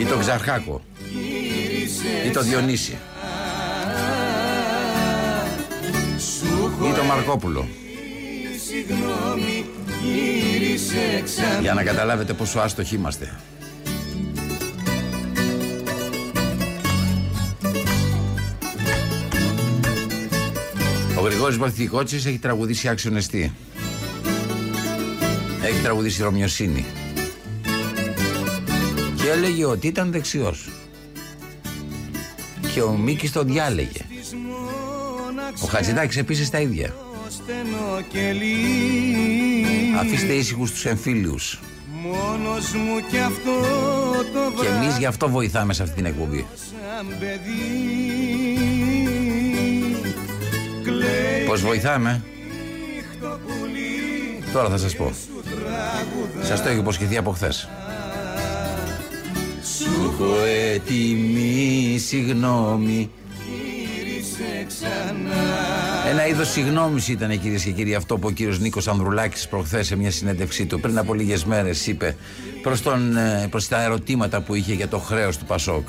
ή 0.00 0.04
το 0.04 0.16
Ξαρχάκο, 0.16 0.82
ή 2.26 2.30
το 2.30 2.42
Διονύση, 2.42 2.98
ή 6.88 6.92
το 6.96 7.02
Μαρκόπουλο. 7.04 7.68
Συγγνώμη 8.66 9.64
γύρισε 10.02 11.22
ξανά 11.24 11.60
Για 11.60 11.74
να 11.74 11.82
καταλάβετε 11.82 12.32
πόσο 12.32 12.58
άστοχοι 12.58 12.94
είμαστε. 12.94 13.38
Ο 21.18 21.20
Γρηγόρης 21.20 21.56
Βαθικότσης 21.56 22.26
έχει 22.26 22.38
τραγουδήσει 22.38 22.88
Άξιον 22.88 23.16
Εστί. 23.16 23.52
Έχει 25.68 25.80
τραγουδήσει 25.82 26.22
Ρωμιοσύνη. 26.22 26.84
Και 29.16 29.28
έλεγε 29.30 29.64
ότι 29.64 29.86
ήταν 29.86 30.12
δεξιός. 30.12 30.68
Και 32.74 32.82
ο 32.82 32.90
Μίκης 32.90 33.32
τον 33.32 33.46
διάλεγε. 33.46 34.00
Ο 35.62 35.66
Χατζηδάκης 35.66 36.16
επίσης 36.16 36.50
τα 36.50 36.60
ίδια. 36.60 36.94
στενό 37.28 38.00
κελί 38.08 38.56
Αφήστε 39.98 40.32
ήσυχους 40.32 40.70
τους 40.70 40.84
εμφύλιους. 40.84 41.60
Μόνος 42.02 42.72
μου 42.72 43.00
κι 43.10 43.18
αυτό 43.18 43.60
το 44.32 44.60
Και 44.60 44.68
βράδυ 44.68 44.84
εμείς 44.84 44.98
γι' 44.98 45.06
αυτό 45.06 45.28
βοηθάμε 45.28 45.72
σε 45.72 45.82
αυτή 45.82 45.94
την 45.94 46.04
εκπομπή. 46.04 46.46
σαν 46.54 47.06
παιδί 47.18 47.48
Κλαίει 50.82 51.46
Πώς 51.46 51.60
βοηθάμε, 51.62 52.22
το 53.20 53.38
πουλί 53.46 53.97
τώρα 54.52 54.68
θα 54.68 54.76
σας 54.76 54.96
πω. 54.96 55.04
σου 55.04 55.42
τραγουδά 55.42 56.46
Σας 56.46 56.62
το 56.62 56.68
έχω 56.68 56.78
υποσχεθεί 56.78 57.16
από 57.16 57.30
χθες. 57.30 57.68
Σου 59.78 60.12
έχω 60.12 60.34
έτοιμη 60.74 61.98
συγγνώμη. 61.98 63.10
Γύρισε 63.46 64.66
ξανά 64.66 66.10
Ένα 66.10 66.26
είδος 66.26 66.50
συγγνώμη 66.50 67.00
ήταν 67.08 67.40
κυρίες 67.40 67.62
και 67.62 67.70
κύριοι 67.70 67.94
αυτό 67.94 68.18
που 68.18 68.26
ο 68.26 68.30
κύριος 68.30 68.58
Νίκος 68.60 68.88
Ανδρουλάκης 68.88 69.48
προχθές 69.48 69.86
σε 69.86 69.96
μια 69.96 70.10
συνέντευξή 70.10 70.66
του 70.66 70.80
πριν 70.80 70.98
από 70.98 71.14
λίγες 71.14 71.44
μέρες 71.44 71.86
είπε 71.86 72.16
προς 72.62 72.82
προς 73.50 73.68
τα 73.68 73.82
ερωτήματα 73.82 74.40
που 74.40 74.54
είχε 74.54 74.72
για 74.72 74.88
το 74.88 74.98
χρέος 74.98 75.36
του 75.36 75.44
Πασόκ. 75.44 75.88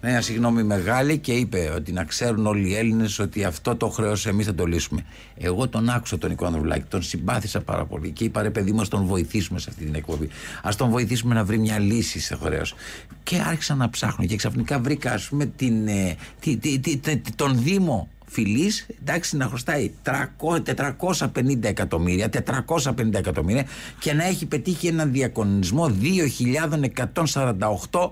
Ένα 0.00 0.20
συγγνώμη 0.20 0.62
μεγάλη 0.62 1.18
και 1.18 1.32
είπε 1.32 1.72
ότι 1.76 1.92
να 1.92 2.04
ξέρουν 2.04 2.46
όλοι 2.46 2.68
οι 2.68 2.76
Έλληνες 2.76 3.18
ότι 3.18 3.44
αυτό 3.44 3.76
το 3.76 3.88
χρέος 3.88 4.26
εμείς 4.26 4.46
θα 4.46 4.54
το 4.54 4.64
λύσουμε. 4.64 5.04
Εγώ 5.36 5.68
τον 5.68 5.88
άκουσα 5.88 6.18
τον 6.18 6.30
Νίκο 6.30 6.46
Ανδρουλάκη, 6.46 6.84
τον 6.88 7.02
συμπάθησα 7.02 7.60
πάρα 7.60 7.84
πολύ 7.84 8.10
και 8.10 8.24
είπα 8.24 8.42
ρε 8.42 8.50
παιδί 8.50 8.72
μα, 8.72 8.84
τον 8.86 9.04
βοηθήσουμε 9.04 9.58
σε 9.58 9.66
αυτή 9.70 9.84
την 9.84 9.94
εκπομπή. 9.94 10.28
Α 10.62 10.70
τον 10.76 10.90
βοηθήσουμε 10.90 11.34
να 11.34 11.44
βρει 11.44 11.58
μια 11.58 11.78
λύση 11.78 12.20
στο 12.20 12.36
χρέος. 12.36 12.74
Και 13.22 13.36
άρχισα 13.46 13.74
να 13.74 13.90
ψάχνω 13.90 14.26
και 14.26 14.36
ξαφνικά 14.36 14.78
βρήκα, 14.78 15.12
ας 15.12 15.28
πούμε, 15.28 15.46
την, 15.46 15.88
ε, 15.88 16.16
τι- 16.40 16.56
τι- 16.56 16.78
τι- 16.78 16.96
τι- 16.96 17.20
τον 17.36 17.62
Δήμο 17.62 18.08
Φιλής, 18.30 18.86
εντάξει, 19.00 19.36
να 19.36 19.46
χρωστάει 19.46 19.90
300 20.02 20.60
450 20.60 21.68
εκατομμύρια, 21.68 22.28
450 22.28 23.18
εκατομμύρια 23.18 23.64
και 23.98 24.12
να 24.12 24.24
έχει 24.24 24.46
πετύχει 24.46 24.86
έναν 24.86 25.12
διακονισμό 25.12 25.88
2.148 25.88 28.00
ε, 28.00 28.04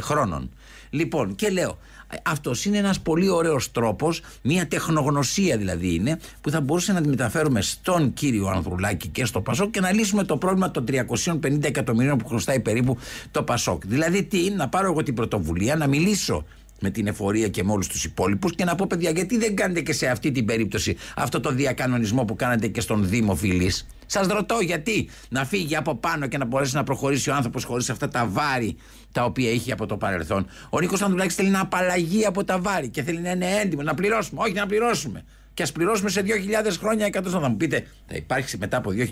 χρόνων. 0.00 0.50
Λοιπόν, 0.90 1.34
και 1.34 1.48
λέω, 1.48 1.78
αυτός 2.22 2.64
είναι 2.64 2.78
ένας 2.78 3.00
πολύ 3.00 3.28
ωραίος 3.28 3.72
τρόπος, 3.72 4.22
μια 4.42 4.68
τεχνογνωσία 4.68 5.56
δηλαδή 5.56 5.94
είναι, 5.94 6.18
που 6.40 6.50
θα 6.50 6.60
μπορούσε 6.60 6.92
να 6.92 7.00
τη 7.00 7.08
μεταφέρουμε 7.08 7.60
στον 7.62 8.12
κύριο 8.12 8.46
Ανδρουλάκη 8.46 9.08
και 9.08 9.24
στο 9.24 9.40
Πασόκ 9.40 9.70
και 9.70 9.80
να 9.80 9.92
λύσουμε 9.92 10.24
το 10.24 10.36
πρόβλημα 10.36 10.70
των 10.70 10.84
350 10.88 11.64
εκατομμυρίων 11.64 12.18
που 12.18 12.26
χρωστάει 12.26 12.60
περίπου 12.60 12.98
το 13.30 13.42
Πασόκ. 13.42 13.86
Δηλαδή, 13.86 14.24
τι, 14.24 14.50
να 14.50 14.68
πάρω 14.68 14.90
εγώ 14.90 15.02
την 15.02 15.14
πρωτοβουλία, 15.14 15.76
να 15.76 15.86
μιλήσω 15.86 16.44
με 16.80 16.90
την 16.90 17.06
εφορία 17.06 17.48
και 17.48 17.64
με 17.64 17.72
όλους 17.72 17.88
τους 17.88 18.04
υπόλοιπους 18.04 18.54
και 18.54 18.64
να 18.64 18.74
πω, 18.74 18.86
παιδιά, 18.86 19.10
γιατί 19.10 19.38
δεν 19.38 19.56
κάνετε 19.56 19.80
και 19.80 19.92
σε 19.92 20.06
αυτή 20.06 20.32
την 20.32 20.44
περίπτωση 20.44 20.96
αυτό 21.16 21.40
το 21.40 21.50
διακανονισμό 21.52 22.24
που 22.24 22.36
κάνατε 22.36 22.68
και 22.68 22.80
στον 22.80 23.08
Δήμο 23.08 23.34
Φιλή. 23.34 23.72
Σας 24.06 24.26
ρωτώ 24.26 24.58
γιατί 24.60 25.08
να 25.28 25.44
φύγει 25.44 25.76
από 25.76 25.94
πάνω 25.94 26.26
και 26.26 26.38
να 26.38 26.44
μπορέσει 26.44 26.74
να 26.74 26.84
προχωρήσει 26.84 27.30
ο 27.30 27.34
άνθρωπος 27.34 27.64
χωρίς 27.64 27.90
αυτά 27.90 28.08
τα 28.08 28.26
βάρη 28.26 28.76
τα 29.12 29.24
οποία 29.24 29.50
είχε 29.50 29.72
από 29.72 29.86
το 29.86 29.96
παρελθόν. 29.96 30.46
Ο 30.70 30.80
Νίκος 30.80 31.02
Ανδρουλάκης 31.02 31.34
θέλει 31.34 31.48
να 31.50 31.60
απαλλαγεί 31.60 32.26
από 32.26 32.44
τα 32.44 32.58
βάρη 32.58 32.88
και 32.88 33.02
θέλει 33.02 33.18
να 33.20 33.30
είναι 33.30 33.46
έντιμο, 33.62 33.82
να 33.82 33.94
πληρώσουμε. 33.94 34.40
Όχι 34.42 34.52
να 34.52 34.66
πληρώσουμε. 34.66 35.24
Και 35.54 35.62
ας 35.62 35.72
πληρώσουμε 35.72 36.10
σε 36.10 36.20
2.000 36.20 36.76
χρόνια 36.78 37.06
100. 37.06 37.22
Θα 37.30 37.48
μου 37.48 37.56
πείτε, 37.56 37.86
θα 38.06 38.14
υπάρξει 38.16 38.58
μετά 38.58 38.76
από 38.76 38.90
2.000 38.90 39.06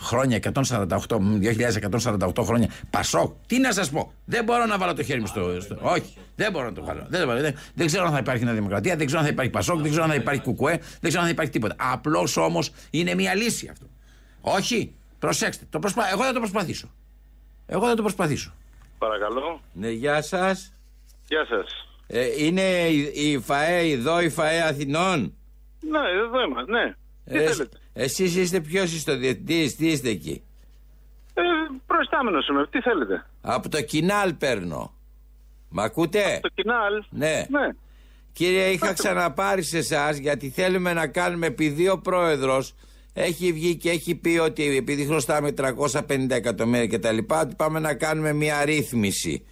χρόνια 0.00 0.38
148, 0.54 1.18
μ, 1.20 1.38
2.148 1.42 2.42
χρόνια 2.44 2.68
Πασόκ. 2.90 3.32
Τι 3.46 3.58
να 3.58 3.72
σας 3.72 3.90
πω. 3.90 4.12
Δεν 4.24 4.44
μπορώ 4.44 4.66
να 4.66 4.78
βάλω 4.78 4.94
το 4.94 5.02
χέρι 5.02 5.20
μου 5.20 5.26
στο. 5.26 5.60
στο- 5.60 5.78
όχι, 5.82 6.14
δεν 6.36 6.52
μπορώ 6.52 6.64
να 6.66 6.72
το 6.72 6.84
βάλω. 6.84 7.06
Δεν, 7.08 7.28
δεν, 7.40 7.54
δεν 7.74 7.86
ξέρω 7.86 8.04
αν 8.04 8.12
θα 8.12 8.18
υπάρχει 8.18 8.44
Νέα 8.44 8.54
Δημοκρατία, 8.54 8.96
δεν 8.96 9.06
ξέρω 9.06 9.20
αν 9.20 9.26
θα 9.26 9.32
υπάρχει 9.32 9.50
Πασόκ, 9.50 9.80
δεν 9.80 9.88
ξέρω 9.90 10.04
αν 10.04 10.10
θα 10.10 10.16
υπάρχει 10.16 10.40
Κουκουέ, 10.40 10.72
δεν 10.78 11.00
ξέρω 11.00 11.18
αν 11.20 11.24
θα 11.24 11.30
υπάρχει 11.30 11.52
τίποτα. 11.52 11.74
Απλώς 11.78 12.36
όμως 12.36 12.70
είναι 12.90 13.14
μια 13.14 13.34
λύση 13.34 13.68
αυτό. 13.70 13.86
Όχι, 14.56 14.94
προσέξτε. 15.18 15.64
Το 15.70 15.78
προσπα... 15.78 16.10
Εγώ 16.12 16.22
θα 16.22 16.32
το 16.32 16.38
προσπαθήσω. 16.38 16.90
Εγώ 17.66 17.86
θα 17.86 17.94
το 17.94 18.02
προσπαθήσω. 18.02 18.52
Παρακαλώ. 18.98 19.60
Ναι, 19.72 19.88
γεια 19.90 20.22
σας. 20.22 20.72
Γεια 21.28 21.46
σας. 21.48 21.86
Ε, 22.06 22.44
είναι 22.44 22.62
η, 22.88 23.12
η 23.30 23.38
ΦΑΕ 23.38 23.90
εδώ, 23.90 24.20
η 24.20 24.28
ΦΑΕ 24.30 24.62
Αθηνών; 24.62 25.34
Ναι, 25.80 25.98
εδώ 26.24 26.42
είμαστε, 26.48 26.72
ναι. 26.72 26.94
Τι 27.24 27.38
Ε, 27.44 27.50
θέλετε; 27.50 27.76
εσείς 27.92 28.36
είστε 28.36 28.60
ποιος 28.60 28.92
είστε 28.92 29.12
ο 29.12 29.16
διευθυντής, 29.16 29.76
τι 29.76 29.86
είστε 29.88 30.08
εκεί; 30.08 30.42
Ε, 31.34 31.42
προϊστάμενος 31.86 32.48
είμαι. 32.48 32.66
Τι 32.70 32.80
θέλετε; 32.80 33.26
Από 33.40 33.68
το 33.68 33.82
κοινάλ 33.82 34.34
παίρνω. 34.34 34.92
Μ' 35.68 35.80
ακούτε; 35.80 36.38
Το 36.42 36.48
κοινάλ. 36.54 37.04
Ναι. 37.10 37.46
Ναι. 37.50 37.68
Κύριε, 38.32 38.66
είχα 38.66 38.92
ξαναπάρει 38.92 39.62
σε 39.62 39.78
εσάς 39.78 40.16
γιατί 40.16 40.50
θέλουμε 40.50 40.92
να 40.92 41.06
κάνουμε, 41.06 41.46
επειδή 41.46 41.88
ο 41.88 41.98
πρόεδρος 41.98 42.74
έχει 43.22 43.52
βγει 43.52 43.76
και 43.76 43.90
έχει 43.90 44.14
πει 44.14 44.38
ότι 44.38 44.76
επειδή 44.76 45.06
χρωστάμε 45.06 45.54
350 45.56 46.30
εκατομμύρια 46.30 46.86
κτλ., 46.98 47.18
ότι 47.28 47.54
πάμε 47.56 47.78
να 47.78 47.94
κάνουμε 47.94 48.32
μια 48.32 48.64
ρύθμιση. 48.64 49.46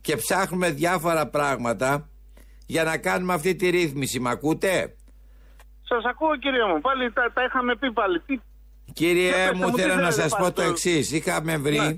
Και 0.00 0.16
ψάχνουμε 0.16 0.70
διάφορα 0.70 1.26
πράγματα 1.28 2.08
για 2.66 2.84
να 2.84 2.98
κάνουμε 2.98 3.34
αυτή 3.34 3.54
τη 3.54 3.68
ρύθμιση. 3.70 4.20
Μ' 4.20 4.26
ακούτε; 4.28 4.96
Σας 5.82 6.04
ακούω 6.04 6.36
κύριε 6.38 6.64
μου. 6.72 6.80
Πάλι 6.80 7.12
τα, 7.12 7.32
τα 7.34 7.44
είχαμε 7.44 7.76
πει 7.76 7.92
πάλι. 7.92 8.20
Τι... 8.20 8.40
Κύριε 8.92 9.26
Για 9.28 9.36
πέστε 9.36 9.54
μου, 9.54 9.66
μου, 9.68 9.74
τι 9.74 9.80
θέλω 9.80 9.94
να 9.94 9.98
θέλετε 10.00 10.20
σας 10.20 10.30
πω 10.30 10.38
πάλι 10.40 10.52
το 10.52 10.62
το- 10.62 10.68
εξής. 10.68 11.12
Είχαμε 11.12 11.56
βρει. 11.56 11.78
Ναι. 11.78 11.96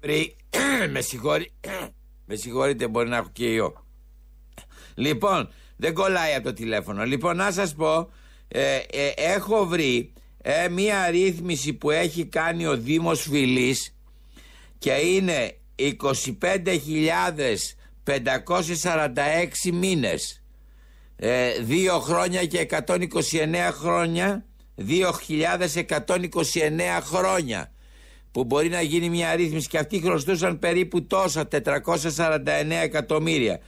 βρει 0.00 0.36
με, 0.92 1.00
συγχωρεί, 1.00 1.52
με 2.28 2.34
συγχωρείτε, 2.34 2.88
μπορεί 2.88 3.08
να 3.08 3.16
έχω 3.16 3.28
και 3.32 3.44
ιό. 3.52 3.84
Λοιπόν, 4.94 5.48
δεν 5.76 5.94
κολλάει 5.94 6.34
από 6.34 6.44
το 6.44 6.52
τηλέφωνο. 6.52 7.04
Λοιπόν, 7.04 7.36
να 7.36 7.50
σας 7.50 7.74
πω, 7.74 8.10
ε, 8.52 8.76
ε, 8.76 9.12
έχω 9.16 9.66
βρει 9.66 10.12
ε, 10.42 10.68
μία 10.68 11.10
ρύθμιση 11.10 11.72
που 11.72 11.90
έχει 11.90 12.24
κάνει 12.24 12.66
ο 12.66 12.76
Δήμος 12.76 13.20
Φιλής 13.20 13.96
και 14.78 14.92
είναι 14.92 15.56
25.546 15.76 15.92
μήνες. 19.72 20.42
Ε, 21.16 21.52
δύο 21.60 21.98
χρόνια 21.98 22.46
και 22.46 22.66
129 22.70 22.86
χρόνια 23.72 24.44
2.129 24.88 25.02
χρόνια 27.02 27.72
που 28.32 28.44
μπορεί 28.44 28.68
να 28.68 28.80
γίνει 28.80 29.08
μια 29.08 29.34
ρύθμιση 29.34 29.68
και 29.68 29.78
αυτοί 29.78 30.00
χρωστούσαν 30.00 30.58
περίπου 30.58 31.06
τόσα 31.06 31.48
449 31.50 31.60
εκατομμύρια 32.82 33.60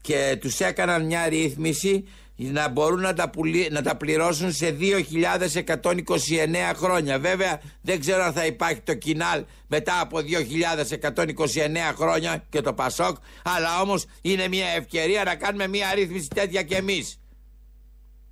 και 0.00 0.38
τους 0.40 0.60
έκαναν 0.60 1.04
μια 1.04 1.28
ρύθμιση 1.28 2.04
να 2.36 2.68
μπορούν 2.68 3.00
να 3.00 3.14
τα, 3.14 3.30
πουλι- 3.30 3.70
να 3.72 3.82
τα 3.82 3.96
πληρώσουν 3.96 4.52
σε 4.52 4.76
2.129 4.80 6.74
χρόνια. 6.74 7.18
Βέβαια 7.18 7.60
δεν 7.82 8.00
ξέρω 8.00 8.22
αν 8.22 8.32
θα 8.32 8.46
υπάρχει 8.46 8.80
το 8.80 8.94
κοινάλ 8.94 9.44
μετά 9.68 10.00
από 10.00 10.18
2.129 10.18 11.94
χρόνια 11.94 12.44
και 12.48 12.60
το 12.60 12.72
Πασόκ 12.72 13.16
αλλά 13.56 13.80
όμως 13.80 14.06
είναι 14.22 14.48
μια 14.48 14.66
ευκαιρία 14.76 15.24
να 15.24 15.34
κάνουμε 15.36 15.66
μια 15.68 15.94
ρύθμιση 15.94 16.28
τέτοια 16.28 16.62
και 16.62 16.76
εμείς. 16.76 17.18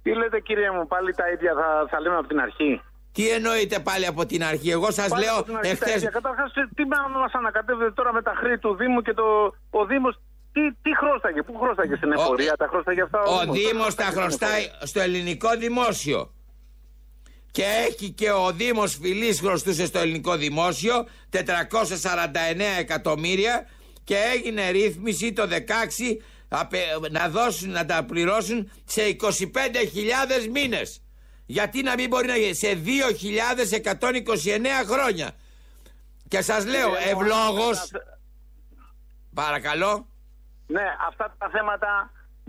Τι 0.03 0.15
λέτε 0.15 0.41
κύριε 0.41 0.71
μου. 0.71 0.87
Πάλι 0.87 1.15
τα 1.15 1.31
ίδια 1.31 1.53
θα, 1.55 1.87
θα 1.91 2.01
λέμε 2.01 2.17
από 2.17 2.29
την 2.29 2.41
αρχή; 2.41 2.81
Τι 3.13 3.29
εννοείτε 3.31 3.79
πάλι 3.79 4.07
από 4.07 4.27
την 4.27 4.45
αρχή, 4.45 4.71
εγώ 4.71 4.91
σας 4.91 5.09
Πάλι 5.09 5.25
λέω 5.25 5.35
από 5.35 5.45
την 5.45 5.57
αρχή 5.57 5.69
τα 5.69 5.85
εχθές 5.85 5.95
ίδια. 5.97 6.11
Καταρχάς 6.11 6.53
τι 6.75 6.85
μας 6.85 6.99
μας 7.21 7.33
ανακατεύετε 7.33 7.91
τώρα 7.91 8.13
με 8.13 8.23
τα 8.23 8.33
χρέη 8.37 8.59
του 8.59 8.75
Δήμου 8.75 9.01
και 9.03 9.13
το, 9.13 9.55
ο 9.71 9.85
Δήμος 9.87 10.21
τι, 10.53 10.73
τι 10.83 10.97
χρώσταγε, 10.97 11.43
πού 11.43 11.59
χρώσταγε 11.59 11.97
στην 11.97 12.13
εφορία, 12.13 12.57
τα 12.57 12.67
χρώσταγε 12.71 13.03
αυτά 13.03 13.23
Ο 13.23 13.41
Δήμος, 13.41 13.59
Δήμος 13.59 13.95
τα 13.95 14.05
χρώσταγε 14.05 14.11
στην 14.11 14.21
χρωστάει 14.23 14.63
εφορία. 14.65 14.87
στο 14.87 15.01
ελληνικό 15.01 15.57
δημόσιο. 15.57 16.33
Και 17.51 17.65
έχει 17.89 18.11
και 18.11 18.31
ο 18.31 18.53
Δήμος 18.53 18.99
Φιλής 19.03 19.41
χρωστούσε 19.41 19.87
στο 19.87 19.99
ελληνικό 19.99 20.37
δημόσιο 20.37 21.07
449 21.31 22.79
εκατομμύρια 22.79 23.69
και 24.05 24.17
έγινε 24.35 24.71
ρύθμιση 24.71 25.33
το 25.33 25.47
16 25.47 26.23
απε- 26.49 27.11
να 27.11 27.29
δώσουν, 27.29 27.71
να 27.71 27.87
τα 27.87 28.05
πληρώσουν 28.05 28.71
σε 28.85 29.03
25.000 29.03 30.49
μήνες. 30.53 31.03
Γιατί 31.47 31.83
να 31.83 31.95
μην 31.95 32.09
μπορεί 32.09 32.27
να 32.27 32.37
γίνει 32.37 32.55
σε 32.55 32.75
2.129 32.75 34.85
χρόνια. 34.87 35.31
Και 36.29 36.43
σας 36.43 36.65
λέω 36.67 36.89
Κύριε 36.97 37.15
μου, 37.15 37.21
ευλόγως 37.21 37.79
αυτά- 37.79 38.19
Παρακαλώ 39.35 40.07
Ναι, 40.77 40.87
αυτά 41.09 41.25
τα 41.39 41.49
θέματα 41.57 41.91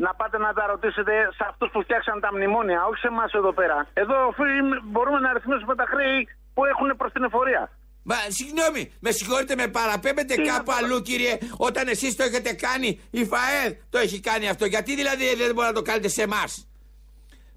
να 0.06 0.12
πάτε 0.20 0.38
να 0.46 0.54
τα 0.58 0.64
ρωτήσετε 0.72 1.14
σε 1.38 1.44
αυτούς 1.50 1.70
που 1.72 1.82
φτιάξαν 1.86 2.20
τα 2.20 2.30
μνημόνια, 2.36 2.80
όχι 2.90 3.00
σε 3.04 3.08
εμάς 3.14 3.32
εδώ 3.40 3.52
πέρα. 3.60 3.78
Εδώ 3.94 4.18
φίλοι, 4.38 4.62
μπορούμε 4.92 5.20
να 5.20 5.30
αριθμίσουμε 5.30 5.76
τα 5.82 5.86
χρέη 5.92 6.20
που 6.54 6.62
έχουν 6.66 6.88
προς 6.98 7.12
την 7.16 7.24
εφορία. 7.24 7.64
Μα 8.04 8.16
συγγνώμη, 8.38 8.94
με 9.00 9.12
συγχωρείτε, 9.12 9.56
με 9.56 9.68
παραπέμπετε 9.68 10.34
Τι 10.36 10.42
να 10.42 10.52
κάπου 10.54 10.64
παρα- 10.64 10.78
αλλού, 10.86 11.02
κύριε, 11.02 11.38
όταν 11.58 11.88
εσείς 11.88 12.16
το 12.16 12.24
έχετε 12.24 12.54
κάνει, 12.54 12.90
η 13.12 13.26
ΦΑΕΔ 13.26 13.72
το 13.90 13.98
έχει 13.98 14.20
κάνει 14.20 14.50
αυτό. 14.50 14.66
Γιατί 14.66 14.96
δηλαδή 14.96 15.36
δεν 15.36 15.54
μπορεί 15.54 15.68
να 15.68 15.74
το 15.74 15.82
κάνετε 15.82 16.08
σε 16.08 16.22
εμάς; 16.22 16.68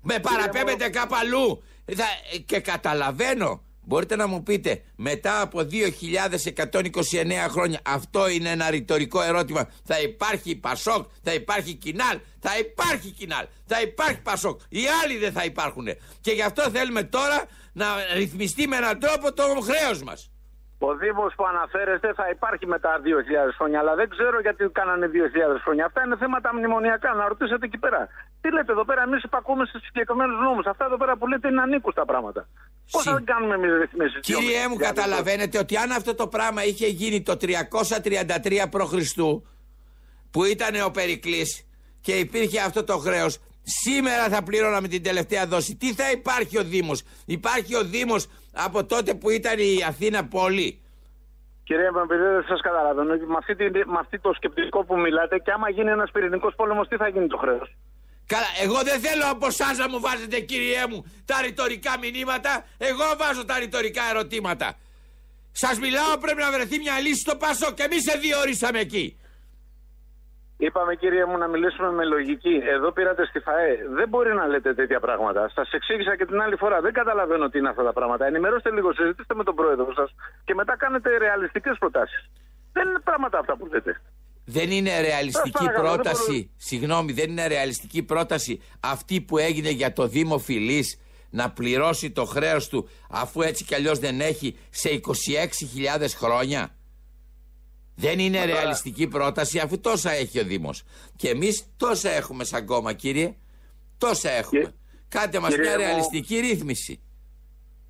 Με 0.03 0.19
παραπέμπετε 0.19 0.89
κάπου 0.91 1.15
αλλού. 1.15 1.63
Θα- 1.97 2.41
Και 2.47 2.61
καταλαβαίνω 2.61 3.63
Μπορείτε 3.89 4.17
να 4.17 4.27
μου 4.27 4.43
πείτε, 4.43 4.83
μετά 4.97 5.41
από 5.41 5.59
2.129 5.59 7.47
χρόνια, 7.49 7.81
αυτό 7.85 8.29
είναι 8.29 8.51
ένα 8.51 8.71
ρητορικό 8.71 9.23
ερώτημα. 9.23 9.69
Θα 9.85 10.01
υπάρχει 10.01 10.57
Πασόκ, 10.57 11.11
θα 11.23 11.35
υπάρχει 11.35 11.75
Κινάλ, 11.75 12.21
θα 12.41 12.59
υπάρχει 12.59 13.11
Κινάλ, 13.11 13.47
θα 13.67 13.81
υπάρχει 13.81 14.21
Πασόκ. 14.21 14.61
Οι 14.69 14.83
άλλοι 15.03 15.19
δεν 15.19 15.33
θα 15.33 15.45
υπάρχουν. 15.45 15.87
Και 16.21 16.31
γι' 16.31 16.43
αυτό 16.43 16.71
θέλουμε 16.71 17.03
τώρα 17.03 17.45
να 17.73 17.87
ρυθμιστεί 18.15 18.69
με 18.69 18.77
έναν 18.77 18.99
τρόπο 18.99 19.33
το 19.33 19.43
χρέος 19.43 20.03
μας. 20.03 20.31
Ο 20.79 20.95
Δήμος 20.97 21.33
που 21.37 21.45
αναφέρεστε 21.53 22.09
θα 22.15 22.29
υπάρχει 22.37 22.67
μετά 22.67 22.91
2.000 23.05 23.53
χρόνια, 23.57 23.79
αλλά 23.81 23.95
δεν 23.95 24.09
ξέρω 24.09 24.41
γιατί 24.41 24.69
κάνανε 24.81 25.07
2.000 25.07 25.61
χρόνια. 25.65 25.85
Αυτά 25.85 26.03
είναι 26.05 26.17
θέματα 26.17 26.55
μνημονιακά. 26.55 27.15
Να 27.15 27.29
ρωτήσετε 27.29 27.67
εκεί 27.67 27.79
πέρα. 27.79 28.09
Τι 28.41 28.53
λέτε 28.53 28.73
εδώ 28.73 28.85
πέρα, 28.85 29.03
εμείς 29.03 29.23
υπακούμε 29.23 29.65
στους 29.67 29.83
συγκεκριμένους 29.87 30.39
νόμους. 30.41 30.67
Αυτά 30.67 30.85
εδώ 30.85 30.97
πέρα 30.97 31.17
που 31.17 31.27
λέτε 31.27 31.49
είναι 31.49 31.63
ανήκουστα 31.63 32.05
πράγματα. 32.05 32.49
Πώς 32.91 33.03
θα 33.03 33.23
κάνουμε 33.25 33.55
εμείς 33.55 33.73
ρυθμίσεις. 33.81 34.21
Κύριε 34.21 34.69
μου, 34.69 34.77
καταλαβαίνετε 34.77 35.59
ότι 35.59 35.77
αν 35.77 35.91
αυτό 35.93 36.15
το 36.15 36.27
πράγμα 36.27 36.65
είχε 36.65 36.87
γίνει 36.87 37.23
το 37.23 37.37
333 37.37 38.69
π.Χ. 38.71 38.93
που 40.31 40.45
ήταν 40.45 40.75
ο 40.85 40.91
Περικλής 40.91 41.67
και 42.01 42.13
υπήρχε 42.13 42.61
αυτό 42.61 42.85
το 42.85 42.97
χρέος, 42.99 43.39
σήμερα 43.67 44.29
θα 44.29 44.43
πληρώναμε 44.43 44.89
την 44.89 45.03
τελευταία 45.03 45.47
δόση. 45.47 45.77
Τι 45.77 45.95
θα 45.95 46.11
υπάρχει 46.11 46.59
ο 46.59 46.65
Δήμος; 46.65 47.03
Υπάρχει 47.25 47.75
ο 47.77 47.85
Δήμος 47.85 48.27
από 48.53 48.85
τότε 48.85 49.15
που 49.15 49.31
ήταν 49.31 49.59
η 49.59 49.85
Αθήνα 49.89 50.25
πόλη; 50.25 50.81
Κύριε 51.65 51.89
επειδή 52.05 52.23
δεν 52.23 52.45
σας 52.49 52.61
καταλαβαίνω, 52.61 53.15
με, 53.15 53.37
αυτή, 53.39 53.55
με 53.93 53.99
αυτή 53.99 54.19
το 54.19 54.33
σκεπτικό 54.37 54.85
που 54.85 54.99
μιλάτε, 54.99 55.39
και 55.39 55.51
άμα 55.51 55.71
γίνει 55.71 55.91
ένας 55.91 56.11
πυρηνικός 56.11 56.55
πόλεμος, 56.55 56.89
τι 56.89 56.97
θα 56.97 57.09
γίνει 57.09 57.27
το 57.27 57.37
χρέος; 57.37 57.77
Καλά, 58.27 58.47
εγώ 58.63 58.79
δεν 58.83 59.01
θέλω 59.01 59.25
από 59.31 59.47
εσάς 59.47 59.79
να 59.79 59.89
μου 59.89 60.01
βάζετε, 60.01 60.41
κύριέ 60.41 60.87
μου, 60.91 61.05
τα 61.25 61.41
ρητορικά 61.43 61.93
μηνύματα. 61.99 62.65
Εγώ 62.79 63.05
βάζω 63.19 63.45
τα 63.45 63.59
ρητορικά 63.59 64.03
ερωτήματα. 64.11 64.75
Σας 65.53 65.79
μιλάω, 65.79 66.19
πρέπει 66.19 66.41
να 66.41 66.51
βρεθεί 66.51 66.79
μια 66.79 67.01
λύση 67.01 67.21
στο 67.21 67.37
Πασό 67.37 67.73
και 67.73 67.83
εμείς 67.83 68.03
σε 68.03 68.19
διορίσαμε 68.19 68.79
εκεί. 68.79 69.17
Είπαμε 70.59 70.95
κύριε 70.95 71.25
μου 71.25 71.39
να 71.39 71.49
μιλήσουμε 71.49 71.91
με 71.99 72.05
λογική. 72.05 72.57
Εδώ 72.77 72.93
πήρατε 72.93 73.23
στη 73.27 73.39
ΦΑΕ. 73.47 73.73
Δεν 73.99 74.09
μπορεί 74.09 74.35
να 74.35 74.47
λέτε 74.47 74.75
τέτοια 74.75 75.01
πράγματα. 75.01 75.51
Σας 75.55 75.73
εξήγησα 75.73 76.17
και 76.17 76.27
την 76.27 76.41
άλλη 76.41 76.57
φορά. 76.57 76.81
Δεν 76.81 76.93
καταλαβαίνω 76.93 77.49
τι 77.49 77.59
είναι 77.59 77.69
αυτά 77.69 77.85
τα 77.85 77.93
πράγματα. 77.93 78.27
Ενημερώστε 78.27 78.71
λίγο, 78.71 78.93
συζητήστε 78.93 79.35
με 79.35 79.45
τον 79.45 79.55
πρόεδρο 79.55 79.93
σας 79.95 80.15
και 80.45 80.55
μετά 80.55 80.77
κάνετε 80.77 81.17
ρεαλιστικές 81.17 81.77
προτάσεις. 81.79 82.31
Δεν 82.73 82.89
είναι 82.89 83.01
πράγματα 83.05 83.39
αυτά 83.39 83.57
που 83.57 83.67
λέτε. 83.67 84.01
Δεν 84.45 84.71
είναι 84.71 85.01
ρεαλιστική 85.01 85.67
πρόταση. 85.81 86.51
Συγγνώμη, 86.57 87.13
δεν 87.13 87.31
είναι 87.31 87.47
ρεαλιστική 87.47 88.03
πρόταση 88.03 88.63
αυτή 88.81 89.21
που 89.21 89.39
έγινε 89.39 89.71
για 89.71 89.93
το 89.93 90.07
Δήμο 90.07 90.39
Φιλής 90.39 91.01
να 91.31 91.51
πληρώσει 91.51 92.11
το 92.11 92.25
χρέος 92.25 92.69
του 92.69 92.89
αφού 93.11 93.43
έτσι 93.43 93.65
κι 93.65 93.75
αλλιώς 93.75 93.99
δεν 93.99 94.21
έχει 94.21 94.59
σε 94.71 94.89
26.000 95.99 96.15
χρόνια. 96.17 96.71
Δεν 97.97 98.19
είναι 98.19 98.45
ρεαλιστική 98.45 99.07
πρόταση 99.09 99.59
αφού 99.59 99.81
τόσα 99.81 100.11
έχει 100.11 100.41
ο 100.41 100.45
Δήμος. 100.45 100.83
Και 101.17 101.29
εμείς 101.29 101.55
τόσα 101.77 102.11
έχουμε 102.11 102.45
σαν 102.45 102.67
κόμμα, 102.67 102.93
κύριε. 102.93 103.35
Τόσα 103.99 104.31
έχουμε. 104.31 104.61
Και... 104.61 104.73
Κάντε 105.09 105.39
μας 105.39 105.57
μια 105.57 105.77
ρεαλιστική 105.77 106.39
ρύθμιση. 106.39 107.01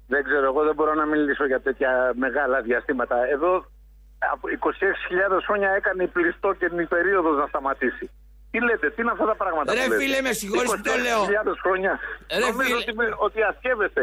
Δεν 0.06 0.24
ξέρω, 0.24 0.44
εγώ 0.52 0.62
δεν 0.64 0.74
μπορώ 0.74 0.94
να 0.94 1.06
μιλήσω 1.06 1.46
για 1.46 1.60
τέτοια 1.60 1.90
μεγάλα 2.24 2.60
διαστήματα. 2.60 3.16
Εδώ 3.34 3.52
από 4.32 4.44
26.000 4.48 5.40
χρόνια 5.46 5.70
έκανε 5.70 6.02
η 6.02 6.06
πληστό 6.06 6.48
και 6.58 6.68
την 6.68 6.88
περίοδος 6.88 7.36
να 7.42 7.46
σταματήσει. 7.46 8.10
Τι 8.50 8.58
λέτε, 8.66 8.86
τι 8.90 8.98
είναι 9.02 9.12
αυτά 9.16 9.26
τα 9.32 9.36
πράγματα. 9.42 9.74
Ρε 9.74 9.84
που 9.86 9.92
φίλε, 10.00 10.20
με 10.26 10.32
συγχωρείς 10.40 10.70
που 10.76 10.86
το 10.90 10.96
λέω. 11.06 11.22
26.000 11.24 11.64
χρόνια. 11.64 11.92
Ρε 12.40 12.46
Νομίζω 12.46 12.76
φίλε. 12.76 13.02
ότι, 13.02 13.14
ότι 13.26 13.38
ασκεύεστε. 13.50 14.02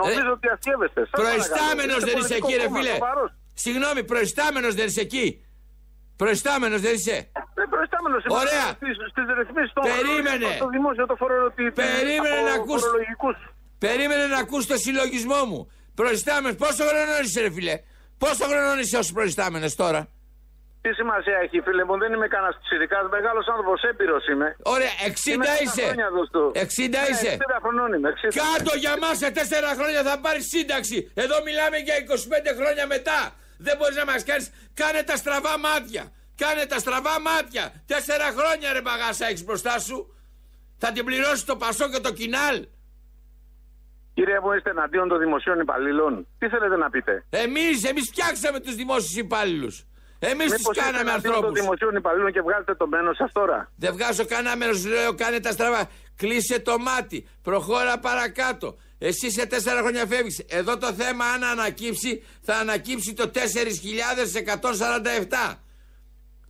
Νομίζω 0.00 0.30
ότι 0.36 0.46
ασκεύεστε. 0.54 1.00
Προϊστάμενος 1.20 2.00
δεν 2.08 2.16
είσαι 2.20 2.36
εκεί, 2.40 2.54
ρε 2.62 2.68
φίλε. 2.74 2.94
Συγγνώμη, 3.54 4.04
προϊστάμενος 4.04 4.74
δεν 4.74 4.86
είσαι 4.86 5.00
εκεί. 5.00 5.46
Προϊστάμενος 6.16 6.80
δεν 6.80 6.94
είσαι. 6.94 7.16
Δεν 7.54 7.68
προϊστάμενος 7.68 8.24
είμαι. 8.24 8.38
Ωραία. 8.38 8.66
Στις 9.12 9.24
ρυθμίσεις 9.38 9.72
των 9.72 9.82
Περίμενε. 9.82 10.54
Στο 10.54 10.68
δημόσιο 10.68 11.06
το 11.06 11.16
φορολογικό. 11.16 11.74
Περίμενε 11.82 12.40
να 12.48 12.54
ακούς. 12.60 12.82
Περίμενε 13.78 14.26
να 14.26 14.38
ακούς 14.38 14.66
το 14.66 14.76
συλλογισμό 14.76 15.44
μου. 15.50 15.60
Προϊστάμενος, 15.94 16.56
πόσο 16.56 16.84
χρόνο 16.90 17.12
είσαι, 17.22 17.40
ρε 17.40 17.50
φίλε; 17.50 17.74
Πόσο 18.18 18.44
χρόνο 18.50 18.78
είσαι 18.80 18.96
ως 18.96 19.12
προϊστάμενος 19.12 19.74
τώρα; 19.74 20.00
Τι 20.82 20.90
σημασία 21.00 21.36
έχει, 21.44 21.60
φίλε 21.66 21.84
μου, 21.84 21.98
δεν 21.98 22.12
είμαι 22.12 22.28
κανένας 22.34 22.56
ψηφικά. 22.64 22.96
Μεγάλος 23.16 23.46
άνθρωπος, 23.52 23.82
έπειρος 23.82 24.26
είμαι. 24.30 24.48
Ωραία, 24.62 24.92
60 25.06 25.32
είμαι 25.32 25.46
είσαι. 25.64 25.86
60 26.52 27.00
ναι, 27.00 27.10
είσαι. 27.10 27.32
60 27.40 27.58
χρονών 27.64 27.92
είμαι. 27.92 28.10
60. 28.10 28.40
Κάτω 28.44 28.72
για 28.84 28.94
μα 29.02 29.10
σε 29.22 29.28
4 29.30 29.74
χρόνια 29.78 30.00
θα 30.08 30.14
πάρεις 30.24 30.44
σύνταξη. 30.54 30.96
Εδώ 31.24 31.36
μιλάμε 31.46 31.76
για 31.86 31.96
25 31.98 32.50
χρόνια 32.58 32.86
μετά. 32.94 33.20
Δεν 33.66 33.76
μπορείς 33.78 33.96
να 33.96 34.04
μας 34.04 34.24
κάνεις. 34.24 34.50
Κάνε 34.74 35.02
τα 35.02 35.16
στραβά 35.16 35.58
μάτια. 35.58 36.04
Κάνε 36.42 36.64
τα 36.66 36.78
στραβά 36.78 37.20
μάτια. 37.20 37.64
Τέσσερα 37.86 38.28
χρόνια 38.36 38.72
ρε 38.72 38.80
μπαγάσα 38.80 39.26
έχεις 39.26 39.44
μπροστά 39.44 39.78
σου. 39.78 39.98
Θα 40.78 40.92
την 40.92 41.04
πληρώσεις 41.04 41.44
το 41.44 41.56
Πασό 41.56 41.86
και 41.90 42.00
το 42.00 42.12
Κινάλ. 42.12 42.56
Κύριε 44.14 44.40
μου, 44.40 44.52
είστε 44.52 44.70
εναντίον 44.70 45.08
των 45.08 45.18
δημοσίων 45.18 45.60
υπαλλήλων. 45.60 46.26
Τι 46.38 46.48
θέλετε 46.48 46.76
να 46.76 46.90
πείτε; 46.90 47.24
Εμείς, 47.30 47.84
εμείς 47.84 48.08
φτιάξαμε 48.10 48.60
τους 48.60 48.74
δημόσιους 48.74 49.16
υπάλληλους. 49.16 49.84
Εμείς 50.18 50.52
τους 50.52 50.76
κάναμε 50.76 51.10
ανθρώπου. 51.10 51.40
των 51.40 51.54
δημοσίων 51.54 51.94
υπαλλήλων 51.96 52.32
και 52.32 52.40
βγάζετε 52.40 52.74
το 52.74 52.86
μένο 52.86 53.12
σας 53.12 53.32
τώρα; 53.32 53.72
Δεν 53.76 53.92
βγάζω 53.92 54.24
κανένα 54.26 54.56
μέρος, 54.56 54.84
λέω 54.86 55.14
κάνε 55.14 55.40
τα 55.40 55.50
στραβά. 55.50 55.90
Κλείσε 56.16 56.60
το 56.60 56.78
μάτι. 56.78 57.28
Προχώρα 57.42 57.98
παρακάτω. 57.98 58.78
Εσύ 59.08 59.30
σε 59.30 59.46
τέσσερα 59.46 59.80
χρόνια 59.80 60.06
φεύγεις. 60.06 60.38
Εδώ 60.60 60.78
το 60.78 60.92
θέμα, 60.92 61.24
αν 61.34 61.44
ανακύψει, 61.44 62.24
θα 62.40 62.54
ανακύψει 62.54 63.14
το 63.14 63.30
4.147. 63.34 65.58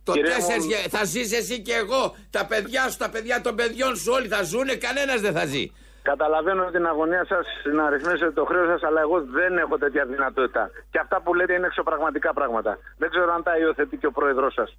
Το 0.03 0.13
4, 0.13 0.89
θα 0.89 1.03
ζεις 1.03 1.33
εσύ 1.33 1.61
και 1.61 1.73
εγώ, 1.73 2.15
τα 2.29 2.45
παιδιά 2.45 2.89
σου, 2.89 2.97
τα 2.97 3.09
παιδιά 3.09 3.41
των 3.41 3.55
παιδιών 3.55 3.95
σου 3.95 4.11
όλοι 4.13 4.27
θα 4.27 4.43
ζουνε, 4.43 4.75
κανένας 4.75 5.21
δεν 5.21 5.33
θα 5.33 5.45
ζει. 5.45 5.71
Καταλαβαίνω 6.01 6.71
την 6.71 6.85
αγωνία 6.85 7.25
σας 7.25 7.47
να 7.73 7.89
ρυθμίσετε 7.89 8.31
το 8.31 8.45
χρέος 8.45 8.67
σας, 8.67 8.83
αλλά 8.83 9.01
εγώ 9.01 9.21
δεν 9.21 9.57
έχω 9.57 9.77
τέτοια 9.77 10.05
δυνατότητα. 10.05 10.69
Και 10.91 10.99
αυτά 10.99 11.21
που 11.21 11.33
λέτε 11.33 11.53
είναι 11.53 11.65
εξωπραγματικά 11.65 12.33
πράγματα. 12.33 12.77
Δεν 12.97 13.09
ξέρω 13.09 13.33
αν 13.33 13.43
τα 13.43 13.57
υιοθετεί 13.57 13.97
και 13.97 14.05
ο 14.05 14.11
πρόεδρός 14.11 14.53
σας. 14.53 14.77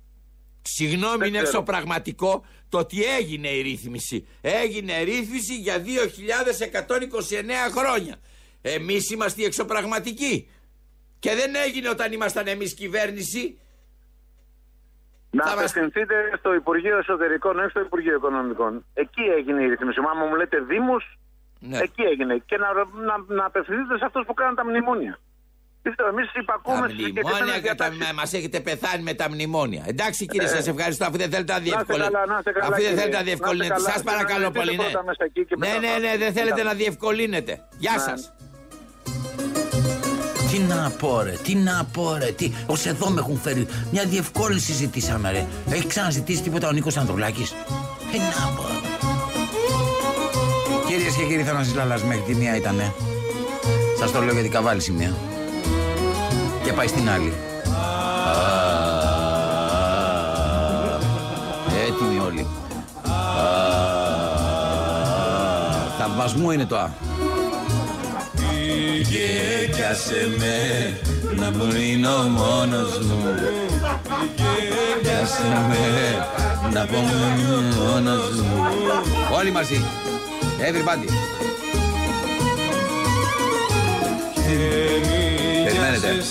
Συγγνώμη, 0.67 1.29
είναι 1.29 1.39
εξωπραγματικό 1.39 2.45
το 2.69 2.79
ότι 2.79 3.05
έγινε 3.05 3.49
η 3.49 3.63
ρύθμιση. 3.63 4.27
Έγινε 4.41 5.03
ρύθμιση 5.03 5.55
για 5.55 5.77
2.129 5.79 5.85
χρόνια. 7.77 8.17
Εμείς 8.63 9.11
είμαστε 9.11 9.43
οι 9.43 9.45
εξωπραγματικοί. 9.45 10.51
Και 11.19 11.35
δεν 11.35 11.55
έγινε 11.55 11.89
όταν 11.89 12.13
ήμασταν 12.13 12.47
εμείς 12.47 12.75
κυβέρνηση. 12.75 13.59
Να 15.31 15.53
απευθυνθείτε 15.53 16.15
στο 16.39 16.55
Υπουργείο 16.55 16.99
Εσωτερικών, 16.99 17.59
όχι 17.59 17.71
στο 17.71 17.81
Υπουργείο 17.81 18.15
Οικονομικών. 18.15 18.85
Εκεί 18.95 19.23
έγινε 19.23 19.63
η 19.63 19.69
ρύθμιση. 19.69 20.01
Μα 20.01 20.15
μου 20.15 20.35
λέτε 20.35 20.61
Δήμου, 20.61 20.97
ναι. 21.59 21.79
εκεί 21.79 22.03
έγινε. 22.03 22.43
Και 22.47 22.57
να, 22.57 22.69
να, 23.09 23.35
να 23.35 23.45
απευθυνθείτε 23.45 23.99
σε 23.99 24.05
αυτούς 24.05 24.27
που 24.27 24.35
κάνουν 24.35 24.55
τα 24.55 24.65
μνημόνια. 24.65 25.19
Εμείς 26.11 26.35
υπακούμε 26.35 26.89
στι 26.89 27.03
μνημόνια 27.03 27.61
κατα... 27.61 27.91
Μα 28.15 28.23
έχετε 28.23 28.61
πεθάνει 28.61 29.03
με 29.03 29.15
τα 29.15 29.31
μνημόνια. 29.31 29.83
Εντάξει 29.87 30.27
κύριε, 30.27 30.47
ε. 30.47 30.51
σας 30.51 30.67
ευχαριστώ. 30.67 31.05
Αφού 31.05 31.17
δεν 31.17 31.31
θέλετε 31.31 31.53
να 31.53 31.59
διευκολύνετε. 31.59 32.19
Αφού 32.63 32.83
δεν 32.83 32.97
θέλετε 32.99 33.17
να 33.17 33.23
διευκολύνετε. 33.23 33.81
Σας 33.81 34.03
παρακαλώ 34.03 34.51
πολύ. 34.51 34.77
Ναι, 34.77 35.69
ναι, 35.69 35.79
ναι, 35.79 36.09
ναι, 36.09 36.17
δεν 36.19 36.33
θέλετε 36.33 36.63
να 36.63 36.73
διευκολύνετε. 36.73 37.61
Γεια 37.79 37.93
ναι. 37.93 37.99
σας. 37.99 38.33
Τι 40.51 40.59
να 40.59 40.93
πω 40.99 41.23
ρε, 41.23 41.35
τι 41.43 41.55
να 41.55 41.87
πω 41.93 42.17
ρε, 42.19 42.33
τι... 42.33 42.53
Ως 42.67 42.87
εδώ 42.87 43.11
με 43.11 43.21
έχουν 43.21 43.39
φέρει, 43.39 43.67
μια 43.91 44.05
διευκόλυνση 44.05 44.73
ζητήσαμε 44.73 45.31
ρε. 45.31 45.47
Έχει 45.71 45.87
ξαναζητήσει 45.87 46.43
τίποτα 46.43 46.69
ο 46.69 46.73
Νίκος 46.73 46.97
Ανδρουλάκης; 46.97 47.51
Τι 48.13 48.19
να 48.19 48.53
πω. 48.57 48.65
Κυρίες 50.87 51.15
και 51.15 51.25
κύριοι, 51.25 51.43
θα 51.43 51.65
Λαλάς 51.75 52.03
μέχρι 52.03 52.23
τη 52.23 52.35
μία 52.35 52.57
ήτανε. 52.57 52.95
Σας 53.99 54.13
το 54.13 54.21
λέω 54.21 54.33
γιατί 54.33 54.49
καβάλει 54.49 54.81
σημεία. 54.81 55.15
Και 56.67 56.73
πάει 56.73 56.87
στην 56.87 57.11
άλλη. 57.11 57.33
Έτοιμοι 61.87 62.21
όλοι. 62.27 62.47
Θαυμασμού 65.99 66.51
είναι 66.51 66.65
το 66.65 66.77
Α. 66.77 66.91
Πήγε 68.37 69.67
κι 69.75 69.83
άσε 69.83 70.29
με 70.39 70.99
να 71.37 71.51
μείνω 71.51 72.23
μόνος 72.23 72.99
μου 72.99 73.35
Πήγε 74.37 75.01
κι 75.03 75.23
άσε 75.23 75.67
με 75.69 76.17
να 76.73 76.87
πω 76.87 76.99
μόνος 77.79 78.41
μου 78.41 78.67
Όλοι 79.39 79.51
μαζί 79.51 79.85
Everybody 80.59 81.09
Περιμένετε. 85.91 86.25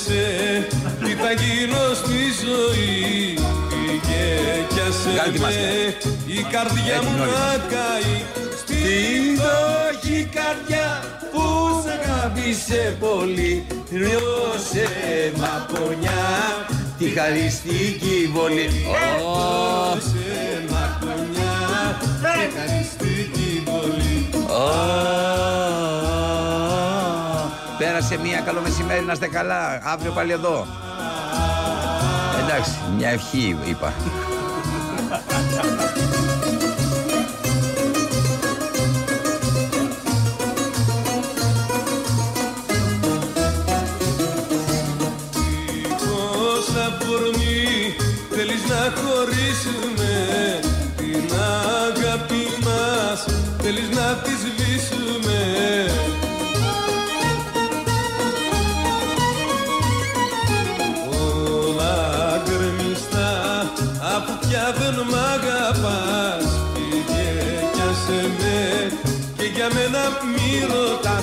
Τι 0.99 1.11
θα 1.21 1.31
γίνω 1.31 1.93
στη 1.93 2.19
ζωή. 2.43 3.37
Βγάλε 5.13 5.31
τη 5.31 5.39
μάσκα. 5.39 5.59
Η 6.25 6.45
καρδιά 6.51 6.95
Έτοιμοι 6.95 7.11
μου 7.11 7.21
όλοι. 7.21 7.31
να 7.31 7.57
καεί. 7.71 8.15
Στην 8.61 9.41
δόχη 9.41 10.29
καρδιά 10.37 10.87
που 11.31 11.43
σ' 11.83 11.89
αγάπησε 11.95 12.95
πολύ 12.99 13.65
Ριώσε 13.91 14.87
μαπονιά 15.37 16.25
Τη 16.97 17.05
χαριστική 17.09 18.29
βολή. 18.33 18.69
Ω, 18.87 18.95
Ριώσε 18.95 20.63
μαπονιά 20.71 21.55
Τη 22.21 22.57
χαριστική 22.57 23.63
βολή 23.65 24.29
ω. 27.95 27.97
Πέρασε 27.97 28.17
μία 28.17 28.39
καλό 28.39 28.61
μεσημέρι 28.61 29.05
να 29.05 29.13
είστε 29.13 29.27
καλά. 29.27 29.79
Αύριο 29.83 30.11
πάλι 30.11 30.31
εδώ. 30.31 30.67
Εντάξει, 32.43 32.71
μια 32.97 33.09
ευχή 33.09 33.57
είπα. 33.65 33.93
Πώς 45.97 46.67
αφορμή 46.85 47.95
θέλεις 48.29 48.63
να 48.69 48.93
χωρίσουμε 49.01 50.13
Την 50.97 51.31
αγάπη 51.33 52.43
μας 52.63 53.25
θέλεις 53.61 53.89
να 53.89 54.15
τη 54.23 54.34
Πήγε 70.55 70.67
κι 71.01 71.14